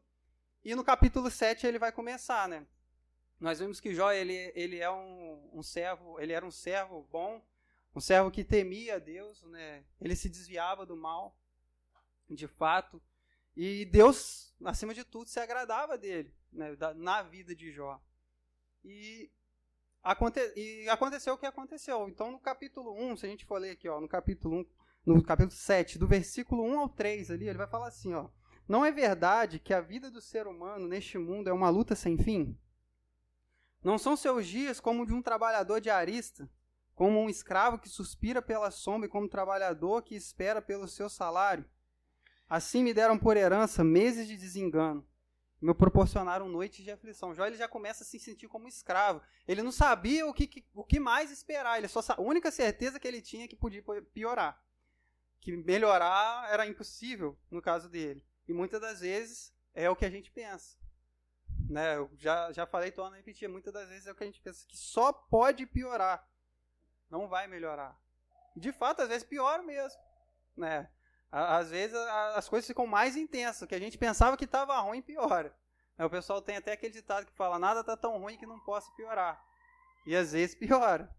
E 0.65 0.75
no 0.75 0.83
capítulo 0.83 1.31
7 1.31 1.65
ele 1.65 1.79
vai 1.79 1.93
começar, 1.93 2.47
né? 2.49 2.67
Nós 3.39 3.59
vimos 3.59 3.79
que 3.79 3.95
Jó 3.95 4.11
ele, 4.11 4.51
ele 4.53 4.77
é 4.77 4.91
um, 4.91 5.49
um 5.53 5.63
servo, 5.63 6.19
ele 6.19 6.33
era 6.33 6.45
um 6.45 6.51
servo 6.51 7.07
bom, 7.09 7.41
um 7.95 8.01
servo 8.01 8.29
que 8.29 8.43
temia 8.43 8.99
Deus, 8.99 9.41
né? 9.43 9.85
Ele 9.99 10.15
se 10.15 10.29
desviava 10.29 10.85
do 10.85 10.95
mal, 10.95 11.35
de 12.29 12.47
fato. 12.47 13.01
E 13.55 13.85
Deus, 13.85 14.53
acima 14.63 14.93
de 14.93 15.05
tudo, 15.05 15.29
se 15.29 15.39
agradava 15.39 15.97
dele, 15.97 16.35
né? 16.51 16.77
na 16.95 17.23
vida 17.23 17.55
de 17.55 17.71
Jó. 17.71 17.99
E, 18.83 19.31
aconte 20.03 20.39
e 20.55 20.89
aconteceu 20.89 21.33
o 21.33 21.37
que 21.37 21.45
aconteceu. 21.45 22.07
Então, 22.07 22.31
no 22.31 22.39
capítulo 22.39 22.93
1, 22.93 23.17
se 23.17 23.25
a 23.25 23.29
gente 23.29 23.45
for 23.45 23.59
ler 23.59 23.71
aqui, 23.71 23.87
ó, 23.87 23.99
no 23.99 24.07
capítulo 24.07 24.61
1, 24.61 24.65
no 25.05 25.23
capítulo 25.23 25.55
7, 25.55 25.97
do 25.97 26.07
versículo 26.07 26.63
1 26.63 26.79
ao 26.79 26.89
3 26.89 27.31
ali, 27.31 27.47
ele 27.47 27.57
vai 27.57 27.67
falar 27.67 27.87
assim, 27.87 28.13
ó. 28.13 28.29
Não 28.67 28.85
é 28.85 28.91
verdade 28.91 29.59
que 29.59 29.73
a 29.73 29.81
vida 29.81 30.09
do 30.09 30.21
ser 30.21 30.47
humano 30.47 30.87
neste 30.87 31.17
mundo 31.17 31.49
é 31.49 31.53
uma 31.53 31.69
luta 31.69 31.95
sem 31.95 32.17
fim? 32.17 32.57
Não 33.83 33.97
são 33.97 34.15
seus 34.15 34.47
dias 34.47 34.79
como 34.79 35.05
de 35.05 35.13
um 35.13 35.21
trabalhador 35.21 35.81
de 35.81 35.89
arista, 35.89 36.49
como 36.93 37.19
um 37.19 37.29
escravo 37.29 37.79
que 37.79 37.89
suspira 37.89 38.41
pela 38.41 38.69
sombra 38.69 39.07
e 39.07 39.09
como 39.09 39.25
um 39.25 39.29
trabalhador 39.29 40.03
que 40.03 40.15
espera 40.15 40.61
pelo 40.61 40.87
seu 40.87 41.09
salário. 41.09 41.65
Assim 42.47 42.83
me 42.83 42.93
deram 42.93 43.17
por 43.17 43.37
herança 43.37 43.83
meses 43.83 44.27
de 44.27 44.37
desengano, 44.37 45.07
me 45.61 45.73
proporcionaram 45.75 46.49
noites 46.49 46.83
de 46.83 46.91
aflição. 46.91 47.35
Jó 47.35 47.45
ele 47.45 47.55
já 47.55 47.67
começa 47.67 48.03
a 48.03 48.05
se 48.05 48.19
sentir 48.19 48.47
como 48.47 48.67
escravo. 48.67 49.21
Ele 49.47 49.61
não 49.61 49.71
sabia 49.71 50.25
o 50.25 50.33
que, 50.33 50.47
que 50.47 50.65
o 50.73 50.83
que 50.83 50.99
mais 50.99 51.31
esperar. 51.31 51.77
Ele 51.77 51.87
só 51.87 52.01
a 52.09 52.21
única 52.21 52.49
certeza 52.49 52.99
que 52.99 53.07
ele 53.07 53.21
tinha 53.21 53.45
é 53.45 53.47
que 53.47 53.55
podia 53.55 53.83
piorar, 54.13 54.59
que 55.39 55.55
melhorar 55.55 56.51
era 56.51 56.65
impossível 56.65 57.37
no 57.49 57.61
caso 57.61 57.87
dele. 57.87 58.25
E 58.47 58.53
muitas 58.53 58.81
das 58.81 59.01
vezes 59.01 59.53
é 59.73 59.89
o 59.89 59.95
que 59.95 60.03
a 60.05 60.09
gente 60.09 60.31
pensa. 60.31 60.77
né? 61.69 61.95
Eu 61.95 62.11
já, 62.17 62.51
já 62.51 62.65
falei, 62.65 62.91
torno 62.91 63.13
a 63.13 63.17
repetir, 63.17 63.47
muitas 63.47 63.71
das 63.73 63.87
vezes 63.87 64.07
é 64.07 64.11
o 64.11 64.15
que 64.15 64.23
a 64.23 64.27
gente 64.27 64.41
pensa 64.41 64.65
que 64.67 64.75
só 64.75 65.13
pode 65.13 65.65
piorar, 65.65 66.27
não 67.09 67.27
vai 67.27 67.47
melhorar. 67.47 67.97
De 68.55 68.71
fato, 68.73 69.01
às 69.01 69.07
vezes 69.07 69.23
piora 69.23 69.63
mesmo, 69.63 70.01
né? 70.57 70.89
Às 71.31 71.69
vezes 71.69 71.95
as 72.35 72.49
coisas 72.49 72.67
ficam 72.67 72.85
mais 72.85 73.15
intensas, 73.15 73.67
que 73.67 73.75
a 73.75 73.79
gente 73.79 73.97
pensava 73.97 74.35
que 74.35 74.43
estava 74.43 74.77
ruim 74.79 75.01
piora. 75.01 75.55
O 75.97 76.09
pessoal 76.09 76.41
tem 76.41 76.57
até 76.57 76.73
aquele 76.73 76.93
ditado 76.93 77.25
que 77.25 77.31
fala, 77.33 77.59
nada 77.59 77.81
está 77.81 77.95
tão 77.95 78.17
ruim 78.17 78.37
que 78.37 78.45
não 78.45 78.59
possa 78.59 78.91
piorar. 78.93 79.41
E 80.05 80.15
às 80.15 80.33
vezes 80.33 80.55
piora. 80.59 81.09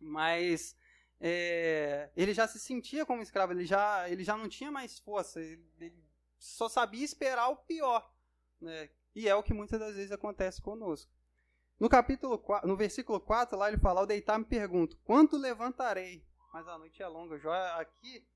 Mas 0.00 0.76
é, 1.20 2.10
ele 2.16 2.34
já 2.34 2.46
se 2.48 2.58
sentia 2.58 3.06
como 3.06 3.22
escravo, 3.22 3.52
ele 3.52 3.64
já, 3.64 4.08
ele 4.10 4.24
já 4.24 4.36
não 4.36 4.48
tinha 4.48 4.70
mais 4.70 4.98
força, 4.98 5.40
ele, 5.40 5.64
ele 5.78 6.04
só 6.36 6.68
sabia 6.68 7.04
esperar 7.04 7.48
o 7.48 7.56
pior. 7.56 8.12
Né? 8.60 8.90
E 9.14 9.28
é 9.28 9.34
o 9.34 9.42
que 9.42 9.54
muitas 9.54 9.78
das 9.78 9.94
vezes 9.94 10.12
acontece 10.12 10.60
conosco. 10.60 11.10
No 11.78 11.88
capítulo 11.88 12.38
4, 12.38 12.68
no 12.68 12.76
versículo 12.76 13.20
4, 13.20 13.56
lá 13.56 13.68
ele 13.68 13.78
fala, 13.78 14.00
ao 14.00 14.06
deitar 14.06 14.38
me 14.38 14.44
pergunto, 14.44 14.96
quanto 15.04 15.36
levantarei? 15.36 16.26
Mas 16.52 16.68
a 16.68 16.76
noite 16.76 17.02
é 17.02 17.08
longa. 17.08 17.38
Jó 17.38 17.52
aqui, 17.80 18.26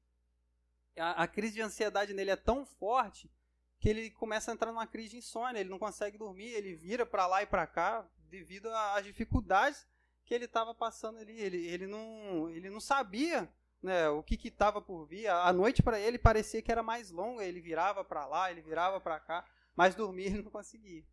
a, 0.99 1.23
a 1.23 1.29
crise 1.29 1.55
de 1.55 1.63
ansiedade 1.63 2.15
nele 2.15 2.31
é 2.31 2.37
tão 2.37 2.65
forte 2.65 3.31
que 3.79 3.89
ele 3.89 4.11
começa 4.11 4.51
a 4.51 4.55
entrar 4.55 4.73
numa 4.73 4.87
crise 4.87 5.11
de 5.11 5.17
insônia, 5.19 5.61
ele 5.61 5.69
não 5.69 5.79
consegue 5.79 6.17
dormir, 6.17 6.49
ele 6.49 6.75
vira 6.75 7.05
para 7.05 7.27
lá 7.27 7.43
e 7.43 7.47
para 7.47 7.67
cá 7.67 8.09
devido 8.29 8.69
às 8.69 9.05
dificuldades 9.05 9.87
que 10.25 10.35
ele 10.35 10.47
estava 10.47 10.75
passando 10.75 11.19
ali. 11.19 11.39
Ele, 11.39 11.67
ele, 11.67 11.87
não, 11.87 12.49
ele 12.51 12.69
não 12.71 12.81
sabia 12.81 13.49
né, 13.83 14.09
o 14.09 14.23
que 14.23 14.49
estava 14.49 14.81
por 14.81 15.07
vir. 15.07 15.29
A 15.29 15.53
noite 15.53 15.83
para 15.83 16.01
ele 16.01 16.19
parecia 16.19 16.63
que 16.63 16.73
era 16.73 16.83
mais 16.83 17.11
longa, 17.11 17.45
ele 17.45 17.61
virava 17.61 18.05
para 18.05 18.27
lá, 18.27 18.51
ele 18.51 18.63
virava 18.63 19.01
para 19.01 19.21
cá, 19.21 19.45
mas 19.75 19.95
dormir 19.95 20.27
ele 20.33 20.43
não 20.43 20.51
conseguia. 20.51 21.05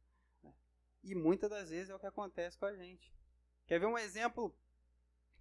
Né. 0.41 0.53
E 1.03 1.15
muitas 1.15 1.49
das 1.49 1.69
vezes 1.69 1.89
é 1.89 1.95
o 1.95 1.99
que 1.99 2.07
acontece 2.07 2.57
com 2.57 2.65
a 2.65 2.75
gente. 2.75 3.13
Quer 3.67 3.79
ver 3.79 3.85
um 3.85 3.97
exemplo 3.97 4.53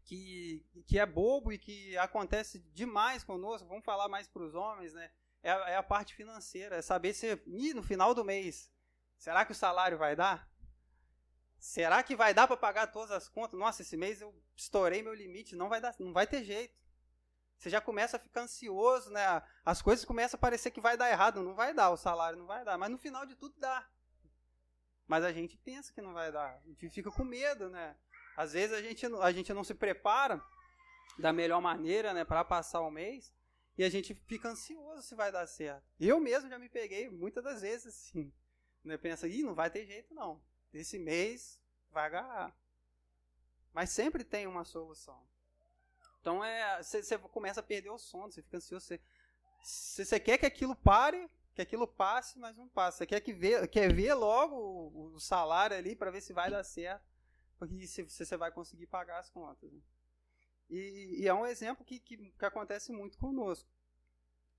que, 0.05 0.65
que 0.87 0.99
é 0.99 1.07
bobo 1.07 1.53
e 1.53 1.59
que 1.59 1.97
acontece 1.99 2.61
demais 2.73 3.25
conosco? 3.25 3.69
Vamos 3.69 3.85
falar 3.85 4.09
mais 4.09 4.29
para 4.29 4.43
os 4.43 4.55
homens, 4.55 4.93
né? 4.93 5.11
É 5.43 5.51
a, 5.51 5.71
é 5.71 5.77
a, 5.77 5.83
parte 5.83 6.15
financeira, 6.15 6.77
é 6.77 6.83
saber 6.83 7.15
se 7.15 7.41
no 7.47 7.83
final 7.83 8.15
do 8.15 8.25
mês, 8.25 8.71
será 9.19 9.45
que 9.45 9.53
o 9.53 9.57
salário 9.57 9.99
vai 9.99 10.15
dar? 10.15 10.49
Será 11.59 12.03
que 12.03 12.17
vai 12.17 12.35
dar 12.35 12.47
para 12.47 12.57
pagar 12.57 12.89
todas 12.89 13.11
as 13.11 13.29
contas? 13.29 13.59
Nossa, 13.59 13.83
esse 13.83 13.97
mês 13.97 14.21
eu 14.21 14.35
estourei 14.57 15.03
meu 15.03 15.15
limite, 15.15 15.57
não 15.57 15.69
vai 15.69 15.81
dar, 15.81 15.95
não 15.99 16.13
vai 16.13 16.27
ter 16.27 16.45
jeito. 16.45 16.77
Você 17.57 17.71
já 17.71 17.81
começa 17.81 18.17
a 18.17 18.21
ficar 18.21 18.43
ansioso, 18.43 19.11
né? 19.11 19.23
As 19.65 19.81
coisas 19.81 20.05
começam 20.05 20.37
a 20.37 20.41
parecer 20.41 20.73
que 20.73 20.81
vai 20.81 20.97
dar 20.97 21.09
errado, 21.11 21.43
não 21.43 21.55
vai 21.55 21.73
dar, 21.73 21.91
o 21.91 21.97
salário 21.97 22.37
não 22.37 22.47
vai 22.47 22.65
dar, 22.65 22.77
mas 22.77 22.91
no 22.91 22.99
final 22.99 23.25
de 23.25 23.37
tudo 23.37 23.55
dá. 23.59 23.89
Mas 25.07 25.25
a 25.25 25.33
gente 25.33 25.57
pensa 25.57 25.93
que 25.93 26.03
não 26.03 26.13
vai 26.13 26.33
dar, 26.33 26.57
a 26.57 26.69
gente 26.69 26.91
fica 26.91 27.11
com 27.11 27.25
medo, 27.25 27.69
né? 27.69 27.97
Às 28.37 28.53
vezes 28.53 28.77
a 28.77 28.83
gente, 28.83 29.07
a 29.07 29.33
gente 29.33 29.53
não 29.53 29.65
se 29.65 29.75
prepara 29.75 30.43
da 31.19 31.33
melhor 31.33 31.61
maneira, 31.61 32.15
né, 32.15 32.25
para 32.25 32.45
passar 32.45 32.81
o 32.81 32.91
mês, 32.91 33.33
e 33.77 33.85
a 33.85 33.91
gente 33.91 34.15
fica 34.27 34.49
ansioso 34.49 35.03
se 35.03 35.15
vai 35.15 35.31
dar 35.31 35.47
certo. 35.47 35.85
Eu 36.01 36.21
mesmo 36.21 36.49
já 36.49 36.59
me 36.59 36.69
peguei 36.69 37.09
muitas 37.09 37.43
das 37.43 37.63
vezes 37.63 37.87
assim, 37.87 38.33
né? 38.85 38.97
Pensa, 38.97 39.27
ih, 39.29 39.43
não 39.43 39.55
vai 39.55 39.71
ter 39.71 39.87
jeito 39.87 40.15
não 40.15 40.43
desse 40.73 40.99
mês 40.99 41.61
vai 41.91 42.07
agarrar. 42.07 42.57
Mas 43.73 43.91
sempre 43.91 44.25
tem 44.25 44.47
uma 44.47 44.65
solução. 44.65 45.23
Então 46.21 46.43
é, 46.43 46.83
você 46.83 47.19
começa 47.19 47.61
a 47.61 47.63
perder 47.63 47.91
o 47.91 47.99
sono, 47.99 48.33
você 48.33 48.43
fica 48.43 48.57
ansioso, 48.57 48.87
você 49.63 50.21
quer 50.21 50.39
que 50.39 50.47
aquilo 50.47 50.75
pare, 50.75 51.29
que 51.55 51.61
aquilo 51.61 51.87
passe, 51.87 52.39
mas 52.39 52.57
não 52.57 52.69
passa. 52.69 52.99
Você 52.99 53.07
quer 53.07 53.21
que 53.21 53.33
ver, 53.33 53.69
quer 53.69 53.93
ver 53.93 54.15
logo 54.15 54.57
o, 54.57 55.15
o 55.15 55.21
salário 55.21 55.77
ali 55.77 55.95
para 55.95 56.11
ver 56.11 56.21
se 56.21 56.33
vai 56.33 56.51
dar 56.51 56.65
certo, 56.65 57.05
porque 57.67 57.87
se 57.87 58.03
você 58.03 58.37
vai 58.37 58.51
conseguir 58.51 58.87
pagar 58.87 59.19
as 59.19 59.31
contas. 59.31 59.71
Né? 59.71 59.81
E, 60.69 61.21
e, 61.21 61.29
é 61.29 61.35
um 61.35 61.47
exemplo 61.47 61.85
que, 61.85 62.01
que, 62.01 62.17
que, 62.17 62.45
acontece 62.45 62.93
muito 62.93 63.17
conosco. 63.19 63.71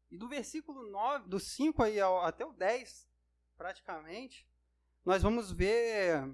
E 0.10 0.18
do 0.18 0.28
versículo 0.30 0.90
9, 0.90 1.28
do 1.28 1.40
5 1.40 1.84
aí 1.84 2.00
ao, 2.00 2.22
até 2.22 2.46
o 2.46 2.54
10, 2.54 3.08
praticamente, 3.58 4.48
nós 5.04 5.22
vamos 5.22 5.52
ver 5.52 6.34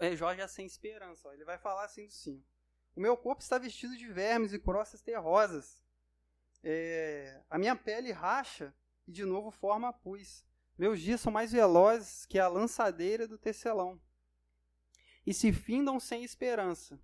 é, 0.00 0.16
Jó 0.16 0.34
já 0.34 0.48
sem 0.48 0.66
esperança. 0.66 1.28
Ó. 1.28 1.32
Ele 1.32 1.44
vai 1.44 1.58
falar 1.58 1.84
assim 1.84 2.08
do 2.08 2.12
sim. 2.12 2.42
O 2.96 3.00
meu 3.00 3.16
corpo 3.16 3.42
está 3.42 3.58
vestido 3.58 3.96
de 3.96 4.08
vermes 4.08 4.52
e 4.52 4.58
crossas 4.58 5.02
terrosas. 5.02 5.80
É, 6.64 7.40
a 7.48 7.56
minha 7.56 7.76
pele 7.76 8.10
racha 8.10 8.74
e 9.06 9.12
de 9.12 9.24
novo 9.24 9.50
forma 9.50 9.92
pus. 9.92 10.44
Meus 10.76 11.00
dias 11.00 11.20
são 11.20 11.30
mais 11.30 11.52
velozes 11.52 12.26
que 12.26 12.38
a 12.38 12.48
lançadeira 12.48 13.28
do 13.28 13.38
tecelão. 13.38 14.00
E 15.26 15.34
se 15.34 15.52
findam 15.52 15.98
sem 15.98 16.22
esperança. 16.22 17.00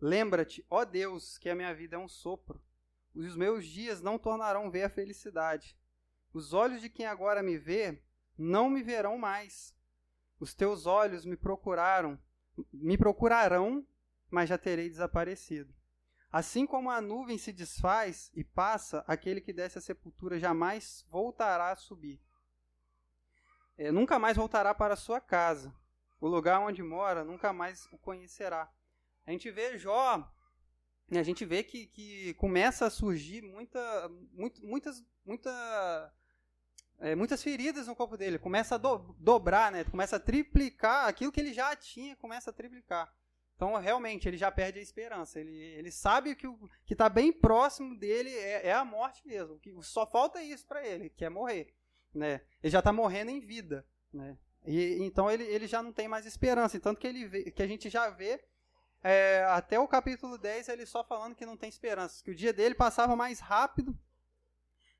Lembra-te, 0.00 0.64
ó 0.68 0.84
Deus, 0.84 1.38
que 1.38 1.48
a 1.48 1.54
minha 1.54 1.74
vida 1.74 1.96
é 1.96 1.98
um 1.98 2.08
sopro. 2.08 2.62
Os 3.14 3.34
meus 3.34 3.66
dias 3.66 4.00
não 4.00 4.18
tornarão 4.18 4.70
ver 4.70 4.84
a 4.84 4.90
felicidade. 4.90 5.76
Os 6.32 6.52
olhos 6.52 6.80
de 6.80 6.88
quem 6.88 7.06
agora 7.06 7.42
me 7.42 7.58
vê 7.58 8.02
não 8.38 8.70
me 8.70 8.82
verão 8.82 9.18
mais. 9.18 9.74
Os 10.38 10.54
teus 10.54 10.86
olhos 10.86 11.24
me 11.24 11.36
procuraram, 11.36 12.18
me 12.72 12.96
procurarão, 12.96 13.86
mas 14.30 14.48
já 14.48 14.56
terei 14.56 14.88
desaparecido. 14.88 15.74
Assim 16.32 16.64
como 16.64 16.90
a 16.90 17.00
nuvem 17.00 17.36
se 17.36 17.52
desfaz 17.52 18.30
e 18.34 18.44
passa, 18.44 19.04
aquele 19.06 19.40
que 19.40 19.52
desce 19.52 19.78
à 19.78 19.80
sepultura 19.80 20.38
jamais 20.38 21.04
voltará 21.10 21.72
a 21.72 21.76
subir. 21.76 22.20
É, 23.76 23.90
nunca 23.90 24.18
mais 24.18 24.36
voltará 24.36 24.72
para 24.72 24.94
a 24.94 24.96
sua 24.96 25.20
casa. 25.20 25.74
O 26.20 26.28
lugar 26.28 26.60
onde 26.60 26.82
mora 26.82 27.24
nunca 27.24 27.52
mais 27.52 27.86
o 27.92 27.98
conhecerá. 27.98 28.70
A 29.26 29.30
gente 29.30 29.50
vê 29.50 29.78
Jó, 29.78 30.30
a 31.10 31.22
gente 31.22 31.44
vê 31.44 31.62
que, 31.62 31.86
que 31.86 32.34
começa 32.34 32.86
a 32.86 32.90
surgir 32.90 33.42
muita, 33.42 34.08
muito, 34.32 34.64
muitas, 34.64 35.04
muita 35.24 36.12
é, 37.00 37.14
muitas 37.14 37.42
feridas 37.42 37.86
no 37.86 37.96
corpo 37.96 38.16
dele, 38.16 38.38
começa 38.38 38.74
a 38.74 38.78
do, 38.78 39.16
dobrar, 39.18 39.72
né? 39.72 39.84
Começa 39.84 40.16
a 40.16 40.20
triplicar 40.20 41.08
aquilo 41.08 41.32
que 41.32 41.40
ele 41.40 41.54
já 41.54 41.74
tinha, 41.74 42.14
começa 42.16 42.50
a 42.50 42.52
triplicar. 42.52 43.10
Então, 43.56 43.74
realmente, 43.76 44.28
ele 44.28 44.36
já 44.36 44.50
perde 44.50 44.78
a 44.78 44.82
esperança. 44.82 45.40
Ele, 45.40 45.54
ele 45.54 45.90
sabe 45.90 46.34
que 46.34 46.46
o 46.46 46.70
que 46.84 46.94
está 46.94 47.08
bem 47.08 47.32
próximo 47.32 47.98
dele 47.98 48.30
é, 48.30 48.68
é, 48.68 48.72
a 48.72 48.84
morte 48.84 49.26
mesmo. 49.26 49.58
Que 49.58 49.70
só 49.82 50.06
falta 50.06 50.42
isso 50.42 50.66
para 50.66 50.86
ele, 50.86 51.10
que 51.10 51.24
é 51.24 51.28
morrer. 51.28 51.74
Né? 52.14 52.40
Ele 52.62 52.70
já 52.70 52.78
está 52.78 52.92
morrendo 52.92 53.30
em 53.30 53.40
vida. 53.40 53.86
Né? 54.12 54.36
E, 54.66 55.02
então, 55.02 55.30
ele, 55.30 55.44
ele 55.44 55.66
já 55.66 55.82
não 55.82 55.92
tem 55.92 56.08
mais 56.08 56.26
esperança. 56.26 56.78
Tanto 56.80 57.00
que, 57.00 57.06
ele 57.06 57.26
vê, 57.26 57.50
que 57.50 57.62
a 57.62 57.66
gente 57.66 57.88
já 57.88 58.10
vê 58.10 58.42
é, 59.02 59.44
até 59.48 59.78
o 59.78 59.88
capítulo 59.88 60.36
10 60.36 60.68
ele 60.68 60.84
só 60.84 61.02
falando 61.02 61.34
que 61.34 61.46
não 61.46 61.56
tem 61.56 61.68
esperança. 61.68 62.22
Que 62.22 62.30
o 62.30 62.34
dia 62.34 62.52
dele 62.52 62.74
passava 62.74 63.16
mais 63.16 63.40
rápido 63.40 63.96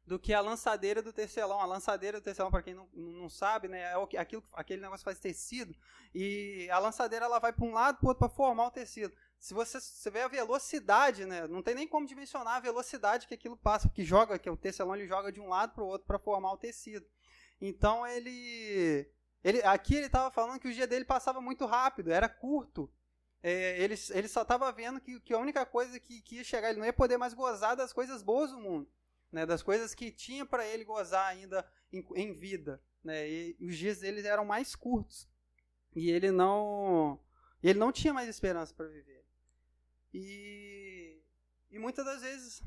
do 0.07 0.19
que 0.19 0.35
a 0.35 0.41
lançadeira 0.41 1.03
do 1.03 1.13
tecelão. 1.13 1.61
A 1.61 1.67
lançadeira 1.67 2.21
do 2.21 2.25
tecelão, 2.25 2.51
para 2.51 2.63
quem 2.63 2.75
não, 2.75 2.89
não 2.93 3.29
sabe, 3.29 3.69
né, 3.69 3.93
é 3.93 4.19
aquilo, 4.19 4.43
aquele 4.53 4.83
negócio 4.83 5.05
que 5.05 5.05
faz 5.05 5.21
tecido. 5.21 5.75
E 6.15 6.69
a 6.71 6.79
lançadeira 6.79 7.27
ela 7.27 7.39
vai 7.39 7.53
para 7.53 7.65
um 7.65 7.73
lado 7.73 7.99
para 7.99 8.07
o 8.07 8.09
outro 8.09 8.19
para 8.19 8.29
formar 8.29 8.67
o 8.67 8.71
tecido. 8.71 9.15
Se 9.39 9.55
você, 9.55 9.81
você 9.81 10.11
vê 10.11 10.23
a 10.23 10.29
velocidade, 10.29 11.25
né, 11.25 11.47
não 11.47 11.63
tem 11.63 11.75
nem 11.75 11.87
como 11.87 12.07
dimensionar 12.07 12.57
a 12.57 12.61
velocidade 12.61 13.27
que 13.27 13.35
aquilo 13.35 13.57
passa, 13.57 13.89
porque 13.89 14.05
joga, 14.05 14.39
que 14.39 14.51
o 14.51 14.57
tecelão 14.57 14.97
ele 14.97 15.07
joga 15.07 15.31
de 15.31 15.41
um 15.41 15.49
lado 15.49 15.75
para 15.75 15.85
o 15.85 15.87
outro 15.87 16.07
para 16.07 16.19
formar 16.19 16.53
o 16.53 16.59
tecido. 16.59 17.07
Então 17.61 18.07
ele, 18.07 19.09
ele 19.43 19.63
aqui 19.63 19.95
ele 19.95 20.07
estava 20.07 20.31
falando 20.31 20.61
que 20.61 20.69
o 20.69 20.73
dia 20.73 20.87
dele 20.87 21.05
passava 21.05 21.41
muito 21.41 21.67
rápido, 21.67 22.11
era 22.11 22.29
curto. 22.29 22.91
É, 23.43 23.83
ele, 23.83 23.95
ele 24.11 24.29
só 24.29 24.43
estava 24.43 24.71
vendo 24.71 25.01
que, 25.01 25.19
que 25.21 25.33
a 25.33 25.39
única 25.39 25.65
coisa 25.65 25.99
que, 25.99 26.21
que 26.21 26.37
ia 26.37 26.45
chegar, 26.45 26.71
ele 26.71 26.79
não 26.79 26.87
ia 26.87 26.93
poder 26.93 27.17
mais 27.17 27.33
gozar 27.33 27.75
das 27.75 27.93
coisas 27.93 28.23
boas 28.23 28.51
do 28.51 28.59
mundo 28.59 28.91
né, 29.33 29.47
das 29.47 29.63
coisas 29.63 29.95
que 29.95 30.11
tinha 30.11 30.45
para 30.45 30.67
ele 30.67 30.85
gozar 30.85 31.27
ainda 31.27 31.67
em, 31.93 32.05
em 32.15 32.33
vida. 32.33 32.83
Né, 33.03 33.29
e 33.29 33.57
os 33.61 33.77
dias 33.77 34.01
dele 34.01 34.27
eram 34.27 34.45
mais 34.45 34.75
curtos. 34.75 35.29
E 35.95 36.11
ele 36.11 36.31
não, 36.31 37.21
ele 37.63 37.79
não 37.79 37.93
tinha 37.93 38.13
mais 38.13 38.29
esperança 38.29 38.75
para 38.75 38.87
viver. 38.87 39.25
E, 40.13 41.23
e 41.71 41.79
muitas 41.79 42.05
das 42.05 42.23
vezes 42.23 42.63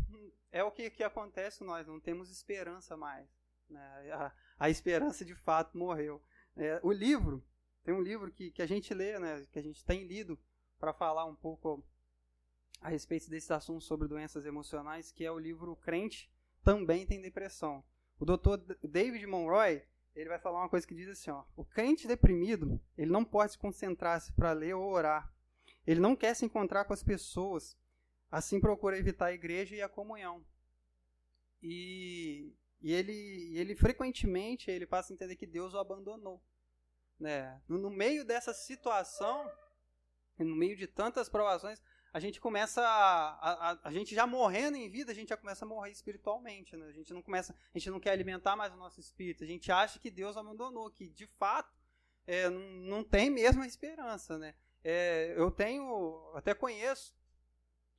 é 0.52 0.64
o 0.64 0.72
que, 0.72 0.90
que 0.90 1.04
acontece 1.04 1.64
nós, 1.64 1.88
não 1.88 2.00
temos 2.00 2.30
esperança 2.30 2.98
mais. 2.98 3.28
Né, 3.70 4.12
a, 4.12 4.32
a 4.60 4.70
esperança 4.70 5.24
de 5.26 5.36
fato 5.36 5.78
morreu. 5.78 6.24
É, 6.56 6.80
o 6.84 6.92
livro, 6.92 7.44
tem 7.84 7.94
um 7.94 8.02
livro 8.02 8.32
que, 8.32 8.52
que 8.52 8.62
a 8.62 8.68
gente 8.68 8.94
lê, 8.94 9.20
né, 9.20 9.46
que 9.52 9.60
a 9.60 9.64
gente 9.64 9.84
tem 9.84 10.06
lido 10.06 10.40
para 10.80 10.94
falar 10.94 11.26
um 11.26 11.36
pouco 11.36 11.84
a 12.82 12.90
respeito 12.90 13.30
desses 13.30 13.50
assuntos 13.50 13.86
sobre 13.86 14.08
doenças 14.08 14.46
emocionais, 14.46 15.12
que 15.12 15.26
é 15.26 15.32
o 15.32 15.40
livro 15.40 15.76
Crente 15.78 16.30
também 16.64 17.06
tem 17.06 17.22
depressão. 17.22 17.84
O 18.20 18.26
doutor 18.26 18.58
David 18.84 19.26
Monroy, 19.28 19.84
ele 20.16 20.30
vai 20.30 20.40
falar 20.40 20.60
uma 20.60 20.70
coisa 20.70 20.88
que 20.88 20.96
diz 20.96 21.10
assim, 21.10 21.32
ó, 21.32 21.44
o 21.56 21.66
crente 21.66 22.08
deprimido, 22.08 22.80
ele 22.98 23.12
não 23.12 23.26
pode 23.26 23.54
se 23.54 23.58
concentrar-se 23.58 24.32
para 24.34 24.54
ler 24.54 24.74
ou 24.76 24.92
orar. 24.92 25.34
Ele 25.86 26.00
não 26.00 26.16
quer 26.16 26.34
se 26.34 26.46
encontrar 26.46 26.86
com 26.86 26.94
as 26.94 27.04
pessoas, 27.04 27.78
assim 28.32 28.60
procura 28.60 28.98
evitar 28.98 29.28
a 29.28 29.34
igreja 29.34 29.76
e 29.76 29.82
a 29.82 29.90
comunhão. 29.90 30.46
E, 31.62 32.54
e 32.84 32.92
ele, 32.92 33.58
ele 33.58 33.76
frequentemente 33.76 34.70
ele 34.70 34.86
passa 34.86 35.12
a 35.12 35.16
entender 35.16 35.38
que 35.38 35.48
Deus 35.48 35.74
o 35.74 35.80
abandonou. 35.80 36.44
Né? 37.18 37.62
No, 37.68 37.78
no 37.78 37.90
meio 37.90 38.26
dessa 38.26 38.54
situação, 38.54 39.50
no 40.38 40.56
meio 40.56 40.76
de 40.76 40.86
tantas 40.86 41.30
provações, 41.30 41.82
a 42.12 42.20
gente 42.20 42.42
começa 42.42 42.82
a, 42.86 43.72
a, 43.72 43.80
a, 43.86 43.92
gente 43.92 44.14
já 44.14 44.28
morrendo 44.28 44.76
em 44.76 44.90
vida, 44.90 45.12
a 45.12 45.16
gente 45.16 45.30
já 45.30 45.38
começa 45.38 45.64
a 45.64 45.68
morrer 45.68 45.92
espiritualmente, 45.92 46.76
né? 46.78 46.86
A 46.86 46.92
gente 46.92 47.12
não 47.12 47.24
começa, 47.24 47.56
a 47.74 47.80
gente 47.80 47.90
não 47.90 48.00
quer 48.00 48.12
alimentar 48.12 48.56
mais 48.56 48.72
o 48.72 48.78
nosso 48.78 49.00
espírito. 49.00 49.44
A 49.44 49.48
gente 49.48 49.72
acha 49.72 49.98
que 49.98 50.12
Deus 50.12 50.38
abandonou, 50.38 50.92
que 50.92 51.10
de 51.10 51.26
fato 51.26 51.74
é, 52.28 52.50
não, 52.50 52.60
não 52.60 53.04
tem 53.04 53.32
mesmo 53.32 53.64
a 53.64 53.68
esperança, 53.68 54.38
né? 54.38 54.54
É, 54.84 55.34
eu 55.36 55.50
tenho, 55.50 56.32
até 56.36 56.54
conheço 56.54 57.16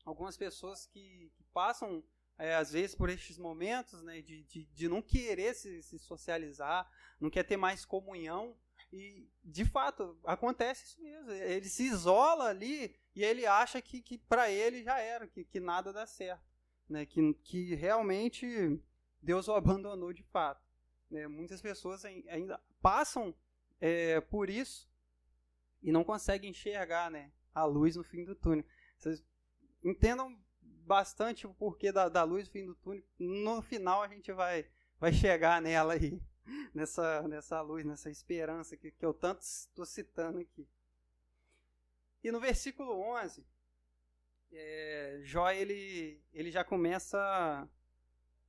algumas 0.04 0.36
pessoas 0.36 0.86
que, 0.86 1.32
que 1.34 1.42
passam 1.52 2.04
é, 2.38 2.54
às 2.54 2.72
vezes 2.72 2.94
por 2.94 3.08
estes 3.08 3.38
momentos, 3.38 4.02
né, 4.02 4.20
de, 4.20 4.42
de, 4.44 4.64
de 4.64 4.88
não 4.88 5.00
querer 5.00 5.54
se, 5.54 5.82
se 5.82 5.98
socializar, 5.98 6.90
não 7.20 7.30
quer 7.30 7.44
ter 7.44 7.56
mais 7.56 7.84
comunhão 7.84 8.56
e, 8.92 9.28
de 9.44 9.64
fato, 9.64 10.16
acontece 10.24 10.84
isso 10.84 11.02
mesmo. 11.02 11.30
Ele 11.32 11.68
se 11.68 11.84
isola 11.84 12.48
ali 12.48 12.94
e 13.14 13.24
ele 13.24 13.44
acha 13.44 13.82
que, 13.82 14.00
que 14.00 14.18
para 14.18 14.50
ele 14.50 14.84
já 14.84 14.98
era, 15.00 15.26
que, 15.26 15.44
que 15.44 15.58
nada 15.58 15.92
dá 15.92 16.06
certo. 16.06 16.44
Né? 16.88 17.04
Que, 17.04 17.34
que 17.42 17.74
realmente 17.74 18.80
Deus 19.20 19.48
o 19.48 19.54
abandonou 19.54 20.12
de 20.12 20.22
fato. 20.22 20.62
Né? 21.10 21.26
Muitas 21.26 21.60
pessoas 21.60 22.04
ainda 22.04 22.60
passam 22.80 23.34
é, 23.80 24.20
por 24.20 24.48
isso 24.48 24.88
e 25.82 25.90
não 25.90 26.04
conseguem 26.04 26.50
enxergar 26.50 27.10
né, 27.10 27.32
a 27.52 27.64
luz 27.64 27.96
no 27.96 28.04
fim 28.04 28.24
do 28.24 28.34
túnel. 28.34 28.64
Vocês 28.96 29.24
entendam 29.82 30.38
bastante 30.84 31.46
o 31.46 31.54
porquê 31.54 31.90
da, 31.90 32.08
da 32.08 32.22
luz 32.22 32.46
no 32.46 32.52
fim 32.52 32.66
do 32.66 32.74
túnel. 32.74 33.04
No 33.18 33.62
final 33.62 34.02
a 34.02 34.08
gente 34.08 34.32
vai, 34.32 34.66
vai 34.98 35.12
chegar 35.12 35.60
nela 35.60 35.94
aí 35.94 36.20
nessa, 36.74 37.26
nessa 37.28 37.60
luz, 37.60 37.84
nessa 37.84 38.10
esperança 38.10 38.76
que, 38.76 38.90
que 38.90 39.04
eu 39.04 39.14
tanto 39.14 39.42
estou 39.42 39.84
citando 39.84 40.38
aqui. 40.38 40.68
E 42.22 42.30
no 42.30 42.40
versículo 42.40 42.92
11, 42.92 43.44
é, 44.52 45.20
Jó 45.22 45.50
ele, 45.50 46.22
ele 46.32 46.50
já 46.50 46.64
começa 46.64 47.18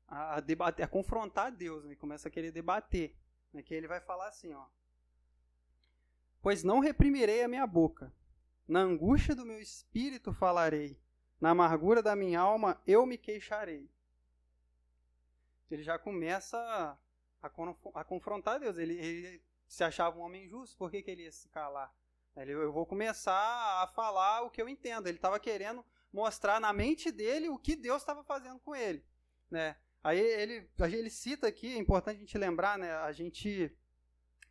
a, 0.08 0.36
a, 0.36 0.40
debater, 0.40 0.86
a 0.86 0.88
confrontar 0.88 1.52
Deus, 1.52 1.84
né? 1.84 1.96
começa 1.96 2.28
a 2.28 2.32
querer 2.32 2.52
debater. 2.52 3.16
Né? 3.52 3.62
Que 3.62 3.74
ele 3.74 3.88
vai 3.88 4.00
falar 4.00 4.28
assim, 4.28 4.54
ó. 4.54 4.66
Pois 6.42 6.64
não 6.64 6.80
reprimirei 6.80 7.44
a 7.44 7.48
minha 7.48 7.66
boca, 7.66 8.14
na 8.68 8.80
angústia 8.80 9.36
do 9.36 9.46
meu 9.46 9.60
espírito 9.60 10.32
falarei, 10.32 10.98
na 11.46 11.52
amargura 11.52 12.02
da 12.02 12.16
minha 12.16 12.40
alma 12.40 12.82
eu 12.88 13.06
me 13.06 13.20
queixarei. 13.20 13.88
Ele 15.70 15.84
já 15.84 16.00
começa 16.00 16.58
a, 17.40 17.48
a 17.94 18.04
confrontar 18.04 18.60
Deus. 18.60 18.76
Ele, 18.80 18.96
ele, 18.96 19.44
se 19.68 19.84
achava 19.84 20.18
um 20.18 20.24
homem 20.24 20.48
justo, 20.48 20.76
por 20.76 20.90
que, 20.90 21.04
que 21.04 21.12
ele 21.12 21.22
ia 21.22 21.32
se 21.32 21.48
calar? 21.50 21.94
Ele, 22.36 22.52
eu 22.52 22.74
vou 22.74 22.84
começar 22.84 23.84
a 23.84 23.86
falar 23.94 24.42
o 24.42 24.50
que 24.50 24.60
eu 24.60 24.68
entendo. 24.68 25.06
Ele 25.06 25.20
estava 25.20 25.40
querendo 25.40 25.86
mostrar 26.12 26.60
na 26.60 26.74
mente 26.74 27.12
dele 27.12 27.48
o 27.48 27.60
que 27.60 27.76
Deus 27.76 28.02
estava 28.02 28.24
fazendo 28.24 28.60
com 28.62 28.76
ele. 28.76 29.06
Né? 29.52 29.76
Aí 30.04 30.18
ele, 30.18 30.68
ele 30.80 31.12
cita 31.12 31.46
aqui, 31.46 31.76
é 31.76 31.78
importante 31.78 32.18
a 32.18 32.22
gente 32.22 32.40
lembrar, 32.40 32.76
né? 32.80 32.92
a 32.92 33.12
gente 33.12 33.72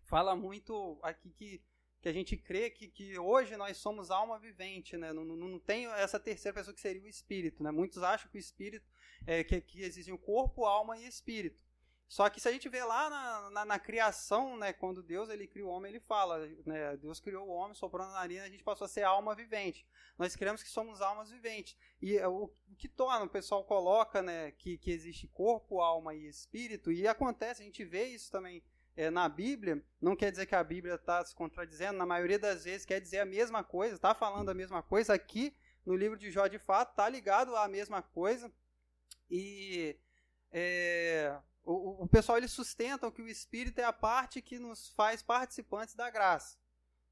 fala 0.04 0.36
muito 0.36 0.96
aqui 1.02 1.32
que, 1.32 1.60
que 2.04 2.08
a 2.10 2.12
gente 2.12 2.36
crê 2.36 2.68
que, 2.68 2.86
que 2.86 3.18
hoje 3.18 3.56
nós 3.56 3.78
somos 3.78 4.10
alma 4.10 4.38
vivente, 4.38 4.94
né? 4.94 5.10
não, 5.10 5.24
não, 5.24 5.36
não 5.36 5.58
tem 5.58 5.86
essa 5.86 6.20
terceira 6.20 6.54
pessoa 6.54 6.74
que 6.74 6.80
seria 6.82 7.00
o 7.00 7.08
espírito. 7.08 7.62
Né? 7.62 7.70
Muitos 7.70 8.02
acham 8.02 8.30
que 8.30 8.36
o 8.36 8.38
espírito, 8.38 8.86
é, 9.26 9.42
que, 9.42 9.58
que 9.62 9.80
existe 9.80 10.12
o 10.12 10.18
corpo, 10.18 10.66
alma 10.66 10.98
e 10.98 11.06
espírito. 11.06 11.64
Só 12.06 12.28
que 12.28 12.42
se 12.42 12.46
a 12.46 12.52
gente 12.52 12.68
vê 12.68 12.84
lá 12.84 13.08
na, 13.08 13.50
na, 13.50 13.64
na, 13.64 13.78
criação, 13.78 14.54
né, 14.58 14.70
quando 14.74 15.02
Deus 15.02 15.30
ele 15.30 15.46
cria 15.46 15.64
o 15.64 15.70
homem, 15.70 15.92
ele 15.92 16.00
fala, 16.00 16.46
né, 16.66 16.94
Deus 16.98 17.20
criou 17.20 17.48
o 17.48 17.50
homem, 17.50 17.74
soprando 17.74 18.08
na 18.08 18.18
narina, 18.18 18.44
a 18.44 18.50
gente 18.50 18.62
passou 18.62 18.84
a 18.84 18.88
ser 18.88 19.04
alma 19.04 19.34
vivente. 19.34 19.88
Nós 20.18 20.36
cremos 20.36 20.62
que 20.62 20.68
somos 20.68 21.00
almas 21.00 21.30
viventes. 21.30 21.74
E 22.02 22.18
é 22.18 22.28
o, 22.28 22.52
o 22.68 22.76
que 22.76 22.86
torna, 22.86 23.24
o 23.24 23.30
pessoal 23.30 23.64
coloca 23.64 24.20
né, 24.20 24.50
que, 24.50 24.76
que 24.76 24.90
existe 24.90 25.26
corpo, 25.26 25.80
alma 25.80 26.14
e 26.14 26.28
espírito, 26.28 26.92
e 26.92 27.08
acontece, 27.08 27.62
a 27.62 27.64
gente 27.64 27.82
vê 27.82 28.08
isso 28.08 28.30
também 28.30 28.62
é, 28.96 29.10
na 29.10 29.28
Bíblia, 29.28 29.82
não 30.00 30.14
quer 30.14 30.30
dizer 30.30 30.46
que 30.46 30.54
a 30.54 30.62
Bíblia 30.62 30.94
está 30.94 31.24
se 31.24 31.34
contradizendo, 31.34 31.98
na 31.98 32.06
maioria 32.06 32.38
das 32.38 32.64
vezes 32.64 32.86
quer 32.86 33.00
dizer 33.00 33.20
a 33.20 33.26
mesma 33.26 33.64
coisa, 33.64 33.96
está 33.96 34.14
falando 34.14 34.48
a 34.48 34.54
mesma 34.54 34.82
coisa. 34.82 35.14
Aqui, 35.14 35.56
no 35.84 35.96
livro 35.96 36.16
de 36.16 36.30
Jó, 36.30 36.46
de 36.46 36.58
fato, 36.58 36.90
está 36.90 37.08
ligado 37.08 37.56
à 37.56 37.66
mesma 37.68 38.02
coisa. 38.02 38.52
E 39.30 39.98
é, 40.52 41.36
o, 41.64 42.04
o 42.04 42.08
pessoal 42.08 42.38
eles 42.38 42.52
sustentam 42.52 43.10
que 43.10 43.22
o 43.22 43.28
Espírito 43.28 43.80
é 43.80 43.84
a 43.84 43.92
parte 43.92 44.40
que 44.40 44.58
nos 44.58 44.90
faz 44.90 45.22
participantes 45.22 45.94
da 45.94 46.10
graça. 46.10 46.56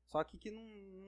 Só 0.06 0.22
que, 0.22 0.38
que 0.38 0.50
não, 0.50 0.62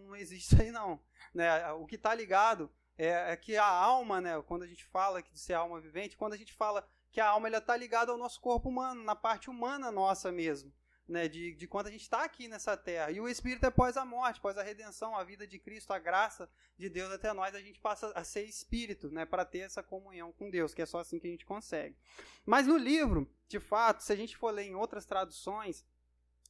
não 0.09 0.17
existe 0.17 0.55
isso 0.55 0.63
aí 0.63 0.73
não. 0.73 1.01
Né? 1.33 1.71
O 1.73 1.87
que 1.87 1.97
está 1.97 2.15
ligado 2.15 2.71
é, 2.97 3.33
é, 3.33 3.37
que 3.37 3.57
a 3.57 3.67
alma, 3.67 4.21
né, 4.21 4.41
quando 4.43 4.63
a 4.63 4.67
gente 4.67 4.85
fala 4.85 5.23
de 5.23 5.39
ser 5.39 5.55
alma 5.55 5.81
vivente, 5.81 6.17
quando 6.17 6.33
a 6.33 6.37
gente 6.37 6.55
fala 6.55 6.89
que 7.15 7.21
a 7.21 7.29
alma 7.29 7.49
está 7.49 7.75
ligada 7.77 8.13
ao 8.13 8.19
nosso 8.19 8.41
corpo 8.41 8.69
humano, 8.69 9.03
na 9.03 9.17
parte 9.17 9.49
humana 9.49 9.91
nossa 9.91 10.31
mesmo 10.31 10.71
né, 11.07 11.29
de, 11.29 11.55
de 11.55 11.67
quando 11.67 11.89
a 11.89 11.91
gente 11.91 12.03
está 12.03 12.25
aqui 12.25 12.49
nessa 12.49 12.77
terra. 12.77 13.11
E 13.11 13.21
o 13.21 13.29
Espírito 13.29 13.65
é 13.65 13.69
após 13.69 13.97
a 13.97 14.05
morte, 14.05 14.39
após 14.39 14.57
a 14.57 14.63
redenção, 14.63 15.17
a 15.17 15.23
vida 15.23 15.47
de 15.47 15.59
Cristo, 15.59 15.93
a 15.93 15.99
graça 15.99 16.49
de 16.77 16.89
Deus 16.89 17.13
até 17.13 17.33
nós, 17.33 17.55
a 17.55 17.61
gente 17.61 17.79
passa 17.81 18.11
a 18.15 18.25
ser 18.25 18.45
Espírito, 18.45 19.11
né, 19.11 19.25
para 19.25 19.45
ter 19.45 19.61
essa 19.61 19.83
comunhão 19.83 20.33
com 20.33 20.51
Deus, 20.51 20.75
que 20.75 20.83
é 20.83 20.87
só 20.87 21.01
assim 21.01 21.19
que 21.19 21.27
a 21.27 21.31
gente 21.31 21.47
consegue. 21.47 21.97
Mas 22.45 22.67
no 22.67 22.77
livro, 22.77 23.31
de 23.49 23.61
fato, 23.61 24.03
se 24.03 24.13
a 24.13 24.17
gente 24.17 24.37
for 24.37 24.51
ler 24.51 24.65
em 24.65 24.75
outras 24.75 25.05
traduções, 25.05 25.85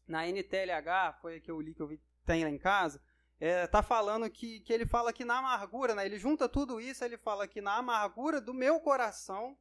na 0.06 0.26
NTLH, 0.26 1.18
foi 1.20 1.36
a 1.36 1.40
que 1.40 1.50
eu 1.50 1.60
li, 1.60 1.74
que 1.74 1.82
eu 1.82 1.88
vi, 1.88 2.00
tem 2.24 2.44
lá 2.44 2.50
em 2.50 2.58
casa, 2.58 3.02
é, 3.40 3.66
tá 3.66 3.82
falando 3.82 4.30
que, 4.30 4.60
que 4.60 4.72
ele 4.72 4.86
fala 4.86 5.12
que 5.12 5.24
na 5.24 5.38
amargura, 5.38 5.94
né, 5.94 6.06
ele 6.06 6.18
junta 6.18 6.48
tudo 6.48 6.80
isso, 6.80 7.04
ele 7.04 7.18
fala 7.18 7.48
que 7.48 7.60
na 7.60 7.76
amargura 7.76 8.40
do 8.40 8.54
meu 8.54 8.78
coração 8.80 9.58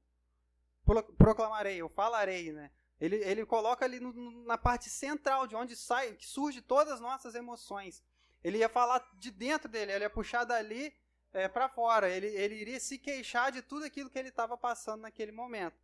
proclamarei, 1.17 1.77
eu 1.77 1.89
falarei, 1.89 2.51
né? 2.51 2.71
Ele, 2.99 3.17
ele 3.17 3.45
coloca 3.45 3.83
ali 3.83 3.99
no, 3.99 4.13
na 4.45 4.57
parte 4.57 4.89
central, 4.89 5.45
de 5.47 5.55
onde 5.55 5.75
sai, 5.75 6.13
que 6.13 6.25
surge 6.25 6.61
todas 6.61 6.93
as 6.93 6.99
nossas 7.01 7.35
emoções. 7.35 8.03
Ele 8.43 8.59
ia 8.59 8.69
falar 8.69 9.05
de 9.15 9.31
dentro 9.31 9.67
dele, 9.69 9.91
ele 9.91 10.03
ia 10.03 10.09
puxar 10.09 10.43
dali 10.43 10.93
é, 11.33 11.47
para 11.47 11.67
fora. 11.67 12.09
Ele, 12.09 12.27
ele 12.27 12.55
iria 12.55 12.79
se 12.79 12.97
queixar 12.97 13.51
de 13.51 13.61
tudo 13.61 13.85
aquilo 13.85 14.09
que 14.09 14.19
ele 14.19 14.29
estava 14.29 14.57
passando 14.57 15.01
naquele 15.01 15.31
momento. 15.31 15.75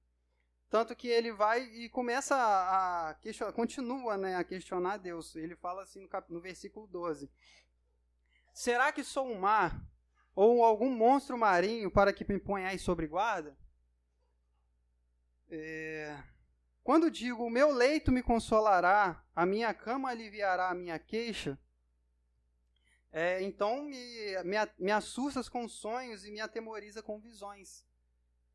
Tanto 0.69 0.95
que 0.95 1.07
ele 1.07 1.31
vai 1.31 1.63
e 1.63 1.89
começa 1.89 2.35
a, 2.35 3.09
a 3.09 3.13
questionar, 3.15 3.53
continua 3.53 4.17
né, 4.17 4.35
a 4.35 4.43
questionar 4.43 4.97
Deus. 4.97 5.35
Ele 5.35 5.55
fala 5.55 5.83
assim 5.83 6.01
no, 6.01 6.07
cap, 6.07 6.31
no 6.31 6.39
versículo 6.39 6.85
12: 6.87 7.29
Será 8.53 8.91
que 8.91 9.03
sou 9.03 9.27
um 9.27 9.39
mar 9.39 9.81
ou 10.35 10.63
algum 10.63 10.91
monstro 10.91 11.37
marinho 11.37 11.89
para 11.89 12.13
que 12.13 12.23
me 12.31 12.39
ponhais 12.39 12.81
sobre 12.81 13.07
guarda? 13.07 13.57
É, 15.49 16.21
quando 16.83 17.09
digo, 17.09 17.43
o 17.43 17.49
meu 17.49 17.71
leito 17.71 18.11
me 18.11 18.21
consolará, 18.21 19.23
a 19.35 19.45
minha 19.45 19.73
cama 19.73 20.09
aliviará 20.09 20.69
a 20.69 20.75
minha 20.75 20.99
queixa, 20.99 21.59
é, 23.11 23.41
então 23.41 23.83
me, 23.83 24.43
me, 24.43 24.57
me 24.77 24.91
assustas 24.91 25.49
com 25.49 25.67
sonhos 25.67 26.25
e 26.25 26.31
me 26.31 26.39
atemoriza 26.39 27.01
com 27.01 27.19
visões. 27.19 27.83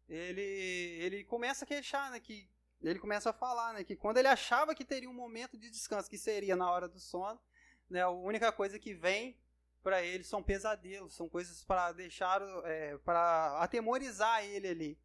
Ele, 0.09 0.41
ele 0.41 1.25
começa 1.25 1.65
a 1.65 1.69
queixar, 1.69 2.11
né, 2.11 2.21
que, 2.21 2.49
ele 2.81 2.99
começa 2.99 3.31
a 3.31 3.33
falar 3.33 3.73
né, 3.73 3.83
que 3.83 3.97
quando 3.97 4.19
ele 4.19 4.29
achava 4.29 4.75
que 4.75 4.85
teria 4.85 5.09
um 5.09 5.15
momento 5.15 5.57
de 5.59 5.71
descanso, 5.71 6.11
que 6.11 6.19
seria 6.19 6.55
na 6.55 6.71
hora 6.71 6.89
do 6.89 7.01
sono, 7.01 7.41
né, 7.89 8.03
a 8.03 8.11
única 8.11 8.53
coisa 8.53 8.79
que 8.79 8.95
vem 8.95 9.37
para 9.83 10.03
ele 10.03 10.25
são 10.25 10.43
pesadelos, 10.43 11.15
são 11.15 11.29
coisas 11.29 11.65
para 11.65 11.93
deixar, 11.93 12.41
é, 12.65 12.97
para 12.99 13.59
atemorizar 13.61 14.45
ele 14.45 14.69
ali. 14.69 14.99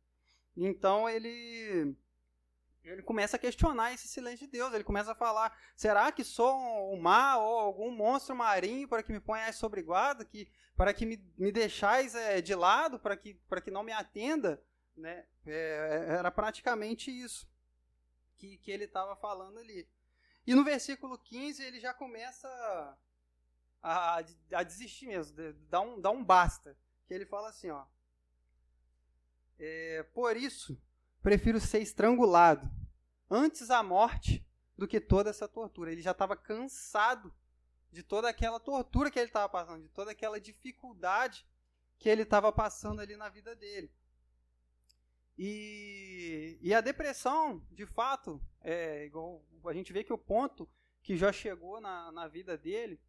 Então 0.56 1.10
ele 1.10 1.96
ele 2.84 3.04
começa 3.04 3.36
a 3.36 3.40
questionar 3.40 3.94
esse 3.94 4.08
silêncio 4.08 4.46
de 4.46 4.52
Deus. 4.52 4.74
Ele 4.74 4.84
começa 4.84 5.12
a 5.12 5.16
falar: 5.16 5.56
será 5.76 6.12
que 6.12 6.24
sou 6.24 6.94
um 6.94 7.00
mar 7.00 7.38
ou 7.38 7.60
algum 7.60 7.92
monstro 7.92 8.36
marinho 8.36 8.88
para 8.88 9.04
que 9.04 9.12
me 9.12 9.20
ponhais 9.20 9.56
sobre 9.56 9.82
guarda, 9.82 10.26
que, 10.26 10.50
para 10.76 10.94
que 10.94 11.06
me, 11.06 11.18
me 11.38 11.52
deixais 11.52 12.16
é, 12.16 12.42
de 12.42 12.56
lado, 12.56 13.00
para 13.00 13.16
que, 13.16 13.36
para 13.48 13.62
que 13.62 13.72
não 13.72 13.84
me 13.84 13.92
atenda? 13.92 14.62
Né? 14.96 15.26
É, 15.46 16.06
era 16.10 16.32
praticamente 16.32 17.12
isso 17.12 17.48
que, 18.38 18.58
que 18.58 18.72
ele 18.72 18.86
estava 18.86 19.16
falando 19.16 19.60
ali. 19.60 19.88
E 20.48 20.56
no 20.56 20.64
versículo 20.64 21.18
15 21.18 21.64
ele 21.64 21.80
já 21.80 21.94
começa 21.94 22.48
a, 23.84 24.22
a 24.54 24.64
desistir 24.64 25.08
mesmo, 25.08 25.36
dá 25.70 25.82
um, 25.82 26.02
dá 26.02 26.10
um 26.10 26.24
basta. 26.24 26.76
Que 27.06 27.14
ele 27.14 27.26
fala 27.26 27.50
assim: 27.50 27.70
ó, 27.70 27.86
é, 29.60 30.04
por 30.14 30.38
isso 30.38 30.82
prefiro 31.22 31.60
ser 31.60 31.82
estrangulado 31.82 32.70
antes 33.30 33.70
a 33.70 33.84
morte 33.84 34.46
do 34.78 34.88
que 34.88 35.02
toda 35.02 35.30
essa 35.30 35.48
tortura. 35.48 35.92
Ele 35.92 36.02
já 36.02 36.12
estava 36.12 36.36
cansado 36.36 37.34
de 37.92 38.02
toda 38.02 38.30
aquela 38.30 38.60
tortura 38.60 39.12
que 39.12 39.20
ele 39.20 39.28
estava 39.28 39.50
passando, 39.50 39.84
de 39.84 39.90
toda 39.90 40.12
aquela 40.12 40.40
dificuldade 40.40 41.46
que 41.98 42.08
ele 42.08 42.22
estava 42.22 42.52
passando 42.52 43.02
ali 43.02 43.18
na 43.18 43.28
vida 43.28 43.56
dele. 43.56 43.92
E, 45.38 46.58
e 46.62 46.74
a 46.74 46.82
depressão, 46.82 47.66
de 47.72 47.86
fato, 47.86 48.42
é 48.62 49.06
igual 49.06 49.46
a 49.66 49.74
gente 49.74 49.92
vê 49.92 50.04
que 50.04 50.14
o 50.14 50.18
ponto 50.18 50.70
que 51.02 51.18
já 51.18 51.32
chegou 51.32 51.82
na, 51.82 52.12
na 52.12 52.28
vida 52.28 52.58
dele, 52.58 53.00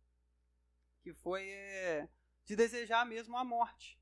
que 1.03 1.13
foi 1.13 1.49
é, 1.49 2.09
de 2.45 2.57
desejar 2.57 3.05
mesmo 3.05 3.37
a 3.37 3.45
morte, 3.45 4.00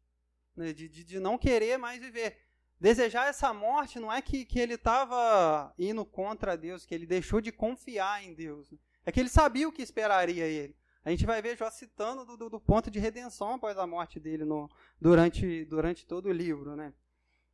né? 0.58 0.72
de, 0.72 0.88
de, 0.88 1.04
de 1.04 1.20
não 1.20 1.38
querer 1.38 1.78
mais 1.78 2.00
viver. 2.00 2.36
Desejar 2.80 3.28
essa 3.28 3.52
morte 3.52 3.98
não 3.98 4.12
é 4.12 4.22
que, 4.22 4.44
que 4.44 4.58
ele 4.58 4.74
estava 4.74 5.72
indo 5.78 6.04
contra 6.04 6.56
Deus, 6.56 6.84
que 6.84 6.94
ele 6.94 7.06
deixou 7.06 7.40
de 7.40 7.50
confiar 7.50 8.22
em 8.22 8.34
Deus. 8.34 8.70
Né? 8.70 8.78
É 9.06 9.12
que 9.12 9.18
ele 9.18 9.28
sabia 9.28 9.68
o 9.68 9.72
que 9.72 9.82
esperaria 9.82 10.44
ele. 10.44 10.76
A 11.04 11.10
gente 11.10 11.24
vai 11.24 11.40
ver 11.40 11.56
Jó 11.56 11.70
citando 11.70 12.24
do, 12.24 12.36
do, 12.36 12.50
do 12.50 12.60
ponto 12.60 12.90
de 12.90 12.98
redenção 12.98 13.54
após 13.54 13.78
a 13.78 13.86
morte 13.86 14.20
dele 14.20 14.44
no, 14.44 14.70
durante, 15.00 15.64
durante 15.64 16.06
todo 16.06 16.26
o 16.26 16.32
livro. 16.32 16.76
Né? 16.76 16.92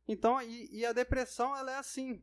Então, 0.07 0.41
e, 0.41 0.67
e 0.71 0.85
a 0.85 0.93
depressão 0.93 1.55
ela 1.55 1.71
é 1.71 1.77
assim. 1.77 2.21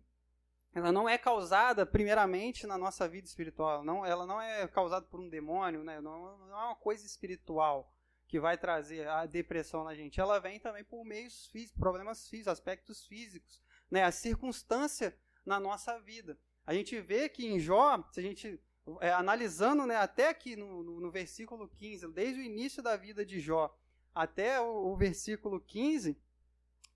Ela 0.75 0.93
não 0.93 1.09
é 1.09 1.19
causada, 1.19 1.85
primeiramente, 1.85 2.67
na 2.67 2.79
nossa 2.79 3.09
vida 3.09 3.27
espiritual. 3.27 3.85
Não, 3.85 4.07
ela 4.07 4.27
não 4.27 4.41
é 4.41 4.67
causada 4.69 5.05
por 5.07 5.21
um 5.21 5.29
demônio, 5.29 5.83
né? 5.83 6.01
não, 6.01 6.39
não 6.39 6.61
é 6.61 6.65
uma 6.67 6.77
coisa 6.77 7.05
espiritual 7.05 7.93
que 8.33 8.41
vai 8.41 8.57
trazer 8.57 9.07
a 9.07 9.27
depressão 9.27 9.85
na 9.85 9.95
gente, 9.95 10.19
ela 10.19 10.39
vem 10.39 10.59
também 10.59 10.83
por 10.83 11.05
meios 11.05 11.49
físicos, 11.49 11.79
problemas 11.79 12.27
físicos, 12.31 12.49
aspectos 12.49 13.05
físicos, 13.05 13.61
né? 13.91 14.05
A 14.05 14.11
circunstância 14.11 15.15
na 15.45 15.61
nossa 15.61 16.01
vida. 16.01 16.39
A 16.65 16.73
gente 16.73 16.99
vê 16.99 17.29
que 17.29 17.47
em 17.47 17.61
Jó, 17.61 18.03
se 18.11 18.21
a 18.21 18.23
gente 18.23 18.59
é, 19.03 19.13
analisando, 19.13 19.85
né, 19.85 19.97
até 19.97 20.31
aqui 20.31 20.57
no, 20.57 20.83
no, 20.83 20.99
no, 20.99 21.11
versículo 21.11 21.69
15, 21.69 22.09
desde 22.09 22.41
o 22.41 22.43
início 22.43 22.83
da 22.83 22.97
vida 22.97 23.23
de 23.23 23.39
Jó 23.39 23.79
até 24.15 24.59
o, 24.59 24.93
o 24.93 24.97
versículo 24.97 25.61
15, 25.61 26.19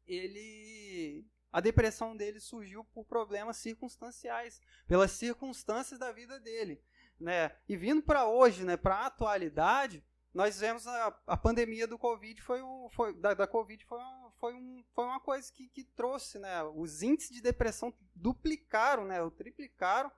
ele 0.07 1.22
a 1.53 1.61
depressão 1.61 2.16
dele 2.16 2.41
surgiu 2.41 2.82
por 2.82 3.05
problemas 3.05 3.59
circunstanciais, 3.59 4.59
pelas 4.89 5.11
circunstâncias 5.11 6.01
da 6.01 6.11
vida 6.12 6.41
dele, 6.41 6.82
né? 7.20 7.55
E 7.68 7.76
vindo 7.76 8.03
para 8.03 8.26
hoje, 8.26 8.64
né, 8.64 8.78
para 8.78 8.95
a 8.95 9.07
atualidade, 9.07 10.03
nós 10.37 10.61
vemos 10.61 10.87
a, 10.87 11.18
a 11.26 11.34
pandemia 11.34 11.87
do 11.87 11.99
Covid 11.99 12.43
foi, 12.43 12.61
um, 12.62 12.91
foi 12.91 13.14
da, 13.14 13.32
da 13.32 13.47
Covid 13.47 13.82
foi, 13.87 13.99
um, 13.99 14.30
foi, 14.39 14.53
um, 14.53 14.84
foi 14.95 15.05
uma 15.07 15.18
coisa 15.18 15.51
que, 15.51 15.66
que 15.68 15.82
trouxe, 15.82 16.39
né? 16.39 16.62
Os 16.62 17.01
índices 17.03 17.34
de 17.34 17.41
depressão 17.41 17.91
duplicaram, 18.14 19.07
né? 19.07 19.22
Ou 19.22 19.30
triplicaram 19.30 20.12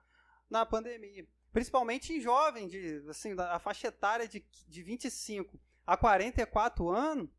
na 0.49 0.65
pandemia. 0.65 1.25
Principalmente 1.53 2.11
em 2.11 2.19
jovem, 2.19 2.67
de, 2.67 3.01
assim, 3.07 3.33
a 3.39 3.59
faixa 3.59 3.87
etária 3.87 4.27
de, 4.27 4.45
de 4.67 4.83
25 4.83 5.57
a 5.87 5.95
44 5.95 6.89
anos, 6.89 7.29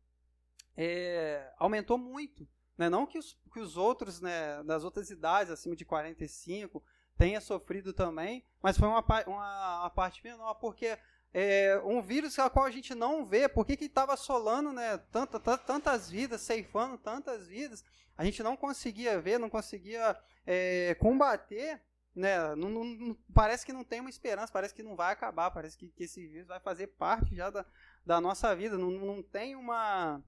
é, 0.75 1.53
aumentou 1.59 1.99
muito. 1.99 2.47
Né? 2.75 2.89
Não 2.89 3.05
que 3.05 3.19
os, 3.19 3.39
que 3.53 3.59
os 3.59 3.77
outros, 3.77 4.19
né, 4.19 4.63
das 4.63 4.83
outras 4.83 5.11
idades, 5.11 5.53
acima 5.53 5.75
de 5.75 5.85
45, 5.85 6.83
tenha 7.15 7.39
sofrido 7.39 7.93
também, 7.93 8.43
mas 8.59 8.75
foi 8.75 8.87
uma, 8.87 9.05
uma, 9.27 9.81
uma 9.81 9.89
parte 9.91 10.23
menor, 10.23 10.55
porque 10.55 10.97
é, 11.33 11.81
um 11.85 12.01
vírus 12.01 12.37
a 12.39 12.49
qual 12.49 12.65
a 12.65 12.71
gente 12.71 12.93
não 12.93 13.25
vê, 13.25 13.47
por 13.47 13.65
que 13.65 13.73
estava 13.85 14.13
assolando 14.13 14.73
né, 14.73 14.97
tanta, 15.11 15.39
tantas 15.39 16.09
vidas, 16.09 16.41
ceifando 16.41 16.97
tantas 16.97 17.47
vidas, 17.47 17.83
a 18.17 18.25
gente 18.25 18.43
não 18.43 18.57
conseguia 18.57 19.19
ver, 19.19 19.39
não 19.39 19.49
conseguia 19.49 20.17
é, 20.45 20.95
combater, 20.95 21.81
né, 22.13 22.53
não, 22.55 22.69
não, 22.69 23.17
parece 23.33 23.65
que 23.65 23.71
não 23.71 23.83
tem 23.83 24.01
uma 24.01 24.09
esperança, 24.09 24.51
parece 24.51 24.73
que 24.73 24.83
não 24.83 24.95
vai 24.95 25.13
acabar, 25.13 25.49
parece 25.51 25.77
que, 25.77 25.87
que 25.87 26.03
esse 26.03 26.27
vírus 26.27 26.49
vai 26.49 26.59
fazer 26.59 26.87
parte 26.87 27.33
já 27.33 27.49
da, 27.49 27.65
da 28.05 28.19
nossa 28.19 28.53
vida, 28.53 28.77
não, 28.77 28.91
não 28.91 29.23
tem 29.23 29.55
uma, 29.55 30.21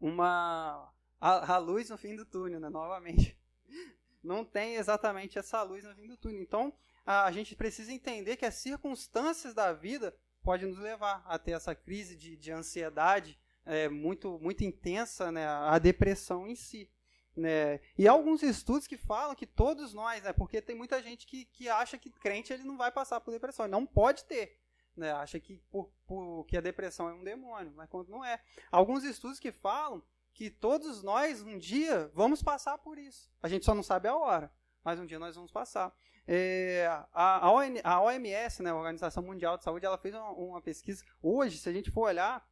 uma 0.00 0.92
a, 1.20 1.54
a 1.54 1.58
luz 1.58 1.90
no 1.90 1.98
fim 1.98 2.14
do 2.14 2.24
túnel, 2.24 2.60
né, 2.60 2.68
novamente. 2.68 3.38
Não 4.22 4.44
tem 4.44 4.76
exatamente 4.76 5.36
essa 5.36 5.60
luz 5.64 5.82
no 5.82 5.96
fim 5.96 6.06
do 6.06 6.16
túnel. 6.16 6.40
Então, 6.40 6.72
a 7.04 7.30
gente 7.32 7.56
precisa 7.56 7.92
entender 7.92 8.36
que 8.36 8.46
as 8.46 8.54
circunstâncias 8.54 9.54
da 9.54 9.72
vida 9.72 10.16
podem 10.42 10.68
nos 10.68 10.78
levar 10.78 11.22
a 11.26 11.38
ter 11.38 11.52
essa 11.52 11.74
crise 11.74 12.16
de, 12.16 12.36
de 12.36 12.50
ansiedade 12.50 13.38
é, 13.64 13.88
muito, 13.88 14.38
muito 14.40 14.64
intensa, 14.64 15.30
né, 15.30 15.46
a 15.46 15.78
depressão 15.78 16.46
em 16.46 16.54
si. 16.54 16.90
Né? 17.36 17.80
E 17.96 18.06
há 18.06 18.12
alguns 18.12 18.42
estudos 18.42 18.86
que 18.86 18.96
falam 18.96 19.34
que 19.34 19.46
todos 19.46 19.94
nós, 19.94 20.22
né, 20.22 20.32
porque 20.32 20.60
tem 20.60 20.76
muita 20.76 21.02
gente 21.02 21.26
que, 21.26 21.46
que 21.46 21.68
acha 21.68 21.96
que 21.96 22.10
crente 22.10 22.52
ele 22.52 22.64
não 22.64 22.76
vai 22.76 22.90
passar 22.90 23.20
por 23.20 23.30
depressão, 23.30 23.66
não 23.68 23.86
pode 23.86 24.24
ter. 24.24 24.58
Né, 24.94 25.10
acha 25.12 25.40
que, 25.40 25.56
por, 25.70 25.90
por, 26.06 26.44
que 26.44 26.56
a 26.56 26.60
depressão 26.60 27.08
é 27.08 27.14
um 27.14 27.24
demônio, 27.24 27.72
mas 27.74 27.88
quando 27.88 28.10
não 28.10 28.24
é. 28.24 28.42
Alguns 28.70 29.04
estudos 29.04 29.40
que 29.40 29.50
falam 29.50 30.02
que 30.34 30.50
todos 30.50 31.02
nós 31.02 31.40
um 31.40 31.58
dia 31.58 32.10
vamos 32.14 32.42
passar 32.42 32.76
por 32.78 32.98
isso. 32.98 33.30
A 33.42 33.48
gente 33.48 33.64
só 33.64 33.74
não 33.74 33.82
sabe 33.82 34.08
a 34.08 34.16
hora, 34.16 34.52
mas 34.84 34.98
um 34.98 35.06
dia 35.06 35.18
nós 35.18 35.34
vamos 35.34 35.50
passar. 35.50 35.94
É, 36.26 36.86
a, 37.12 37.46
a, 37.46 38.02
OMS, 38.02 38.62
né, 38.62 38.70
a 38.70 38.74
Organização 38.74 39.22
Mundial 39.22 39.58
de 39.58 39.64
Saúde, 39.64 39.86
ela 39.86 39.98
fez 39.98 40.14
uma, 40.14 40.30
uma, 40.30 40.62
pesquisa. 40.62 41.04
Hoje, 41.20 41.58
se 41.58 41.68
a 41.68 41.72
gente 41.72 41.90
for 41.90 42.02
olhar, 42.02 42.48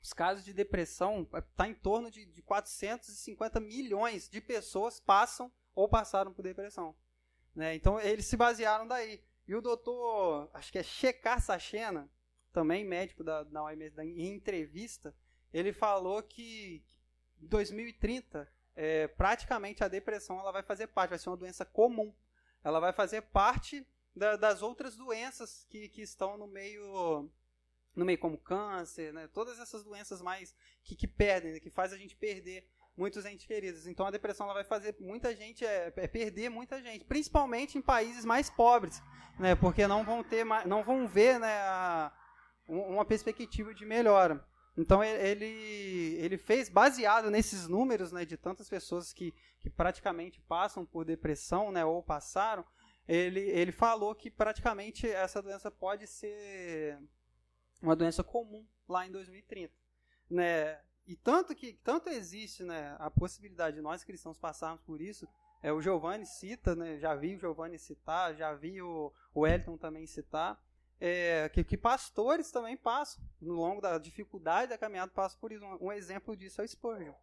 os 0.00 0.12
casos 0.12 0.44
de 0.44 0.52
depressão 0.52 1.28
está 1.34 1.68
em 1.68 1.74
torno 1.74 2.10
de, 2.10 2.24
de 2.24 2.42
450 2.42 3.60
milhões 3.60 4.28
de 4.28 4.40
pessoas 4.40 5.00
passam 5.00 5.52
ou 5.74 5.88
passaram 5.88 6.32
por 6.32 6.42
depressão. 6.42 6.94
Né? 7.54 7.74
Então, 7.74 8.00
eles 8.00 8.26
se 8.26 8.36
basearam 8.36 8.86
daí. 8.86 9.22
E 9.46 9.54
o 9.54 9.60
doutor, 9.60 10.50
acho 10.54 10.72
que 10.72 10.78
é 10.78 10.82
Shekar 10.82 11.40
Sachena, 11.40 12.10
também 12.52 12.84
médico 12.84 13.22
da, 13.22 13.42
da 13.42 13.64
OMS, 13.64 14.00
em 14.00 14.32
entrevista, 14.32 15.14
ele 15.52 15.72
falou 15.72 16.22
que 16.22 16.84
em 17.40 17.46
2030, 17.46 18.48
é, 18.76 19.08
praticamente 19.08 19.84
a 19.84 19.88
depressão 19.88 20.38
ela 20.38 20.52
vai 20.52 20.62
fazer 20.62 20.88
parte, 20.88 21.10
vai 21.10 21.18
ser 21.18 21.30
uma 21.30 21.36
doença 21.36 21.64
comum 21.64 22.14
ela 22.64 22.80
vai 22.80 22.92
fazer 22.92 23.20
parte 23.20 23.86
da, 24.16 24.36
das 24.36 24.62
outras 24.62 24.96
doenças 24.96 25.66
que, 25.68 25.88
que 25.90 26.00
estão 26.00 26.38
no 26.38 26.48
meio 26.48 27.30
no 27.94 28.04
meio 28.04 28.18
como 28.18 28.36
câncer, 28.36 29.12
né? 29.12 29.28
todas 29.28 29.60
essas 29.60 29.84
doenças 29.84 30.20
mais 30.20 30.52
que, 30.82 30.96
que 30.96 31.06
perdem, 31.06 31.52
né? 31.52 31.60
que 31.60 31.70
faz 31.70 31.92
a 31.92 31.96
gente 31.96 32.16
perder 32.16 32.68
muitos 32.96 33.24
entes 33.24 33.46
queridos. 33.46 33.86
Então 33.86 34.04
a 34.04 34.10
depressão 34.10 34.46
ela 34.46 34.54
vai 34.54 34.64
fazer 34.64 34.96
muita 34.98 35.34
gente 35.36 35.64
é, 35.64 35.92
é, 35.94 36.08
perder 36.08 36.48
muita 36.48 36.82
gente, 36.82 37.04
principalmente 37.04 37.78
em 37.78 37.82
países 37.82 38.24
mais 38.24 38.50
pobres, 38.50 39.00
né? 39.38 39.54
Porque 39.54 39.86
não 39.86 40.02
vão 40.04 40.24
ter, 40.24 40.44
não 40.66 40.82
vão 40.82 41.06
ver, 41.06 41.38
né, 41.38 41.54
a, 41.62 42.12
uma 42.66 43.04
perspectiva 43.04 43.72
de 43.72 43.84
melhora. 43.84 44.44
Então 44.76 45.04
ele, 45.04 45.44
ele 46.18 46.36
fez, 46.36 46.68
baseado 46.68 47.30
nesses 47.30 47.68
números 47.68 48.10
né, 48.10 48.24
de 48.24 48.36
tantas 48.36 48.68
pessoas 48.68 49.12
que, 49.12 49.32
que 49.60 49.70
praticamente 49.70 50.40
passam 50.42 50.84
por 50.84 51.04
depressão 51.04 51.70
né, 51.70 51.84
ou 51.84 52.02
passaram, 52.02 52.64
ele, 53.06 53.40
ele 53.40 53.70
falou 53.70 54.14
que 54.14 54.30
praticamente 54.30 55.08
essa 55.08 55.40
doença 55.40 55.70
pode 55.70 56.06
ser 56.06 56.98
uma 57.80 57.94
doença 57.94 58.24
comum 58.24 58.66
lá 58.88 59.06
em 59.06 59.12
2030. 59.12 59.72
Né? 60.28 60.80
E 61.06 61.14
tanto 61.14 61.54
que 61.54 61.74
tanto 61.84 62.08
existe 62.08 62.64
né, 62.64 62.96
a 62.98 63.10
possibilidade 63.10 63.76
de 63.76 63.82
nós 63.82 64.02
cristãos 64.02 64.38
passarmos 64.38 64.80
por 64.82 65.00
isso, 65.00 65.28
é, 65.62 65.72
o 65.72 65.80
Giovanni 65.80 66.26
cita, 66.26 66.74
né, 66.74 66.98
já 66.98 67.14
vi 67.14 67.36
o 67.36 67.38
Giovanni 67.38 67.78
citar, 67.78 68.34
já 68.34 68.52
vi 68.54 68.82
o, 68.82 69.12
o 69.32 69.46
Elton 69.46 69.78
também 69.78 70.06
citar, 70.06 70.60
é, 71.00 71.48
que, 71.50 71.64
que, 71.64 71.76
pastores 71.76 72.50
também 72.50 72.76
passam, 72.76 73.22
no 73.40 73.54
longo 73.54 73.80
da 73.80 73.98
dificuldade 73.98 74.70
da 74.70 74.78
caminhada, 74.78 75.12
passam 75.12 75.38
por 75.40 75.52
isso. 75.52 75.64
Um, 75.64 75.86
um 75.86 75.92
exemplo 75.92 76.36
disso 76.36 76.60
é 76.60 76.64
o 76.64 76.68
Spurgeon. 76.68 77.14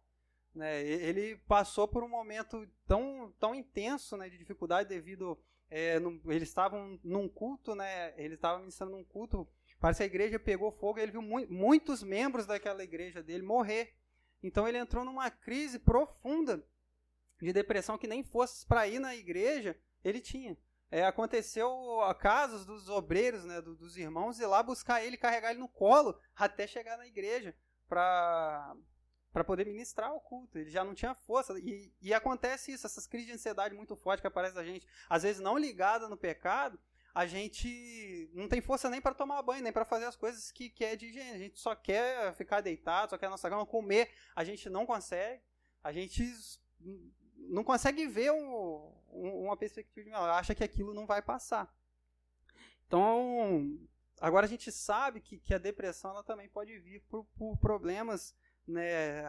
Né? 0.54 0.82
Ele 0.84 1.36
passou 1.48 1.88
por 1.88 2.04
um 2.04 2.08
momento 2.08 2.68
tão, 2.86 3.32
tão 3.38 3.54
intenso 3.54 4.16
né, 4.16 4.28
de 4.28 4.38
dificuldade 4.38 4.88
devido. 4.88 5.38
É, 5.70 5.98
no, 5.98 6.20
eles 6.30 6.48
estavam 6.48 7.00
num 7.02 7.26
culto, 7.28 7.74
né, 7.74 8.12
eles 8.18 8.34
estavam 8.34 8.60
ministrando 8.60 8.92
num 8.92 9.04
culto, 9.04 9.48
parece 9.80 9.98
que 9.98 10.02
a 10.02 10.06
igreja 10.06 10.38
pegou 10.38 10.70
fogo 10.70 10.98
e 10.98 11.02
ele 11.02 11.12
viu 11.12 11.22
mu 11.22 11.46
muitos 11.48 12.02
membros 12.02 12.44
daquela 12.44 12.84
igreja 12.84 13.22
dele 13.22 13.42
morrer. 13.42 13.94
Então 14.42 14.68
ele 14.68 14.76
entrou 14.76 15.02
numa 15.02 15.30
crise 15.30 15.78
profunda 15.78 16.62
de 17.40 17.52
depressão 17.54 17.96
que 17.96 18.06
nem 18.06 18.22
fosse 18.22 18.66
para 18.66 18.86
ir 18.86 18.98
na 18.98 19.16
igreja, 19.16 19.74
ele 20.04 20.20
tinha 20.20 20.58
é, 20.92 21.06
aconteceu 21.06 21.70
casos 22.20 22.66
dos 22.66 22.90
obreiros, 22.90 23.44
né, 23.44 23.62
do, 23.62 23.74
dos 23.74 23.96
irmãos, 23.96 24.38
ir 24.38 24.46
lá 24.46 24.62
buscar 24.62 25.02
ele, 25.02 25.16
carregar 25.16 25.50
ele 25.50 25.58
no 25.58 25.68
colo, 25.68 26.20
até 26.36 26.66
chegar 26.66 26.98
na 26.98 27.06
igreja, 27.06 27.56
para 27.88 28.76
para 29.32 29.42
poder 29.42 29.64
ministrar 29.64 30.14
o 30.14 30.20
culto. 30.20 30.58
Ele 30.58 30.68
já 30.68 30.84
não 30.84 30.92
tinha 30.92 31.14
força. 31.14 31.58
E, 31.58 31.90
e 32.02 32.12
acontece 32.12 32.70
isso, 32.70 32.86
essas 32.86 33.06
crises 33.06 33.28
de 33.28 33.32
ansiedade 33.32 33.74
muito 33.74 33.96
forte 33.96 34.20
que 34.20 34.26
aparecem 34.26 34.58
na 34.58 34.62
gente, 34.62 34.86
às 35.08 35.22
vezes 35.22 35.40
não 35.40 35.56
ligada 35.56 36.06
no 36.06 36.18
pecado, 36.18 36.78
a 37.14 37.24
gente 37.24 38.30
não 38.34 38.46
tem 38.46 38.60
força 38.60 38.90
nem 38.90 39.00
para 39.00 39.14
tomar 39.14 39.40
banho, 39.40 39.62
nem 39.62 39.72
para 39.72 39.86
fazer 39.86 40.04
as 40.04 40.16
coisas 40.16 40.52
que, 40.52 40.68
que 40.68 40.84
é 40.84 40.94
de 40.94 41.06
higiene. 41.06 41.30
A 41.30 41.38
gente 41.38 41.58
só 41.58 41.74
quer 41.74 42.34
ficar 42.34 42.60
deitado, 42.60 43.08
só 43.08 43.16
quer 43.16 43.26
a 43.26 43.30
nossa 43.30 43.48
cama, 43.48 43.64
comer, 43.64 44.10
a 44.36 44.44
gente 44.44 44.68
não 44.68 44.84
consegue. 44.84 45.40
A 45.82 45.90
gente 45.90 46.22
não 47.48 47.64
consegue 47.64 48.06
ver 48.06 48.30
um, 48.32 48.92
uma 49.12 49.56
perspectiva 49.56 50.04
de 50.04 50.10
melhor, 50.10 50.30
acha 50.30 50.54
que 50.54 50.64
aquilo 50.64 50.94
não 50.94 51.06
vai 51.06 51.22
passar. 51.22 51.72
Então, 52.86 53.78
agora 54.20 54.46
a 54.46 54.48
gente 54.48 54.72
sabe 54.72 55.20
que, 55.20 55.38
que 55.38 55.54
a 55.54 55.58
depressão 55.58 56.10
ela 56.10 56.24
também 56.24 56.48
pode 56.48 56.78
vir 56.78 57.00
por, 57.08 57.24
por 57.36 57.56
problemas 57.58 58.34
né, 58.66 59.22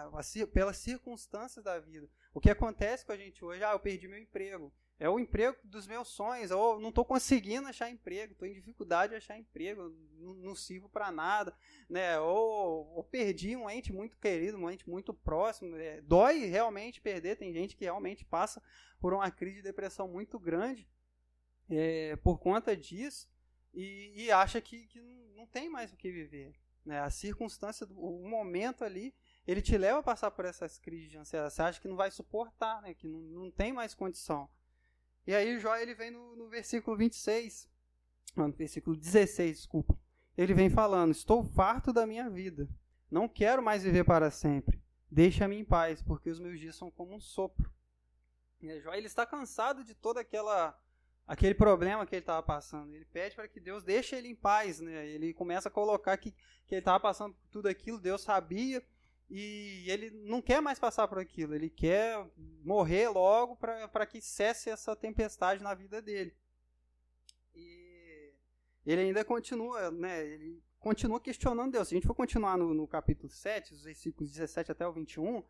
pelas 0.53 0.77
circunstâncias 0.77 1.63
da 1.63 1.79
vida. 1.79 2.09
O 2.33 2.39
que 2.39 2.49
acontece 2.49 3.05
com 3.05 3.11
a 3.11 3.17
gente 3.17 3.43
hoje, 3.43 3.63
ah, 3.63 3.71
eu 3.71 3.79
perdi 3.79 4.07
meu 4.07 4.19
emprego. 4.19 4.73
É 4.99 5.09
o 5.09 5.19
emprego 5.19 5.57
dos 5.63 5.87
meus 5.87 6.07
sonhos, 6.07 6.51
ou 6.51 6.79
não 6.79 6.89
estou 6.89 7.03
conseguindo 7.03 7.67
achar 7.67 7.89
emprego, 7.89 8.33
estou 8.33 8.47
em 8.47 8.53
dificuldade 8.53 9.11
de 9.11 9.17
achar 9.17 9.37
emprego, 9.37 9.93
não, 10.17 10.33
não 10.35 10.55
sirvo 10.55 10.87
para 10.87 11.11
nada, 11.11 11.53
né? 11.89 12.19
Ou, 12.19 12.95
ou, 12.95 13.03
perdi 13.03 13.55
um 13.55 13.69
ente 13.69 13.91
muito 13.91 14.17
querido, 14.17 14.57
um 14.57 14.69
ente 14.69 14.87
muito 14.89 15.13
próximo. 15.13 15.75
É, 15.75 15.99
dói 16.01 16.45
realmente 16.45 17.01
perder, 17.01 17.35
tem 17.35 17.51
gente 17.51 17.75
que 17.75 17.83
realmente 17.83 18.23
passa 18.23 18.61
por 18.99 19.13
uma 19.13 19.29
crise 19.29 19.57
de 19.57 19.63
depressão 19.63 20.07
muito 20.07 20.39
grande 20.39 20.87
é, 21.69 22.15
por 22.17 22.39
conta 22.39 22.75
disso 22.75 23.27
e, 23.73 24.13
e 24.15 24.31
acha 24.31 24.61
que, 24.61 24.85
que, 24.87 25.01
não 25.35 25.47
tem 25.47 25.69
mais 25.69 25.91
o 25.91 25.97
que 25.97 26.11
viver. 26.11 26.55
Né? 26.85 26.99
A 26.99 27.09
circunstância, 27.09 27.87
o 27.89 28.27
momento 28.27 28.83
ali, 28.83 29.13
ele 29.45 29.61
te 29.61 29.77
leva 29.77 29.99
a 29.99 30.03
passar 30.03 30.31
por 30.31 30.45
essas 30.45 30.77
crises 30.77 31.09
de 31.09 31.17
ansiedade. 31.17 31.53
Você 31.53 31.61
acha 31.61 31.81
que 31.81 31.87
não 31.87 31.95
vai 31.95 32.11
suportar, 32.11 32.81
né? 32.81 32.93
que 32.93 33.07
não, 33.07 33.19
não 33.19 33.51
tem 33.51 33.73
mais 33.73 33.93
condição. 33.93 34.49
E 35.25 35.33
aí 35.33 35.59
Jó 35.59 35.75
ele 35.75 35.95
vem 35.95 36.11
no, 36.11 36.35
no 36.35 36.49
versículo 36.49 36.97
26, 36.97 37.69
não, 38.35 38.47
no 38.47 38.53
versículo 38.53 38.95
16, 38.95 39.57
desculpa. 39.57 39.97
Ele 40.37 40.53
vem 40.53 40.69
falando: 40.69 41.11
Estou 41.11 41.43
farto 41.43 41.93
da 41.93 42.05
minha 42.05 42.29
vida, 42.29 42.67
não 43.09 43.27
quero 43.27 43.61
mais 43.61 43.83
viver 43.83 44.03
para 44.03 44.31
sempre. 44.31 44.81
Deixa-me 45.09 45.55
em 45.57 45.63
paz, 45.63 46.01
porque 46.01 46.29
os 46.29 46.39
meus 46.39 46.59
dias 46.59 46.75
são 46.75 46.89
como 46.89 47.13
um 47.13 47.19
sopro. 47.19 47.71
E 48.59 48.79
Jó 48.81 48.93
ele 48.93 49.07
está 49.07 49.25
cansado 49.25 49.83
de 49.83 49.93
toda 49.93 50.21
aquela 50.21 50.77
aquele 51.27 51.53
problema 51.53 52.05
que 52.05 52.15
ele 52.15 52.21
estava 52.21 52.43
passando. 52.43 52.93
Ele 52.93 53.05
pede 53.05 53.35
para 53.35 53.47
que 53.47 53.59
Deus 53.59 53.83
deixe 53.83 54.15
ele 54.15 54.27
em 54.27 54.35
paz, 54.35 54.79
né? 54.79 55.07
Ele 55.07 55.33
começa 55.33 55.69
a 55.69 55.71
colocar 55.71 56.17
que, 56.17 56.31
que 56.65 56.75
ele 56.75 56.79
estava 56.79 56.99
passando 56.99 57.33
por 57.33 57.47
tudo 57.49 57.67
aquilo, 57.67 57.99
Deus 57.99 58.21
sabia, 58.21 58.83
e 59.29 59.89
ele 59.89 60.09
não 60.11 60.41
quer 60.41 60.61
mais 60.61 60.77
passar 60.77 61.07
por 61.07 61.17
aquilo, 61.17 61.55
ele 61.55 61.69
quer 61.69 62.25
morrer 62.63 63.09
logo 63.09 63.55
para 63.55 64.05
que 64.05 64.21
cesse 64.21 64.69
essa 64.69 64.95
tempestade 64.95 65.63
na 65.63 65.73
vida 65.73 66.01
dele. 66.01 66.35
E 67.55 68.33
ele 68.85 69.01
ainda 69.01 69.23
continua, 69.23 69.89
né? 69.91 70.25
Ele 70.25 70.61
continua 70.79 71.19
questionando 71.19 71.71
Deus. 71.71 71.87
Se 71.87 71.95
a 71.95 71.97
gente 71.97 72.07
for 72.07 72.15
continuar 72.15 72.57
no, 72.57 72.73
no 72.73 72.87
capítulo 72.87 73.29
7, 73.29 73.73
os 73.73 73.83
versículos 73.83 74.31
17 74.31 74.71
até 74.71 74.85
o 74.85 74.93
21, 74.93 75.43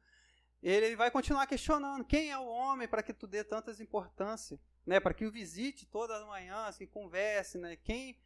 ele 0.61 0.95
vai 0.95 1.11
continuar 1.11 1.47
questionando 1.47 2.05
quem 2.05 2.31
é 2.31 2.37
o 2.37 2.45
homem 2.45 2.87
para 2.87 3.03
que 3.03 3.13
tu 3.13 3.27
dê 3.27 3.43
tantas 3.43 3.79
importância 3.79 4.59
né, 4.85 4.99
para 4.99 5.13
que 5.13 5.25
o 5.25 5.31
visite 5.31 5.85
todas 5.85 6.21
as 6.21 6.27
manhãs, 6.27 6.77
que 6.77 6.85
converse, 6.85 7.57
né, 7.57 7.75
quem, 7.77 8.19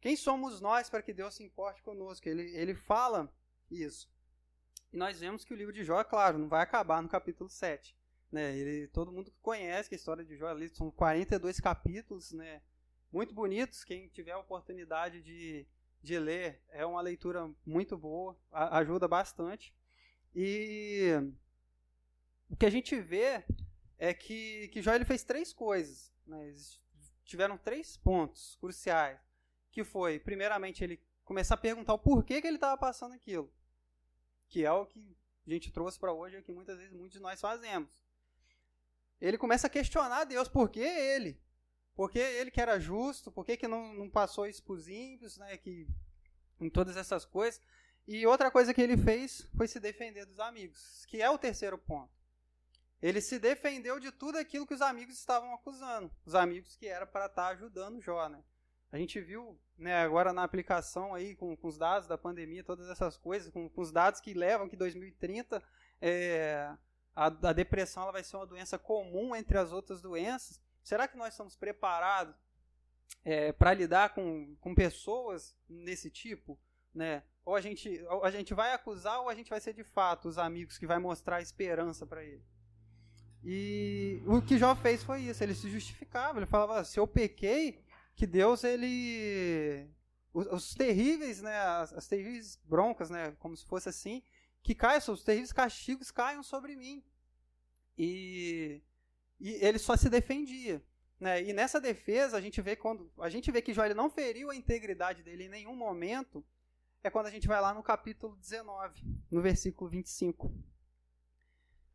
quem 0.00 0.16
somos 0.16 0.60
nós 0.60 0.88
para 0.90 1.02
que 1.02 1.12
Deus 1.12 1.34
se 1.34 1.42
importe 1.42 1.82
conosco? 1.82 2.28
Ele, 2.28 2.42
ele 2.56 2.74
fala 2.74 3.32
isso. 3.70 4.10
E 4.92 4.96
nós 4.96 5.20
vemos 5.20 5.44
que 5.44 5.52
o 5.52 5.56
livro 5.56 5.72
de 5.72 5.84
Jó, 5.84 6.02
claro, 6.04 6.38
não 6.38 6.48
vai 6.48 6.62
acabar 6.62 7.02
no 7.02 7.08
capítulo 7.08 7.48
7. 7.48 7.96
Né, 8.30 8.56
ele, 8.56 8.88
todo 8.88 9.12
mundo 9.12 9.32
conhece 9.40 9.94
a 9.94 9.96
história 9.96 10.24
de 10.24 10.36
Jó, 10.36 10.48
ali 10.48 10.68
são 10.68 10.90
42 10.90 11.60
capítulos, 11.60 12.32
né, 12.32 12.60
muito 13.10 13.34
bonitos, 13.34 13.84
quem 13.84 14.06
tiver 14.08 14.32
a 14.32 14.38
oportunidade 14.38 15.22
de, 15.22 15.66
de 16.02 16.18
ler, 16.18 16.62
é 16.68 16.84
uma 16.84 17.00
leitura 17.00 17.50
muito 17.64 17.96
boa, 17.96 18.38
a, 18.52 18.78
ajuda 18.78 19.08
bastante. 19.08 19.74
E 20.34 21.12
o 22.50 22.56
que 22.56 22.66
a 22.66 22.70
gente 22.70 23.00
vê 23.00 23.44
é 23.98 24.12
que, 24.12 24.68
que 24.68 24.82
Jó 24.82 24.94
ele 24.94 25.04
fez 25.04 25.24
três 25.24 25.52
coisas. 25.52 26.12
Né? 26.26 26.54
Tiveram 27.24 27.58
três 27.58 27.96
pontos 27.96 28.56
cruciais. 28.60 29.18
Que 29.72 29.84
foi, 29.84 30.18
primeiramente, 30.18 30.82
ele 30.82 31.00
começar 31.24 31.54
a 31.54 31.58
perguntar 31.58 31.94
o 31.94 31.98
porquê 31.98 32.40
que 32.40 32.46
ele 32.46 32.56
estava 32.56 32.76
passando 32.76 33.14
aquilo. 33.14 33.52
Que 34.48 34.64
é 34.64 34.72
o 34.72 34.86
que 34.86 35.16
a 35.46 35.50
gente 35.50 35.70
trouxe 35.70 35.98
para 35.98 36.12
hoje, 36.12 36.36
é 36.36 36.38
o 36.40 36.42
que 36.42 36.52
muitas 36.52 36.78
vezes 36.78 36.92
muitos 36.92 37.12
de 37.12 37.20
nós 37.20 37.40
fazemos. 37.40 37.90
Ele 39.20 39.38
começa 39.38 39.66
a 39.66 39.70
questionar 39.70 40.24
Deus, 40.24 40.48
por 40.48 40.68
que 40.68 40.80
ele? 40.80 41.40
Por 41.94 42.10
que 42.10 42.18
ele 42.18 42.50
que 42.50 42.60
era 42.60 42.78
justo? 42.78 43.32
Por 43.32 43.44
que, 43.44 43.56
que 43.56 43.66
não, 43.66 43.92
não 43.92 44.08
passou 44.08 44.46
isso 44.46 44.62
para 44.62 44.74
os 44.74 44.88
ímpios? 44.88 45.36
Né? 45.36 45.56
Que, 45.56 45.88
em 46.60 46.70
todas 46.70 46.96
essas 46.96 47.24
coisas. 47.24 47.60
E 48.06 48.26
outra 48.26 48.50
coisa 48.50 48.72
que 48.72 48.80
ele 48.80 48.96
fez 48.96 49.46
foi 49.56 49.68
se 49.68 49.78
defender 49.80 50.24
dos 50.24 50.38
amigos, 50.38 51.04
que 51.06 51.20
é 51.20 51.28
o 51.28 51.36
terceiro 51.36 51.76
ponto. 51.76 52.10
Ele 53.02 53.20
se 53.20 53.38
defendeu 53.38 54.00
de 54.00 54.10
tudo 54.10 54.38
aquilo 54.38 54.66
que 54.66 54.74
os 54.74 54.80
amigos 54.80 55.18
estavam 55.18 55.54
acusando. 55.54 56.10
Os 56.24 56.34
amigos 56.34 56.74
que 56.76 56.86
era 56.86 57.06
para 57.06 57.26
estar 57.26 57.42
tá 57.42 57.48
ajudando 57.48 58.00
Jó, 58.00 58.28
né? 58.28 58.42
A 58.90 58.96
gente 58.98 59.20
viu 59.20 59.58
né, 59.76 59.96
agora 59.96 60.32
na 60.32 60.42
aplicação 60.42 61.14
aí 61.14 61.34
com, 61.34 61.56
com, 61.56 61.68
os 61.68 61.76
dados 61.76 62.08
da 62.08 62.16
pandemia, 62.16 62.64
todas 62.64 62.88
essas 62.88 63.16
coisas, 63.16 63.50
com, 63.50 63.68
com 63.68 63.80
os 63.80 63.92
dados 63.92 64.20
que 64.20 64.32
levam 64.32 64.68
que 64.68 64.76
2030 64.76 65.62
é, 66.00 66.74
a, 67.14 67.26
a, 67.26 67.52
depressão 67.52 68.02
ela 68.02 68.12
vai 68.12 68.24
ser 68.24 68.36
uma 68.36 68.46
doença 68.46 68.78
comum 68.78 69.36
entre 69.36 69.58
as 69.58 69.72
outras 69.72 70.00
doenças. 70.00 70.60
Será 70.82 71.06
que 71.06 71.18
nós 71.18 71.34
estamos 71.34 71.54
preparados 71.54 72.34
é, 73.24 73.52
para 73.52 73.74
lidar 73.74 74.14
com, 74.14 74.56
com 74.56 74.74
pessoas 74.74 75.54
desse 75.68 76.10
tipo? 76.10 76.58
Né? 76.94 77.22
Ou 77.44 77.54
a 77.54 77.60
gente, 77.60 78.02
ou 78.08 78.24
a 78.24 78.30
gente 78.30 78.54
vai 78.54 78.72
acusar 78.72 79.20
ou 79.20 79.28
a 79.28 79.34
gente 79.34 79.50
vai 79.50 79.60
ser 79.60 79.74
de 79.74 79.84
fato 79.84 80.28
os 80.28 80.38
amigos 80.38 80.78
que 80.78 80.86
vai 80.86 80.98
mostrar 80.98 81.42
esperança 81.42 82.06
para 82.06 82.24
ele? 82.24 82.42
E 83.44 84.22
o 84.26 84.42
que 84.42 84.58
Jó 84.58 84.74
fez 84.74 85.02
foi 85.02 85.22
isso, 85.22 85.42
ele 85.42 85.54
se 85.54 85.70
justificava, 85.70 86.38
ele 86.38 86.46
falava, 86.46 86.84
se 86.84 86.98
eu 86.98 87.06
pequei, 87.06 87.84
que 88.18 88.26
Deus, 88.26 88.64
ele... 88.64 89.88
Os, 90.34 90.46
os 90.48 90.74
terríveis, 90.74 91.40
né, 91.40 91.56
as, 91.56 91.92
as, 91.92 92.08
terríveis 92.08 92.58
broncas, 92.64 93.08
né, 93.08 93.30
como 93.38 93.56
se 93.56 93.64
fosse 93.64 93.88
assim, 93.88 94.22
que 94.60 94.74
caem, 94.74 95.00
os 95.08 95.22
terríveis 95.22 95.52
castigos 95.52 96.10
caiam 96.10 96.42
sobre 96.42 96.74
mim. 96.74 97.02
E, 97.96 98.82
e 99.38 99.52
ele 99.64 99.78
só 99.78 99.96
se 99.96 100.10
defendia. 100.10 100.82
Né? 101.20 101.44
E 101.44 101.52
nessa 101.52 101.80
defesa, 101.80 102.36
a 102.36 102.40
gente 102.40 102.60
vê 102.60 102.74
quando 102.74 103.08
a 103.20 103.28
gente 103.28 103.52
vê 103.52 103.62
que 103.62 103.72
Jó 103.72 103.88
não 103.94 104.10
feriu 104.10 104.50
a 104.50 104.56
integridade 104.56 105.22
dele 105.22 105.44
em 105.44 105.48
nenhum 105.48 105.76
momento, 105.76 106.44
é 107.04 107.08
quando 107.08 107.26
a 107.26 107.30
gente 107.30 107.46
vai 107.46 107.60
lá 107.60 107.72
no 107.72 107.84
capítulo 107.84 108.36
19, 108.36 109.00
no 109.30 109.40
versículo 109.40 109.88
25. 109.88 110.52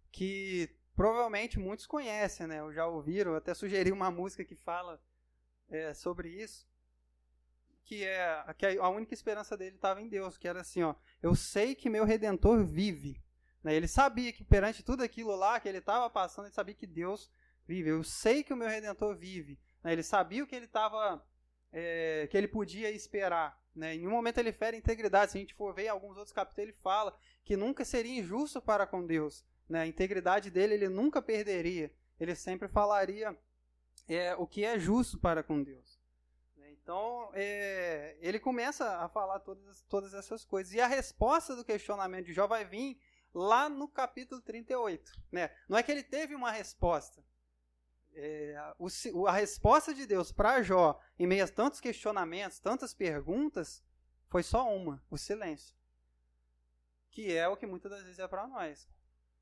Que 0.10 0.74
provavelmente 0.96 1.60
muitos 1.60 1.86
conhecem, 1.86 2.48
né? 2.48 2.64
Ou 2.64 2.72
já 2.72 2.88
ouviram, 2.88 3.36
até 3.36 3.54
sugeri 3.54 3.92
uma 3.92 4.10
música 4.10 4.46
que 4.46 4.56
fala 4.56 5.02
é, 5.70 5.94
sobre 5.94 6.30
isso, 6.30 6.68
que 7.84 8.04
é 8.04 8.54
que 8.58 8.66
a 8.66 8.90
única 8.90 9.14
esperança 9.14 9.58
dele 9.58 9.76
estava 9.76 10.02
em 10.02 10.08
Deus, 10.08 10.38
que 10.38 10.48
era 10.48 10.62
assim, 10.62 10.84
ó, 10.84 10.96
eu 11.22 11.36
sei 11.36 11.76
que 11.76 11.90
meu 11.90 12.06
Redentor 12.06 12.66
vive. 12.66 13.22
Né? 13.64 13.76
Ele 13.76 13.88
sabia 13.88 14.32
que 14.34 14.44
perante 14.44 14.84
tudo 14.84 15.04
aquilo 15.04 15.36
lá 15.36 15.60
que 15.60 15.68
ele 15.68 15.78
estava 15.78 16.10
passando, 16.10 16.46
ele 16.46 16.54
sabia 16.54 16.76
que 16.76 16.88
Deus 16.88 17.32
vive. 17.66 17.90
Eu 17.90 18.04
sei 18.04 18.44
que 18.44 18.54
o 18.54 18.58
meu 18.58 18.68
Redentor 18.68 19.16
vive. 19.16 19.60
Né? 19.84 19.94
Ele 19.94 20.04
sabia 20.04 20.44
o 20.44 20.48
que 20.48 20.56
ele 20.56 20.66
estava, 20.66 21.26
é, 21.72 22.28
que 22.30 22.38
ele 22.38 22.48
podia 22.48 22.92
esperar. 22.92 23.62
Né? 23.76 23.96
Em 23.96 24.08
um 24.08 24.12
momento 24.12 24.38
ele 24.38 24.52
fere 24.52 24.78
integridade. 24.78 25.32
Se 25.32 25.38
a 25.38 25.42
gente 25.42 25.54
for 25.54 25.74
ver 25.74 25.88
alguns 25.88 26.18
outros 26.18 26.34
capítulos, 26.34 26.70
ele 26.70 26.78
fala 26.82 27.18
que 27.44 27.58
nunca 27.58 27.84
seria 27.86 28.20
injusto 28.20 28.62
para 28.62 28.86
com 28.86 29.06
Deus. 29.06 29.46
Né? 29.68 29.82
A 29.82 29.88
integridade 29.88 30.52
dele 30.52 30.74
ele 30.74 30.90
nunca 30.90 31.22
perderia. 31.22 31.92
Ele 32.20 32.36
sempre 32.36 32.68
falaria 32.68 33.38
é, 34.08 34.36
o 34.36 34.46
que 34.46 34.64
é 34.64 34.78
justo 34.80 35.18
para 35.18 35.44
com 35.44 35.62
Deus. 35.62 36.00
Né? 36.56 36.72
Então, 36.72 37.30
é, 37.34 38.18
ele 38.20 38.40
começa 38.40 38.98
a 38.98 39.10
falar 39.10 39.40
todas, 39.40 39.82
todas 39.84 40.14
essas 40.14 40.44
coisas. 40.46 40.74
E 40.74 40.82
a 40.82 40.88
resposta 40.88 41.56
do 41.56 41.66
questionamento 41.66 42.26
de 42.26 42.34
Jó 42.34 42.48
vai 42.48 42.66
vir 42.66 43.00
lá 43.34 43.70
no 43.70 43.88
capítulo 43.88 44.42
38. 44.42 45.12
Né? 45.32 45.50
Não 45.68 45.78
é 45.78 45.84
que 45.84 45.92
ele 45.92 46.04
teve 46.04 46.36
uma 46.36 46.52
resposta. 46.52 47.24
É, 48.16 48.74
o, 48.78 49.28
a 49.28 49.32
resposta 49.32 49.94
de 49.94 50.06
Deus 50.06 50.32
para 50.32 50.62
Jó, 50.62 51.00
em 51.18 51.26
meio 51.26 51.44
a 51.44 51.48
tantos 51.48 51.80
questionamentos, 51.80 52.60
tantas 52.60 52.94
perguntas, 52.94 53.84
foi 54.28 54.44
só 54.44 54.72
uma: 54.72 55.04
o 55.10 55.18
silêncio. 55.18 55.76
Que 57.10 57.36
é 57.36 57.48
o 57.48 57.58
que 57.58 57.66
muitas 57.66 57.92
das 57.92 58.04
vezes 58.04 58.20
é 58.20 58.28
para 58.28 58.48
nós 58.48 58.88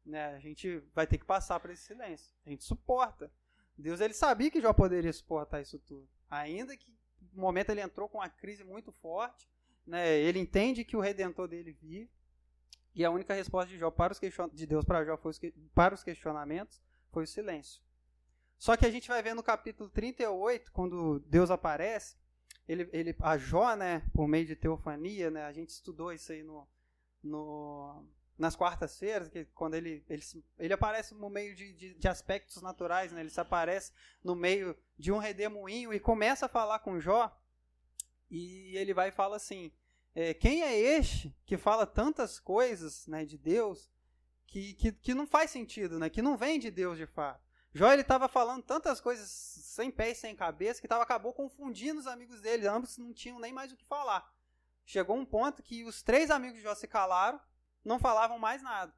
né, 0.05 0.33
a 0.33 0.39
gente 0.39 0.79
vai 0.93 1.05
ter 1.05 1.17
que 1.17 1.25
passar 1.25 1.59
por 1.59 1.69
esse 1.69 1.83
silêncio. 1.83 2.33
A 2.45 2.49
gente 2.49 2.63
suporta. 2.63 3.31
Deus 3.77 3.99
ele 4.01 4.13
sabia 4.13 4.51
que 4.51 4.61
Jó 4.61 4.73
poderia 4.73 5.11
suportar 5.11 5.61
isso 5.61 5.79
tudo. 5.79 6.07
Ainda 6.29 6.75
que 6.77 6.91
no 7.33 7.41
momento 7.41 7.69
ele 7.69 7.81
entrou 7.81 8.07
com 8.09 8.17
uma 8.19 8.29
crise 8.29 8.63
muito 8.63 8.91
forte, 8.91 9.49
né, 9.85 10.17
ele 10.17 10.39
entende 10.39 10.83
que 10.83 10.95
o 10.95 10.99
redentor 10.99 11.47
dele 11.47 11.71
vive. 11.73 12.09
E 12.93 13.05
a 13.05 13.11
única 13.11 13.33
resposta 13.33 13.71
de, 13.71 13.77
Jó 13.77 13.89
para 13.89 14.13
os 14.13 14.19
de 14.53 14.67
Deus 14.67 14.83
para 14.83 15.05
Jó 15.05 15.17
foi 15.17 15.31
os 15.31 15.39
para 15.73 15.95
os 15.95 16.03
questionamentos 16.03 16.81
foi 17.11 17.23
o 17.23 17.27
silêncio. 17.27 17.81
Só 18.57 18.77
que 18.77 18.85
a 18.85 18.91
gente 18.91 19.07
vai 19.07 19.21
ver 19.23 19.33
no 19.33 19.43
capítulo 19.43 19.89
38, 19.89 20.71
quando 20.71 21.19
Deus 21.21 21.49
aparece, 21.49 22.15
ele, 22.67 22.87
ele, 22.93 23.15
a 23.19 23.37
Jó, 23.37 23.75
né, 23.75 24.03
por 24.13 24.27
meio 24.27 24.45
de 24.45 24.55
teofania, 24.55 25.31
né, 25.31 25.45
a 25.45 25.51
gente 25.51 25.69
estudou 25.69 26.13
isso 26.13 26.31
aí 26.31 26.43
no, 26.43 26.67
no, 27.23 28.05
nas 28.37 28.55
quartas-feiras, 28.55 29.29
que 29.29 29.45
quando 29.45 29.75
ele, 29.75 30.03
ele, 30.09 30.23
ele 30.57 30.73
aparece 30.73 31.13
no 31.13 31.29
meio 31.29 31.55
de, 31.55 31.73
de, 31.73 31.93
de, 31.93 32.07
aspectos 32.07 32.61
naturais, 32.61 33.11
né? 33.11 33.21
ele 33.21 33.29
se 33.29 33.39
aparece 33.39 33.91
no 34.23 34.35
meio 34.35 34.75
de 34.97 35.11
um 35.11 35.17
redemoinho 35.17 35.93
e 35.93 35.99
começa 35.99 36.47
a 36.47 36.49
falar 36.49 36.79
com 36.79 36.99
Jó, 36.99 37.35
e 38.29 38.75
ele 38.77 38.93
vai 38.93 39.09
e 39.09 39.11
fala 39.11 39.35
assim, 39.35 39.71
é, 40.15 40.33
quem 40.33 40.63
é 40.63 40.75
este 40.75 41.35
que 41.45 41.57
fala 41.57 41.85
tantas 41.85 42.39
coisas 42.39 43.05
né, 43.07 43.25
de 43.25 43.37
Deus 43.37 43.89
que, 44.47 44.73
que, 44.73 44.91
que 44.91 45.13
não 45.13 45.27
faz 45.27 45.51
sentido, 45.51 45.99
né, 45.99 46.09
que 46.09 46.21
não 46.21 46.35
vem 46.35 46.57
de 46.57 46.71
Deus 46.71 46.97
de 46.97 47.05
fato? 47.05 47.51
Jó 47.73 47.91
ele 47.91 48.01
estava 48.01 48.27
falando 48.27 48.63
tantas 48.63 48.99
coisas 48.99 49.29
sem 49.29 49.89
pé 49.89 50.11
e 50.11 50.15
sem 50.15 50.35
cabeça 50.35 50.81
que 50.81 50.87
tava, 50.87 51.03
acabou 51.03 51.33
confundindo 51.33 51.99
os 51.99 52.07
amigos 52.07 52.41
dele. 52.41 52.67
Ambos 52.67 52.97
não 52.97 53.13
tinham 53.13 53.39
nem 53.39 53.53
mais 53.53 53.71
o 53.71 53.77
que 53.77 53.85
falar. 53.85 54.29
Chegou 54.85 55.15
um 55.15 55.25
ponto 55.25 55.63
que 55.63 55.85
os 55.85 56.03
três 56.03 56.29
amigos 56.29 56.57
de 56.57 56.63
Jó 56.63 56.75
se 56.75 56.87
calaram, 56.87 57.39
não 57.83 57.99
falavam 57.99 58.37
mais 58.37 58.61
nada. 58.61 58.93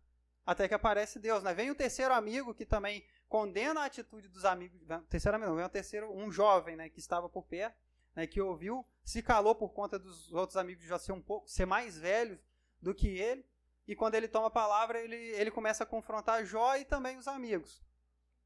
Até 0.45 0.67
que 0.67 0.73
aparece 0.73 1.19
Deus. 1.19 1.43
Né? 1.43 1.53
Vem 1.53 1.71
o 1.71 1.75
terceiro 1.75 2.13
amigo 2.13 2.53
que 2.53 2.65
também 2.65 3.05
condena 3.27 3.81
a 3.81 3.85
atitude 3.85 4.27
dos 4.27 4.45
amigos. 4.45 4.81
Terceiro 5.09 5.35
amigo, 5.35 5.51
não, 5.51 5.57
vem 5.57 5.65
o 5.65 5.69
terceiro, 5.69 6.13
um 6.13 6.31
jovem 6.31 6.75
né, 6.75 6.89
que 6.89 6.99
estava 6.99 7.29
por 7.29 7.43
perto, 7.43 7.77
né, 8.15 8.27
que 8.27 8.41
ouviu, 8.41 8.85
se 9.03 9.23
calou 9.23 9.55
por 9.55 9.69
conta 9.69 9.97
dos 9.97 10.31
outros 10.31 10.57
amigos 10.57 10.83
de 10.83 10.89
Jó 10.89 10.97
ser 10.97 11.13
um 11.13 11.21
pouco, 11.21 11.47
ser 11.47 11.65
mais 11.65 11.97
velhos 11.97 12.39
do 12.81 12.93
que 12.93 13.07
ele. 13.07 13.45
E 13.87 13.95
quando 13.95 14.15
ele 14.15 14.27
toma 14.27 14.47
a 14.47 14.51
palavra, 14.51 14.99
ele, 14.99 15.15
ele 15.15 15.51
começa 15.51 15.83
a 15.83 15.87
confrontar 15.87 16.45
Jó 16.45 16.75
e 16.75 16.85
também 16.85 17.17
os 17.17 17.27
amigos 17.27 17.83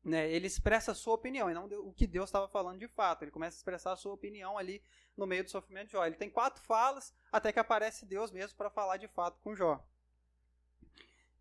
né, 0.07 0.31
ele 0.31 0.47
expressa 0.47 0.93
a 0.93 0.95
sua 0.95 1.15
opinião 1.15 1.51
e 1.51 1.53
não 1.53 1.65
o 1.65 1.91
que 1.91 2.07
Deus 2.07 2.29
estava 2.29 2.47
falando 2.47 2.79
de 2.79 2.87
fato. 2.87 3.23
Ele 3.23 3.31
começa 3.31 3.57
a 3.57 3.59
expressar 3.59 3.91
a 3.91 3.97
sua 3.97 4.13
opinião 4.13 4.57
ali 4.57 4.81
no 5.17 5.27
meio 5.27 5.43
do 5.43 5.49
sofrimento 5.49 5.87
de 5.87 5.91
Jó. 5.93 6.05
Ele 6.05 6.15
tem 6.15 6.29
quatro 6.29 6.63
falas 6.63 7.13
até 7.29 7.51
que 7.51 7.59
aparece 7.59 8.05
Deus 8.05 8.31
mesmo 8.31 8.57
para 8.57 8.69
falar 8.69 8.97
de 8.97 9.07
fato 9.09 9.39
com 9.41 9.53
Jó. 9.53 9.85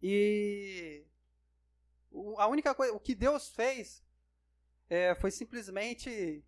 E 0.03 1.05
a 2.37 2.47
única 2.47 2.75
coisa, 2.75 2.93
o 2.95 3.01
que 3.01 3.15
Deus 3.15 3.49
fez 3.49 4.03
é, 4.89 5.15
foi 5.15 5.31
simplesmente 5.31 6.45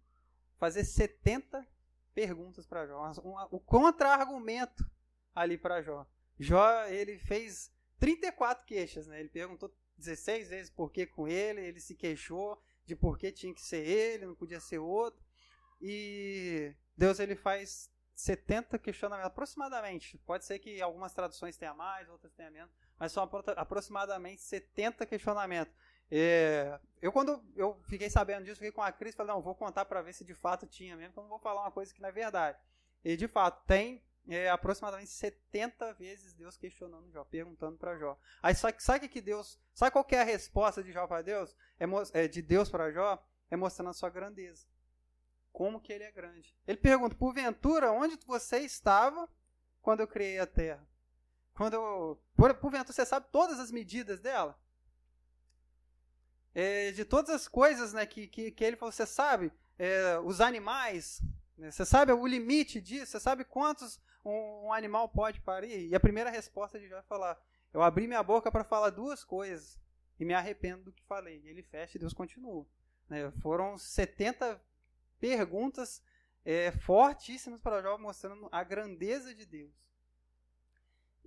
fazer 0.56 0.84
70 0.84 1.66
perguntas 2.14 2.66
para 2.66 2.86
Jó, 2.86 3.12
um, 3.24 3.56
o 3.56 3.60
contra-argumento 3.60 4.88
ali 5.34 5.56
para 5.56 5.82
Jó. 5.82 6.06
Jó 6.38 6.84
ele 6.86 7.18
fez 7.18 7.72
34 7.98 8.64
queixas, 8.64 9.06
né? 9.06 9.20
Ele 9.20 9.28
perguntou 9.28 9.72
16 9.96 10.48
vezes 10.48 10.70
por 10.70 10.90
que 10.90 11.06
com 11.06 11.28
ele, 11.28 11.60
ele 11.60 11.80
se 11.80 11.94
queixou 11.94 12.60
de 12.84 12.96
por 12.96 13.18
que 13.18 13.30
tinha 13.30 13.54
que 13.54 13.60
ser 13.60 13.86
ele, 13.86 14.26
não 14.26 14.34
podia 14.34 14.60
ser 14.60 14.78
outro. 14.78 15.22
E 15.80 16.74
Deus 16.96 17.20
ele 17.20 17.36
faz 17.36 17.90
70 18.14 18.78
questionamentos 18.78 19.30
aproximadamente. 19.30 20.18
Pode 20.18 20.44
ser 20.44 20.58
que 20.58 20.80
algumas 20.80 21.12
traduções 21.12 21.56
tenham 21.56 21.76
mais, 21.76 22.08
outras 22.08 22.32
tenham 22.32 22.52
menos, 22.52 22.72
mas 22.98 23.12
são 23.12 23.28
aproximadamente 23.56 24.42
70 24.42 25.06
questionamentos. 25.06 25.74
É, 26.10 26.80
eu 27.02 27.12
quando 27.12 27.42
eu 27.54 27.78
fiquei 27.84 28.08
sabendo 28.08 28.44
disso, 28.44 28.56
fiquei 28.56 28.72
com 28.72 28.82
a 28.82 28.90
Cris, 28.90 29.14
falei, 29.14 29.32
não, 29.32 29.42
vou 29.42 29.54
contar 29.54 29.84
para 29.84 30.00
ver 30.00 30.14
se 30.14 30.24
de 30.24 30.34
fato 30.34 30.66
tinha 30.66 30.96
mesmo, 30.96 31.12
porque 31.12 31.20
eu 31.20 31.24
não 31.24 31.30
vou 31.30 31.38
falar 31.38 31.62
uma 31.62 31.70
coisa 31.70 31.92
que 31.92 32.00
não 32.00 32.08
é 32.08 32.12
verdade. 32.12 32.58
E 33.04 33.16
de 33.16 33.28
fato, 33.28 33.64
tem 33.66 34.02
é, 34.28 34.48
aproximadamente 34.48 35.10
70 35.10 35.92
vezes 35.94 36.34
Deus 36.34 36.56
questionando 36.56 37.10
Jó, 37.10 37.24
perguntando 37.24 37.78
para 37.78 37.98
Jó. 37.98 38.18
Aí 38.42 38.54
sabe, 38.54 38.82
sabe 38.82 39.08
que 39.08 39.20
Deus, 39.20 39.58
sabe 39.72 39.90
qual 39.92 40.06
é 40.10 40.20
a 40.20 40.24
resposta 40.24 40.82
de 40.82 40.92
Jó 40.92 41.06
para 41.06 41.22
Deus? 41.22 41.54
É, 41.78 42.24
é, 42.24 42.28
de 42.28 42.42
Deus 42.42 42.68
para 42.68 42.90
Jó? 42.90 43.22
É 43.50 43.56
mostrando 43.56 43.90
a 43.90 43.94
sua 43.94 44.10
grandeza. 44.10 44.66
Como 45.52 45.80
que 45.80 45.92
ele 45.92 46.04
é 46.04 46.12
grande. 46.12 46.54
Ele 46.66 46.76
pergunta, 46.76 47.16
porventura, 47.16 47.90
onde 47.90 48.18
você 48.26 48.58
estava 48.58 49.28
quando 49.80 50.00
eu 50.00 50.08
criei 50.08 50.38
a 50.38 50.46
terra? 50.46 50.86
Quando 51.54 51.74
eu, 51.74 52.22
por, 52.38 52.54
porventura, 52.54 52.92
você 52.92 53.04
sabe 53.04 53.26
todas 53.32 53.58
as 53.58 53.72
medidas 53.72 54.20
dela? 54.20 54.56
É, 56.54 56.92
de 56.92 57.04
todas 57.04 57.34
as 57.34 57.48
coisas 57.48 57.92
né, 57.92 58.06
que, 58.06 58.28
que, 58.28 58.52
que 58.52 58.64
ele 58.64 58.76
falou, 58.76 58.92
você 58.92 59.04
sabe? 59.04 59.52
É, 59.76 60.20
os 60.20 60.40
animais, 60.40 61.20
né, 61.56 61.72
você 61.72 61.84
sabe 61.84 62.12
o 62.12 62.26
limite 62.28 62.80
disso? 62.80 63.10
Você 63.10 63.18
sabe 63.18 63.44
quantos 63.44 64.00
um, 64.24 64.66
um 64.66 64.72
animal 64.72 65.08
pode 65.08 65.40
parir? 65.40 65.88
E 65.88 65.94
a 65.96 66.00
primeira 66.00 66.30
resposta 66.30 66.78
de 66.78 66.88
Jó 66.88 66.98
é 66.98 67.02
falar: 67.02 67.36
Eu 67.74 67.82
abri 67.82 68.06
minha 68.06 68.22
boca 68.22 68.52
para 68.52 68.62
falar 68.62 68.90
duas 68.90 69.24
coisas 69.24 69.76
e 70.16 70.24
me 70.24 70.32
arrependo 70.32 70.84
do 70.84 70.92
que 70.92 71.02
falei. 71.02 71.40
E 71.42 71.48
ele 71.48 71.64
fecha 71.64 71.96
e 71.96 72.00
Deus 72.00 72.12
continua. 72.12 72.64
Né? 73.08 73.32
Foram 73.42 73.76
70 73.76 74.62
perguntas 75.18 76.00
é, 76.44 76.70
fortíssimas 76.70 77.60
para 77.60 77.82
Jó, 77.82 77.98
mostrando 77.98 78.48
a 78.52 78.62
grandeza 78.62 79.34
de 79.34 79.44
Deus. 79.44 79.87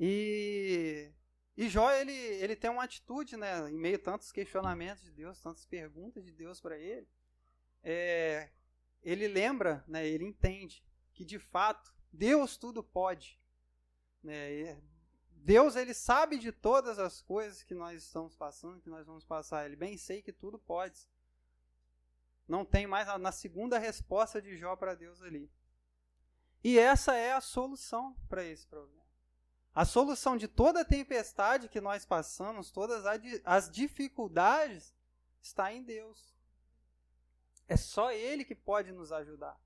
E, 0.04 1.12
e 1.56 1.70
Jó, 1.70 1.92
ele, 1.92 2.12
ele 2.12 2.56
tem 2.56 2.72
uma 2.72 2.84
atitude, 2.84 3.38
né, 3.38 3.70
em 3.70 3.78
meio 3.78 3.98
a 3.98 4.00
tantos 4.00 4.32
questionamentos 4.32 5.04
de 5.04 5.12
Deus, 5.12 5.40
tantas 5.40 5.64
perguntas 5.64 6.26
de 6.26 6.32
Deus 6.32 6.60
para 6.60 6.76
ele, 6.76 7.08
é, 7.84 8.50
ele 9.04 9.28
lembra, 9.28 9.86
né, 9.88 10.08
ele 10.08 10.26
entende 10.26 10.84
que 11.14 11.24
de 11.24 11.38
fato 11.38 11.94
Deus 12.12 12.58
tudo 12.58 12.84
pode. 12.84 13.40
Né? 14.24 14.82
Deus 15.30 15.76
ele 15.76 15.94
sabe 15.94 16.40
de 16.40 16.52
todas 16.52 16.98
as 16.98 17.22
coisas 17.22 17.62
que 17.62 17.76
nós 17.76 18.04
estamos 18.04 18.36
passando, 18.36 18.82
que 18.82 18.90
nós 18.90 19.06
vamos 19.06 19.24
passar. 19.24 19.66
Ele 19.68 19.76
bem 19.76 19.98
sei 19.98 20.24
que 20.24 20.34
tudo 20.34 20.58
pode. 20.58 21.08
Não 22.48 22.66
tem 22.66 22.88
mais 22.88 23.08
na 23.20 23.32
segunda 23.32 23.78
resposta 23.78 24.42
de 24.42 24.58
Jó 24.58 24.76
para 24.76 24.96
Deus 24.96 25.22
ali. 25.22 25.52
E 26.64 26.80
essa 26.80 27.16
é 27.16 27.34
a 27.34 27.42
solução 27.42 28.16
para 28.28 28.44
esse 28.44 28.66
problema. 28.68 29.01
A 29.74 29.86
solução 29.86 30.36
de 30.36 30.48
toda 30.48 30.82
a 30.82 30.86
tempestade 30.86 31.70
que 31.70 31.80
nós 31.80 32.06
passamos, 32.06 32.72
todas 32.72 33.06
as 33.46 33.70
dificuldades, 33.70 34.94
está 35.42 35.72
em 35.72 35.82
Deus. 35.84 36.36
É 37.68 37.78
só 37.78 38.12
Ele 38.12 38.44
que 38.44 38.54
pode 38.54 38.92
nos 38.92 39.12
ajudar. 39.12 39.58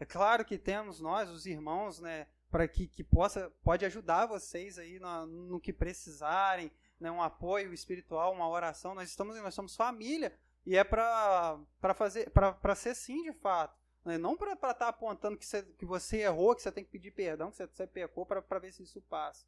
É 0.00 0.04
claro 0.04 0.44
que 0.44 0.58
temos 0.58 0.98
nós, 0.98 1.30
os 1.30 1.46
irmãos, 1.46 2.00
né, 2.00 2.26
para 2.50 2.66
que, 2.66 2.88
que 2.88 3.04
possa 3.04 3.50
pode 3.62 3.84
ajudar 3.84 4.26
vocês 4.26 4.78
aí 4.78 4.98
no, 4.98 5.26
no 5.26 5.60
que 5.60 5.72
precisarem, 5.72 6.72
né, 6.98 7.10
um 7.10 7.22
apoio 7.22 7.72
espiritual, 7.72 8.32
uma 8.32 8.48
oração. 8.48 8.94
Nós 8.94 9.08
estamos 9.08 9.36
nós 9.36 9.54
somos 9.54 9.76
família 9.76 10.36
e 10.66 10.76
é 10.76 10.82
para 10.82 11.64
fazer 11.94 12.30
para 12.30 12.74
ser 12.74 12.94
sim 12.94 13.22
de 13.22 13.32
fato. 13.32 13.81
Né? 14.04 14.18
Não 14.18 14.36
para 14.36 14.54
estar 14.54 14.74
tá 14.74 14.88
apontando 14.88 15.36
que 15.36 15.46
você, 15.46 15.62
que 15.62 15.84
você 15.84 16.18
errou, 16.18 16.54
que 16.54 16.62
você 16.62 16.72
tem 16.72 16.84
que 16.84 16.90
pedir 16.90 17.12
perdão, 17.12 17.50
que 17.50 17.56
você, 17.66 17.86
pecou 17.86 18.26
para 18.26 18.58
ver 18.58 18.72
se 18.72 18.82
isso 18.82 19.00
passa. 19.02 19.46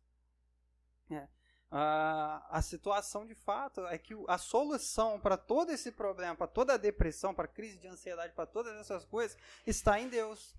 É. 1.10 1.28
A, 1.70 2.46
a 2.50 2.62
situação 2.62 3.26
de 3.26 3.34
fato 3.34 3.84
é 3.86 3.98
que 3.98 4.14
a 4.28 4.38
solução 4.38 5.18
para 5.18 5.36
todo 5.36 5.72
esse 5.72 5.90
problema, 5.90 6.36
para 6.36 6.46
toda 6.46 6.74
a 6.74 6.76
depressão, 6.76 7.34
para 7.34 7.46
a 7.46 7.48
crise 7.48 7.78
de 7.78 7.88
ansiedade, 7.88 8.32
para 8.32 8.46
todas 8.46 8.76
essas 8.76 9.04
coisas, 9.04 9.36
está 9.66 9.98
em 9.98 10.08
Deus. 10.08 10.54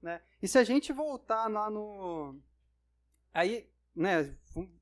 Né? 0.00 0.22
E 0.40 0.46
se 0.46 0.58
a 0.58 0.64
gente 0.64 0.92
voltar 0.92 1.48
lá 1.48 1.68
no. 1.68 2.40
Aí, 3.34 3.68
né, 3.94 4.36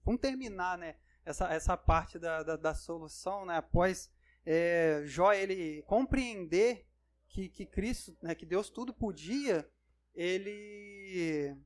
vamos 0.05 0.21
terminar 0.21 0.77
né, 0.77 0.97
essa, 1.25 1.51
essa 1.53 1.77
parte 1.77 2.19
da, 2.19 2.43
da, 2.43 2.57
da 2.57 2.75
solução, 2.75 3.47
né, 3.47 3.57
após 3.57 4.11
é, 4.45 5.03
Jó 5.07 5.33
ele 5.33 5.83
compreender 5.83 6.90
que, 7.31 7.49
que 7.49 7.65
Cristo, 7.65 8.17
né, 8.21 8.35
que 8.35 8.45
Deus 8.45 8.69
tudo 8.69 8.93
podia, 8.93 9.69
ele. 10.15 11.57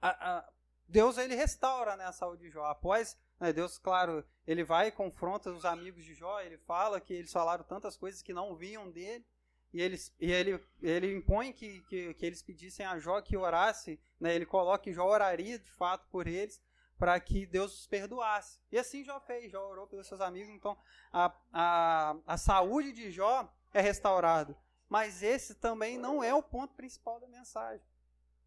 A, 0.00 0.38
a, 0.38 0.52
Deus 0.88 1.18
ele 1.18 1.34
restaura 1.34 1.96
né, 1.96 2.04
a 2.04 2.12
saúde 2.12 2.42
de 2.42 2.50
Jó. 2.50 2.64
Após, 2.64 3.18
né, 3.40 3.52
Deus, 3.52 3.78
claro, 3.78 4.24
ele 4.46 4.62
vai 4.62 4.88
e 4.88 4.92
confronta 4.92 5.50
os 5.50 5.64
amigos 5.64 6.04
de 6.04 6.14
Jó, 6.14 6.40
ele 6.40 6.58
fala 6.58 7.00
que 7.00 7.12
eles 7.12 7.32
falaram 7.32 7.64
tantas 7.64 7.96
coisas 7.96 8.22
que 8.22 8.32
não 8.32 8.54
vinham 8.54 8.90
dele, 8.90 9.26
e, 9.72 9.82
eles, 9.82 10.14
e 10.20 10.30
ele, 10.30 10.64
ele 10.80 11.12
impõe 11.12 11.52
que, 11.52 11.80
que, 11.82 12.14
que 12.14 12.24
eles 12.24 12.42
pedissem 12.42 12.86
a 12.86 12.98
Jó 12.98 13.20
que 13.20 13.36
orasse, 13.36 14.00
né, 14.20 14.34
ele 14.34 14.46
coloca 14.46 14.84
que 14.84 14.92
Jó 14.92 15.06
oraria 15.06 15.58
de 15.58 15.70
fato 15.72 16.06
por 16.08 16.26
eles, 16.26 16.62
para 16.98 17.18
que 17.18 17.44
Deus 17.46 17.80
os 17.80 17.86
perdoasse. 17.86 18.58
E 18.70 18.78
assim 18.78 19.02
Jó 19.02 19.18
fez, 19.20 19.50
Jó 19.50 19.68
orou 19.68 19.86
pelos 19.86 20.06
seus 20.06 20.20
amigos, 20.20 20.50
então 20.50 20.78
a, 21.12 21.34
a, 21.52 22.16
a 22.26 22.38
saúde 22.38 22.92
de 22.92 23.10
Jó 23.10 23.52
é 23.76 23.80
restaurada. 23.82 24.56
Mas 24.88 25.22
esse 25.22 25.54
também 25.54 25.98
não 25.98 26.22
é 26.22 26.32
o 26.32 26.42
ponto 26.42 26.74
principal 26.74 27.20
da 27.20 27.26
mensagem. 27.26 27.84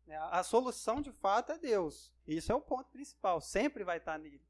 Né? 0.08 0.18
A 0.32 0.42
solução 0.42 1.02
de 1.02 1.12
fato 1.12 1.52
é 1.52 1.58
Deus. 1.58 2.12
Isso 2.26 2.52
é 2.52 2.56
o 2.56 2.62
ponto 2.62 2.90
principal, 2.90 3.40
sempre 3.40 3.84
vai 3.84 3.98
estar 3.98 4.18
nele. 4.18 4.42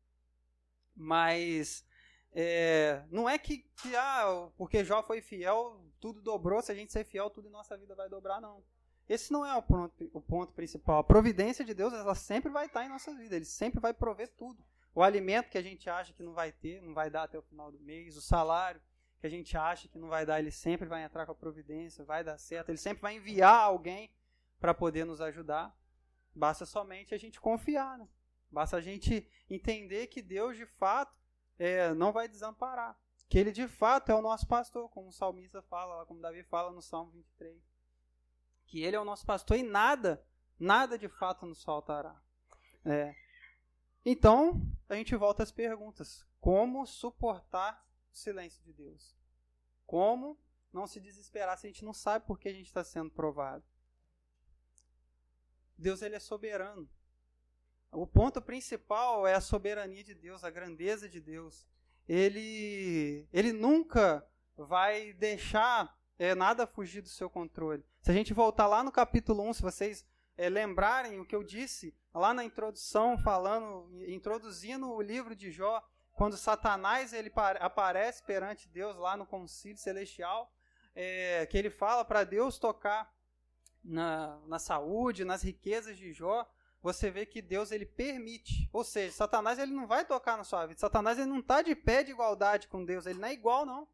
Mas 0.96 1.86
é, 2.32 3.04
não 3.10 3.28
é 3.30 3.38
que, 3.38 3.60
que 3.82 3.96
ah, 3.96 4.50
porque 4.58 4.84
Jó 4.84 5.04
foi 5.04 5.22
fiel, 5.22 5.82
tudo 6.00 6.22
dobrou, 6.22 6.62
se 6.62 6.72
a 6.72 6.76
gente 6.76 6.94
ser 6.94 7.04
fiel, 7.04 7.30
tudo 7.30 7.48
em 7.48 7.52
nossa 7.52 7.78
vida 7.78 7.96
vai 7.96 8.08
dobrar, 8.08 8.40
não. 8.40 8.64
Esse 9.08 9.34
não 9.34 9.46
é 9.46 9.56
o 9.56 9.62
ponto, 9.62 10.10
o 10.14 10.22
ponto 10.22 10.54
principal. 10.54 11.00
A 11.00 11.04
providência 11.04 11.66
de 11.66 11.74
Deus, 11.74 11.92
ela 11.94 12.16
sempre 12.16 12.52
vai 12.52 12.68
estar 12.68 12.86
em 12.86 12.90
nossa 12.90 13.14
vida, 13.16 13.36
ele 13.36 13.46
sempre 13.46 13.80
vai 13.80 13.94
prover 13.94 14.30
tudo. 14.38 14.64
O 14.94 15.02
alimento 15.02 15.50
que 15.50 15.58
a 15.58 15.62
gente 15.62 15.90
acha 15.90 16.14
que 16.14 16.22
não 16.22 16.34
vai 16.34 16.52
ter, 16.52 16.82
não 16.82 16.94
vai 16.94 17.10
dar 17.10 17.24
até 17.24 17.38
o 17.38 17.42
final 17.42 17.72
do 17.72 17.80
mês, 17.80 18.16
o 18.16 18.22
salário 18.22 18.82
que 19.20 19.28
a 19.28 19.30
gente 19.30 19.58
acha 19.58 19.88
que 19.88 19.98
não 19.98 20.08
vai 20.08 20.26
dar, 20.26 20.40
ele 20.40 20.52
sempre 20.52 20.88
vai 20.88 21.04
entrar 21.04 21.26
com 21.26 21.32
a 21.32 21.36
providência, 21.36 22.04
vai 22.04 22.24
dar 22.24 22.38
certo, 22.38 22.70
ele 22.70 22.78
sempre 22.78 23.02
vai 23.02 23.16
enviar 23.16 23.60
alguém 23.60 24.12
para 24.60 24.74
poder 24.74 25.06
nos 25.06 25.22
ajudar. 25.22 25.76
Basta 26.34 26.66
somente 26.66 27.14
a 27.14 27.18
gente 27.18 27.40
confiar, 27.40 27.98
né? 27.98 28.08
Basta 28.52 28.78
a 28.78 28.82
gente 28.82 29.28
entender 29.50 30.08
que 30.08 30.22
Deus 30.22 30.58
de 30.58 30.66
fato 30.66 31.16
é, 31.58 31.94
não 31.94 32.12
vai 32.12 32.28
desamparar. 32.28 32.98
Que 33.28 33.38
Ele 33.38 33.52
de 33.52 33.68
fato 33.68 34.12
é 34.12 34.16
o 34.16 34.22
nosso 34.22 34.48
pastor, 34.48 34.90
como 34.90 35.10
o 35.10 35.12
salmista 35.12 35.62
fala, 35.62 36.06
como 36.06 36.22
Davi 36.22 36.44
fala 36.44 36.72
no 36.72 36.82
Salmo 36.82 37.12
23. 37.12 37.62
Que 38.66 38.84
Ele 38.84 38.96
é 38.96 39.00
o 39.00 39.06
nosso 39.06 39.26
pastor 39.26 39.58
e 39.58 39.64
nada 39.64 40.26
nada 40.60 40.98
de 40.98 41.08
fato 41.08 41.46
nos 41.46 41.64
faltará. 41.64 42.22
É. 42.84 43.16
Então, 44.06 44.62
a 44.90 44.96
gente 44.96 45.16
volta 45.16 45.42
às 45.42 45.52
perguntas. 45.52 46.28
Como 46.42 46.86
suportar 46.86 47.86
o 48.12 48.18
silêncio 48.18 48.62
de 48.64 48.74
Deus? 48.74 49.16
Como 49.86 50.38
não 50.72 50.86
se 50.86 51.00
desesperar 51.00 51.58
se 51.58 51.68
a 51.68 51.70
gente 51.70 51.84
não 51.84 51.94
sabe 51.94 52.26
por 52.26 52.40
que 52.40 52.50
a 52.50 52.54
gente 52.54 52.68
está 52.68 52.84
sendo 52.84 53.10
provado? 53.10 53.64
Deus 55.78 56.02
ele 56.02 56.16
é 56.16 56.20
soberano. 56.20 56.90
O 57.92 58.06
ponto 58.06 58.42
principal 58.42 59.26
é 59.26 59.34
a 59.34 59.42
soberania 59.42 60.04
de 60.04 60.14
Deus, 60.14 60.44
a 60.44 60.50
grandeza 60.50 61.10
de 61.10 61.20
Deus. 61.20 61.66
Ele, 62.08 63.28
ele 63.32 63.52
nunca 63.52 64.28
vai 64.56 65.14
deixar 65.14 65.98
é, 66.18 66.36
nada 66.36 66.68
fugir 66.68 67.02
do 67.02 67.10
seu 67.10 67.30
controle. 67.30 67.84
Se 68.02 68.12
a 68.12 68.14
gente 68.14 68.34
voltar 68.34 68.68
lá 68.68 68.84
no 68.84 68.92
capítulo 68.92 69.42
1, 69.50 69.54
se 69.54 69.62
vocês 69.62 70.06
é, 70.38 70.50
lembrarem 70.50 71.20
o 71.20 71.26
que 71.26 71.36
eu 71.36 71.44
disse 71.44 71.96
lá 72.14 72.34
na 72.34 72.44
introdução, 72.44 73.18
falando, 73.18 73.90
introduzindo 74.08 74.92
o 74.92 75.02
livro 75.02 75.36
de 75.36 75.52
Jó, 75.52 75.84
quando 76.20 76.36
Satanás 76.36 77.14
ele 77.14 77.32
aparece 77.62 78.22
perante 78.24 78.68
Deus 78.68 78.98
lá 78.98 79.16
no 79.16 79.26
concílio 79.26 79.78
celestial, 79.78 80.54
é, 80.94 81.46
que 81.46 81.58
ele 81.58 81.70
fala 81.70 82.04
para 82.04 82.26
Deus 82.26 82.60
tocar 82.60 83.10
na, 83.82 84.38
na 84.46 84.60
saúde, 84.60 85.24
nas 85.24 85.42
riquezas 85.42 85.96
de 85.98 86.12
Jó, 86.12 86.46
você 86.82 87.10
vê 87.10 87.26
que 87.26 87.42
Deus 87.42 87.72
ele 87.72 87.86
permite. 87.86 88.70
Ou 88.74 88.84
seja, 88.84 89.16
Satanás 89.16 89.60
ele 89.60 89.72
não 89.72 89.88
vai 89.88 90.04
tocar 90.04 90.36
na 90.36 90.44
sua 90.44 90.66
vida. 90.66 90.78
Satanás 90.78 91.18
ele 91.18 91.30
não 91.30 91.40
está 91.40 91.62
de 91.62 91.74
pé 91.74 92.04
de 92.04 92.12
igualdade 92.12 92.68
com 92.68 92.84
Deus. 92.84 93.06
Ele 93.06 93.20
não 93.20 93.30
é 93.30 93.32
igual, 93.32 93.66
não. 93.66 93.88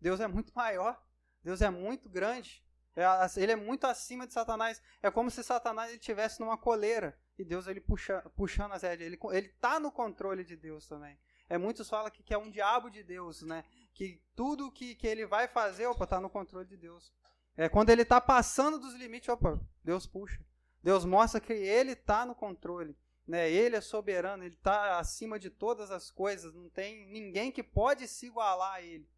Deus 0.00 0.20
é 0.20 0.28
muito 0.28 0.52
maior. 0.54 0.96
Deus 1.42 1.60
é 1.60 1.70
muito 1.70 2.08
grande. 2.08 2.64
É, 2.96 3.04
ele 3.40 3.52
é 3.52 3.56
muito 3.56 3.86
acima 3.86 4.26
de 4.26 4.32
Satanás. 4.32 4.82
É 5.02 5.10
como 5.10 5.30
se 5.30 5.42
Satanás 5.44 5.92
estivesse 5.92 6.40
numa 6.40 6.58
coleira 6.58 7.18
e 7.38 7.44
Deus 7.44 7.66
ele 7.66 7.80
puxa, 7.80 8.20
puxando 8.36 8.72
as 8.72 8.82
rédeas. 8.82 9.12
Ele 9.32 9.46
está 9.46 9.78
no 9.78 9.90
controle 9.90 10.44
de 10.44 10.56
Deus 10.56 10.86
também. 10.86 11.18
É, 11.48 11.58
muitos 11.58 11.88
falam 11.88 12.10
que, 12.10 12.22
que 12.22 12.34
é 12.34 12.38
um 12.38 12.50
diabo 12.50 12.90
de 12.90 13.02
Deus, 13.02 13.42
né? 13.42 13.64
Que 13.92 14.22
tudo 14.36 14.70
que, 14.70 14.94
que 14.94 15.06
ele 15.06 15.26
vai 15.26 15.48
fazer, 15.48 15.86
opa, 15.86 16.04
está 16.04 16.20
no 16.20 16.30
controle 16.30 16.66
de 16.66 16.76
Deus. 16.76 17.12
É, 17.56 17.68
quando 17.68 17.90
ele 17.90 18.02
está 18.02 18.20
passando 18.20 18.78
dos 18.78 18.94
limites, 18.94 19.28
opa, 19.28 19.60
Deus 19.82 20.06
puxa. 20.06 20.40
Deus 20.82 21.04
mostra 21.04 21.40
que 21.40 21.52
ele 21.52 21.92
está 21.92 22.24
no 22.24 22.34
controle. 22.34 22.96
Né? 23.26 23.50
Ele 23.50 23.76
é 23.76 23.80
soberano, 23.80 24.44
ele 24.44 24.54
está 24.54 24.98
acima 24.98 25.38
de 25.38 25.50
todas 25.50 25.90
as 25.90 26.10
coisas. 26.10 26.54
Não 26.54 26.68
tem 26.70 27.06
ninguém 27.10 27.50
que 27.52 27.62
pode 27.62 28.06
se 28.08 28.26
igualar 28.26 28.74
a 28.74 28.82
ele. 28.82 29.08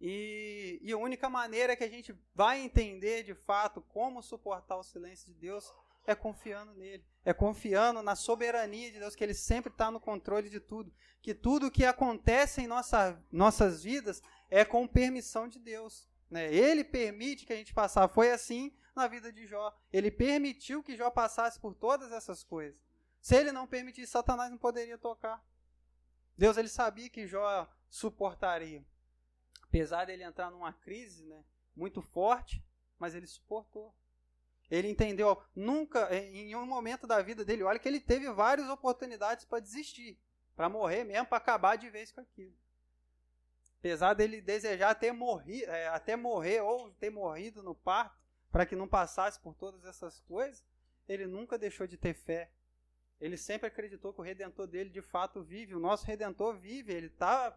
E, 0.00 0.78
e 0.82 0.92
a 0.92 0.98
única 0.98 1.28
maneira 1.28 1.74
que 1.74 1.84
a 1.84 1.88
gente 1.88 2.14
vai 2.34 2.60
entender 2.60 3.22
de 3.22 3.34
fato 3.34 3.80
como 3.80 4.22
suportar 4.22 4.76
o 4.76 4.82
silêncio 4.82 5.32
de 5.32 5.34
Deus 5.34 5.72
é 6.06 6.14
confiando 6.14 6.72
nele, 6.74 7.04
é 7.24 7.34
confiando 7.34 8.02
na 8.02 8.14
soberania 8.14 8.92
de 8.92 9.00
Deus, 9.00 9.16
que 9.16 9.24
ele 9.24 9.34
sempre 9.34 9.72
está 9.72 9.90
no 9.90 9.98
controle 9.98 10.48
de 10.48 10.60
tudo, 10.60 10.92
que 11.20 11.34
tudo 11.34 11.70
que 11.70 11.84
acontece 11.84 12.60
em 12.60 12.66
nossa, 12.66 13.20
nossas 13.32 13.82
vidas 13.82 14.22
é 14.48 14.64
com 14.64 14.86
permissão 14.86 15.48
de 15.48 15.58
Deus. 15.58 16.08
Né? 16.30 16.52
Ele 16.52 16.84
permite 16.84 17.44
que 17.44 17.52
a 17.52 17.56
gente 17.56 17.74
passar. 17.74 18.08
Foi 18.08 18.30
assim 18.30 18.72
na 18.94 19.08
vida 19.08 19.32
de 19.32 19.46
Jó. 19.46 19.76
Ele 19.92 20.10
permitiu 20.10 20.82
que 20.82 20.96
Jó 20.96 21.10
passasse 21.10 21.58
por 21.58 21.74
todas 21.74 22.12
essas 22.12 22.44
coisas. 22.44 22.80
Se 23.20 23.34
ele 23.34 23.50
não 23.50 23.66
permitisse, 23.66 24.12
Satanás 24.12 24.50
não 24.50 24.58
poderia 24.58 24.96
tocar. 24.96 25.44
Deus 26.38 26.56
ele 26.56 26.68
sabia 26.68 27.10
que 27.10 27.26
Jó 27.26 27.68
suportaria. 27.88 28.84
Apesar 29.76 30.04
dele 30.04 30.22
entrar 30.22 30.50
numa 30.50 30.72
crise 30.72 31.24
né, 31.24 31.44
muito 31.74 32.00
forte, 32.02 32.64
mas 32.98 33.14
ele 33.14 33.26
suportou. 33.26 33.94
Ele 34.70 34.88
entendeu, 34.88 35.40
nunca, 35.54 36.12
em 36.14 36.56
um 36.56 36.66
momento 36.66 37.06
da 37.06 37.22
vida 37.22 37.44
dele, 37.44 37.62
olha 37.62 37.78
que 37.78 37.86
ele 37.86 38.00
teve 38.00 38.28
várias 38.32 38.68
oportunidades 38.68 39.44
para 39.44 39.60
desistir, 39.60 40.18
para 40.56 40.68
morrer 40.68 41.04
mesmo, 41.04 41.26
para 41.26 41.38
acabar 41.38 41.76
de 41.76 41.88
vez 41.88 42.10
com 42.10 42.20
aquilo 42.20 42.56
apesar 43.86 44.14
dele 44.14 44.40
desejar 44.40 44.90
até 44.90 45.12
morrer, 45.12 45.62
é, 45.64 45.86
até 45.88 46.16
morrer 46.16 46.60
ou 46.60 46.90
ter 46.92 47.08
morrido 47.08 47.62
no 47.62 47.72
parto, 47.72 48.18
para 48.50 48.66
que 48.66 48.74
não 48.74 48.88
passasse 48.88 49.38
por 49.40 49.54
todas 49.54 49.84
essas 49.84 50.18
coisas, 50.20 50.64
ele 51.08 51.26
nunca 51.26 51.56
deixou 51.56 51.86
de 51.86 51.96
ter 51.96 52.14
fé. 52.14 52.50
Ele 53.20 53.36
sempre 53.36 53.68
acreditou 53.68 54.12
que 54.12 54.20
o 54.20 54.24
Redentor 54.24 54.66
dele 54.66 54.90
de 54.90 55.02
fato 55.02 55.42
vive. 55.42 55.74
O 55.74 55.80
nosso 55.80 56.04
Redentor 56.04 56.56
vive, 56.56 56.92
ele 56.92 57.06
está 57.06 57.56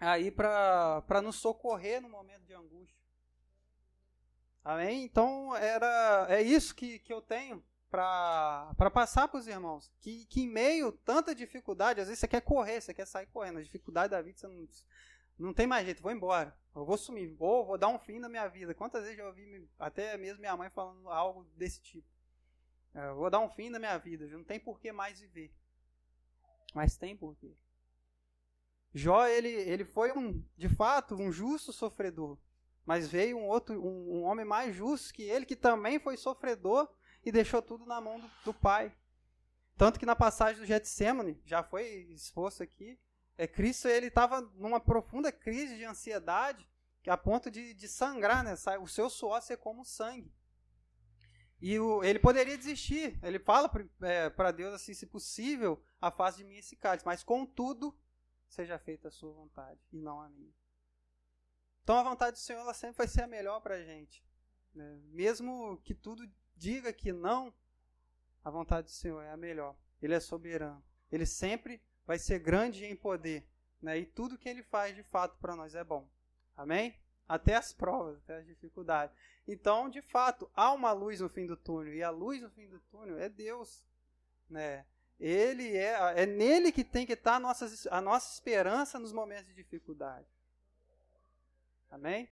aí 0.00 0.30
para 0.30 1.22
nos 1.22 1.36
socorrer 1.36 2.00
no 2.00 2.08
momento 2.08 2.44
de 2.46 2.54
angústia. 2.54 2.98
Amém? 4.64 5.04
Então, 5.04 5.54
era, 5.56 6.26
é 6.28 6.42
isso 6.42 6.74
que, 6.74 6.98
que 6.98 7.12
eu 7.12 7.20
tenho 7.20 7.62
para 7.90 8.90
passar 8.92 9.28
para 9.28 9.38
os 9.38 9.46
irmãos. 9.46 9.90
Que, 10.00 10.24
que 10.26 10.42
em 10.42 10.48
meio 10.48 10.92
tanta 10.92 11.34
dificuldade, 11.34 12.00
às 12.00 12.06
vezes 12.06 12.20
você 12.20 12.28
quer 12.28 12.40
correr, 12.40 12.80
você 12.80 12.94
quer 12.94 13.06
sair 13.06 13.26
correndo. 13.26 13.58
A 13.58 13.62
dificuldade 13.62 14.10
da 14.10 14.22
vida, 14.22 14.38
você 14.38 14.46
não, 14.46 14.68
não 15.38 15.54
tem 15.54 15.66
mais 15.66 15.84
jeito, 15.84 16.02
vou 16.02 16.12
embora. 16.12 16.56
Eu 16.74 16.84
vou 16.84 16.96
sumir, 16.96 17.34
vou, 17.34 17.66
vou 17.66 17.76
dar 17.76 17.88
um 17.88 17.98
fim 17.98 18.18
na 18.18 18.28
minha 18.28 18.46
vida. 18.48 18.74
Quantas 18.74 19.02
vezes 19.02 19.18
eu 19.18 19.26
ouvi 19.26 19.68
até 19.78 20.16
mesmo 20.16 20.40
minha 20.40 20.56
mãe 20.56 20.70
falando 20.70 21.08
algo 21.08 21.44
desse 21.56 21.80
tipo? 21.80 22.06
É, 22.94 23.08
eu 23.08 23.16
vou 23.16 23.30
dar 23.30 23.40
um 23.40 23.50
fim 23.50 23.70
na 23.70 23.78
minha 23.78 23.96
vida, 23.98 24.26
não 24.28 24.44
tem 24.44 24.58
por 24.60 24.78
que 24.80 24.92
mais 24.92 25.20
viver. 25.20 25.52
Mas 26.74 26.96
tem 26.96 27.16
porquê. 27.16 27.56
Jó, 28.92 29.26
ele, 29.26 29.48
ele 29.48 29.84
foi 29.84 30.12
um, 30.12 30.44
de 30.56 30.68
fato, 30.68 31.14
um 31.14 31.30
justo 31.30 31.72
sofredor. 31.72 32.38
Mas 32.84 33.08
veio 33.08 33.38
um 33.38 33.46
outro, 33.46 33.80
um, 33.80 34.18
um 34.18 34.22
homem 34.22 34.44
mais 34.44 34.74
justo 34.74 35.14
que 35.14 35.22
ele, 35.22 35.46
que 35.46 35.56
também 35.56 36.00
foi 36.00 36.16
sofredor 36.16 36.88
e 37.24 37.30
deixou 37.30 37.62
tudo 37.62 37.86
na 37.86 38.00
mão 38.00 38.18
do, 38.18 38.30
do 38.46 38.54
pai. 38.54 38.92
Tanto 39.76 39.98
que 39.98 40.06
na 40.06 40.16
passagem 40.16 40.60
do 40.60 40.66
Getsemane, 40.66 41.40
já 41.44 41.62
foi 41.62 42.08
exposto 42.10 42.62
aqui, 42.62 42.98
é, 43.38 43.46
Cristo 43.46 43.88
ele 43.88 44.08
estava 44.08 44.42
numa 44.56 44.78
profunda 44.78 45.32
crise 45.32 45.76
de 45.76 45.84
ansiedade, 45.84 46.68
que 47.02 47.08
a 47.08 47.16
ponto 47.16 47.50
de, 47.50 47.72
de 47.72 47.88
sangrar, 47.88 48.44
né? 48.44 48.54
O 48.82 48.86
seu 48.86 49.08
suor 49.08 49.40
ser 49.40 49.56
como 49.56 49.84
sangue. 49.84 50.30
E 51.58 51.78
o, 51.78 52.04
ele 52.04 52.18
poderia 52.18 52.58
desistir. 52.58 53.18
Ele 53.22 53.38
fala 53.38 53.68
para 53.68 54.48
é, 54.48 54.52
Deus 54.52 54.74
assim, 54.74 54.92
se 54.92 55.06
possível, 55.06 55.82
afaste 56.00 56.42
de 56.42 56.48
mim 56.48 56.56
esse 56.56 56.76
cálice, 56.76 57.06
mas 57.06 57.22
contudo, 57.22 57.96
seja 58.50 58.78
feita 58.78 59.08
a 59.08 59.10
sua 59.10 59.32
vontade 59.32 59.80
e 59.92 59.98
não 59.98 60.20
a 60.20 60.28
minha. 60.28 60.52
Então 61.82 61.96
a 61.96 62.02
vontade 62.02 62.36
do 62.36 62.40
Senhor 62.40 62.60
ela 62.60 62.74
sempre 62.74 62.98
vai 62.98 63.08
ser 63.08 63.22
a 63.22 63.26
melhor 63.26 63.60
para 63.60 63.76
a 63.76 63.82
gente. 63.82 64.24
Né? 64.74 65.00
Mesmo 65.06 65.78
que 65.78 65.94
tudo 65.94 66.30
diga 66.56 66.92
que 66.92 67.12
não, 67.12 67.54
a 68.44 68.50
vontade 68.50 68.88
do 68.88 68.92
Senhor 68.92 69.22
é 69.22 69.30
a 69.30 69.36
melhor. 69.36 69.76
Ele 70.02 70.14
é 70.14 70.20
soberano. 70.20 70.84
Ele 71.10 71.26
sempre 71.26 71.82
vai 72.06 72.18
ser 72.18 72.38
grande 72.38 72.84
em 72.84 72.96
poder. 72.96 73.48
Né? 73.80 73.98
E 73.98 74.06
tudo 74.06 74.38
que 74.38 74.48
ele 74.48 74.62
faz 74.62 74.94
de 74.94 75.02
fato 75.02 75.38
para 75.38 75.56
nós 75.56 75.74
é 75.74 75.84
bom. 75.84 76.08
Amém? 76.56 76.98
Até 77.28 77.54
as 77.54 77.72
provas, 77.72 78.18
até 78.18 78.38
as 78.38 78.46
dificuldades. 78.46 79.16
Então, 79.46 79.88
de 79.88 80.02
fato, 80.02 80.50
há 80.54 80.72
uma 80.72 80.92
luz 80.92 81.20
no 81.20 81.28
fim 81.28 81.46
do 81.46 81.56
túnel. 81.56 81.94
E 81.94 82.02
a 82.02 82.10
luz 82.10 82.42
no 82.42 82.50
fim 82.50 82.68
do 82.68 82.80
túnel 82.80 83.18
é 83.18 83.28
Deus. 83.28 83.84
Né? 84.48 84.84
Ele 85.20 85.76
é, 85.76 86.22
é 86.22 86.26
nele 86.26 86.72
que 86.72 86.82
tem 86.82 87.04
que 87.04 87.12
estar 87.12 87.36
a 87.36 87.40
nossa, 87.40 87.70
a 87.90 88.00
nossa 88.00 88.32
esperança 88.32 88.98
nos 88.98 89.12
momentos 89.12 89.46
de 89.46 89.54
dificuldade. 89.54 90.26
Amém? 91.90 92.30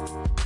Música 0.00 0.37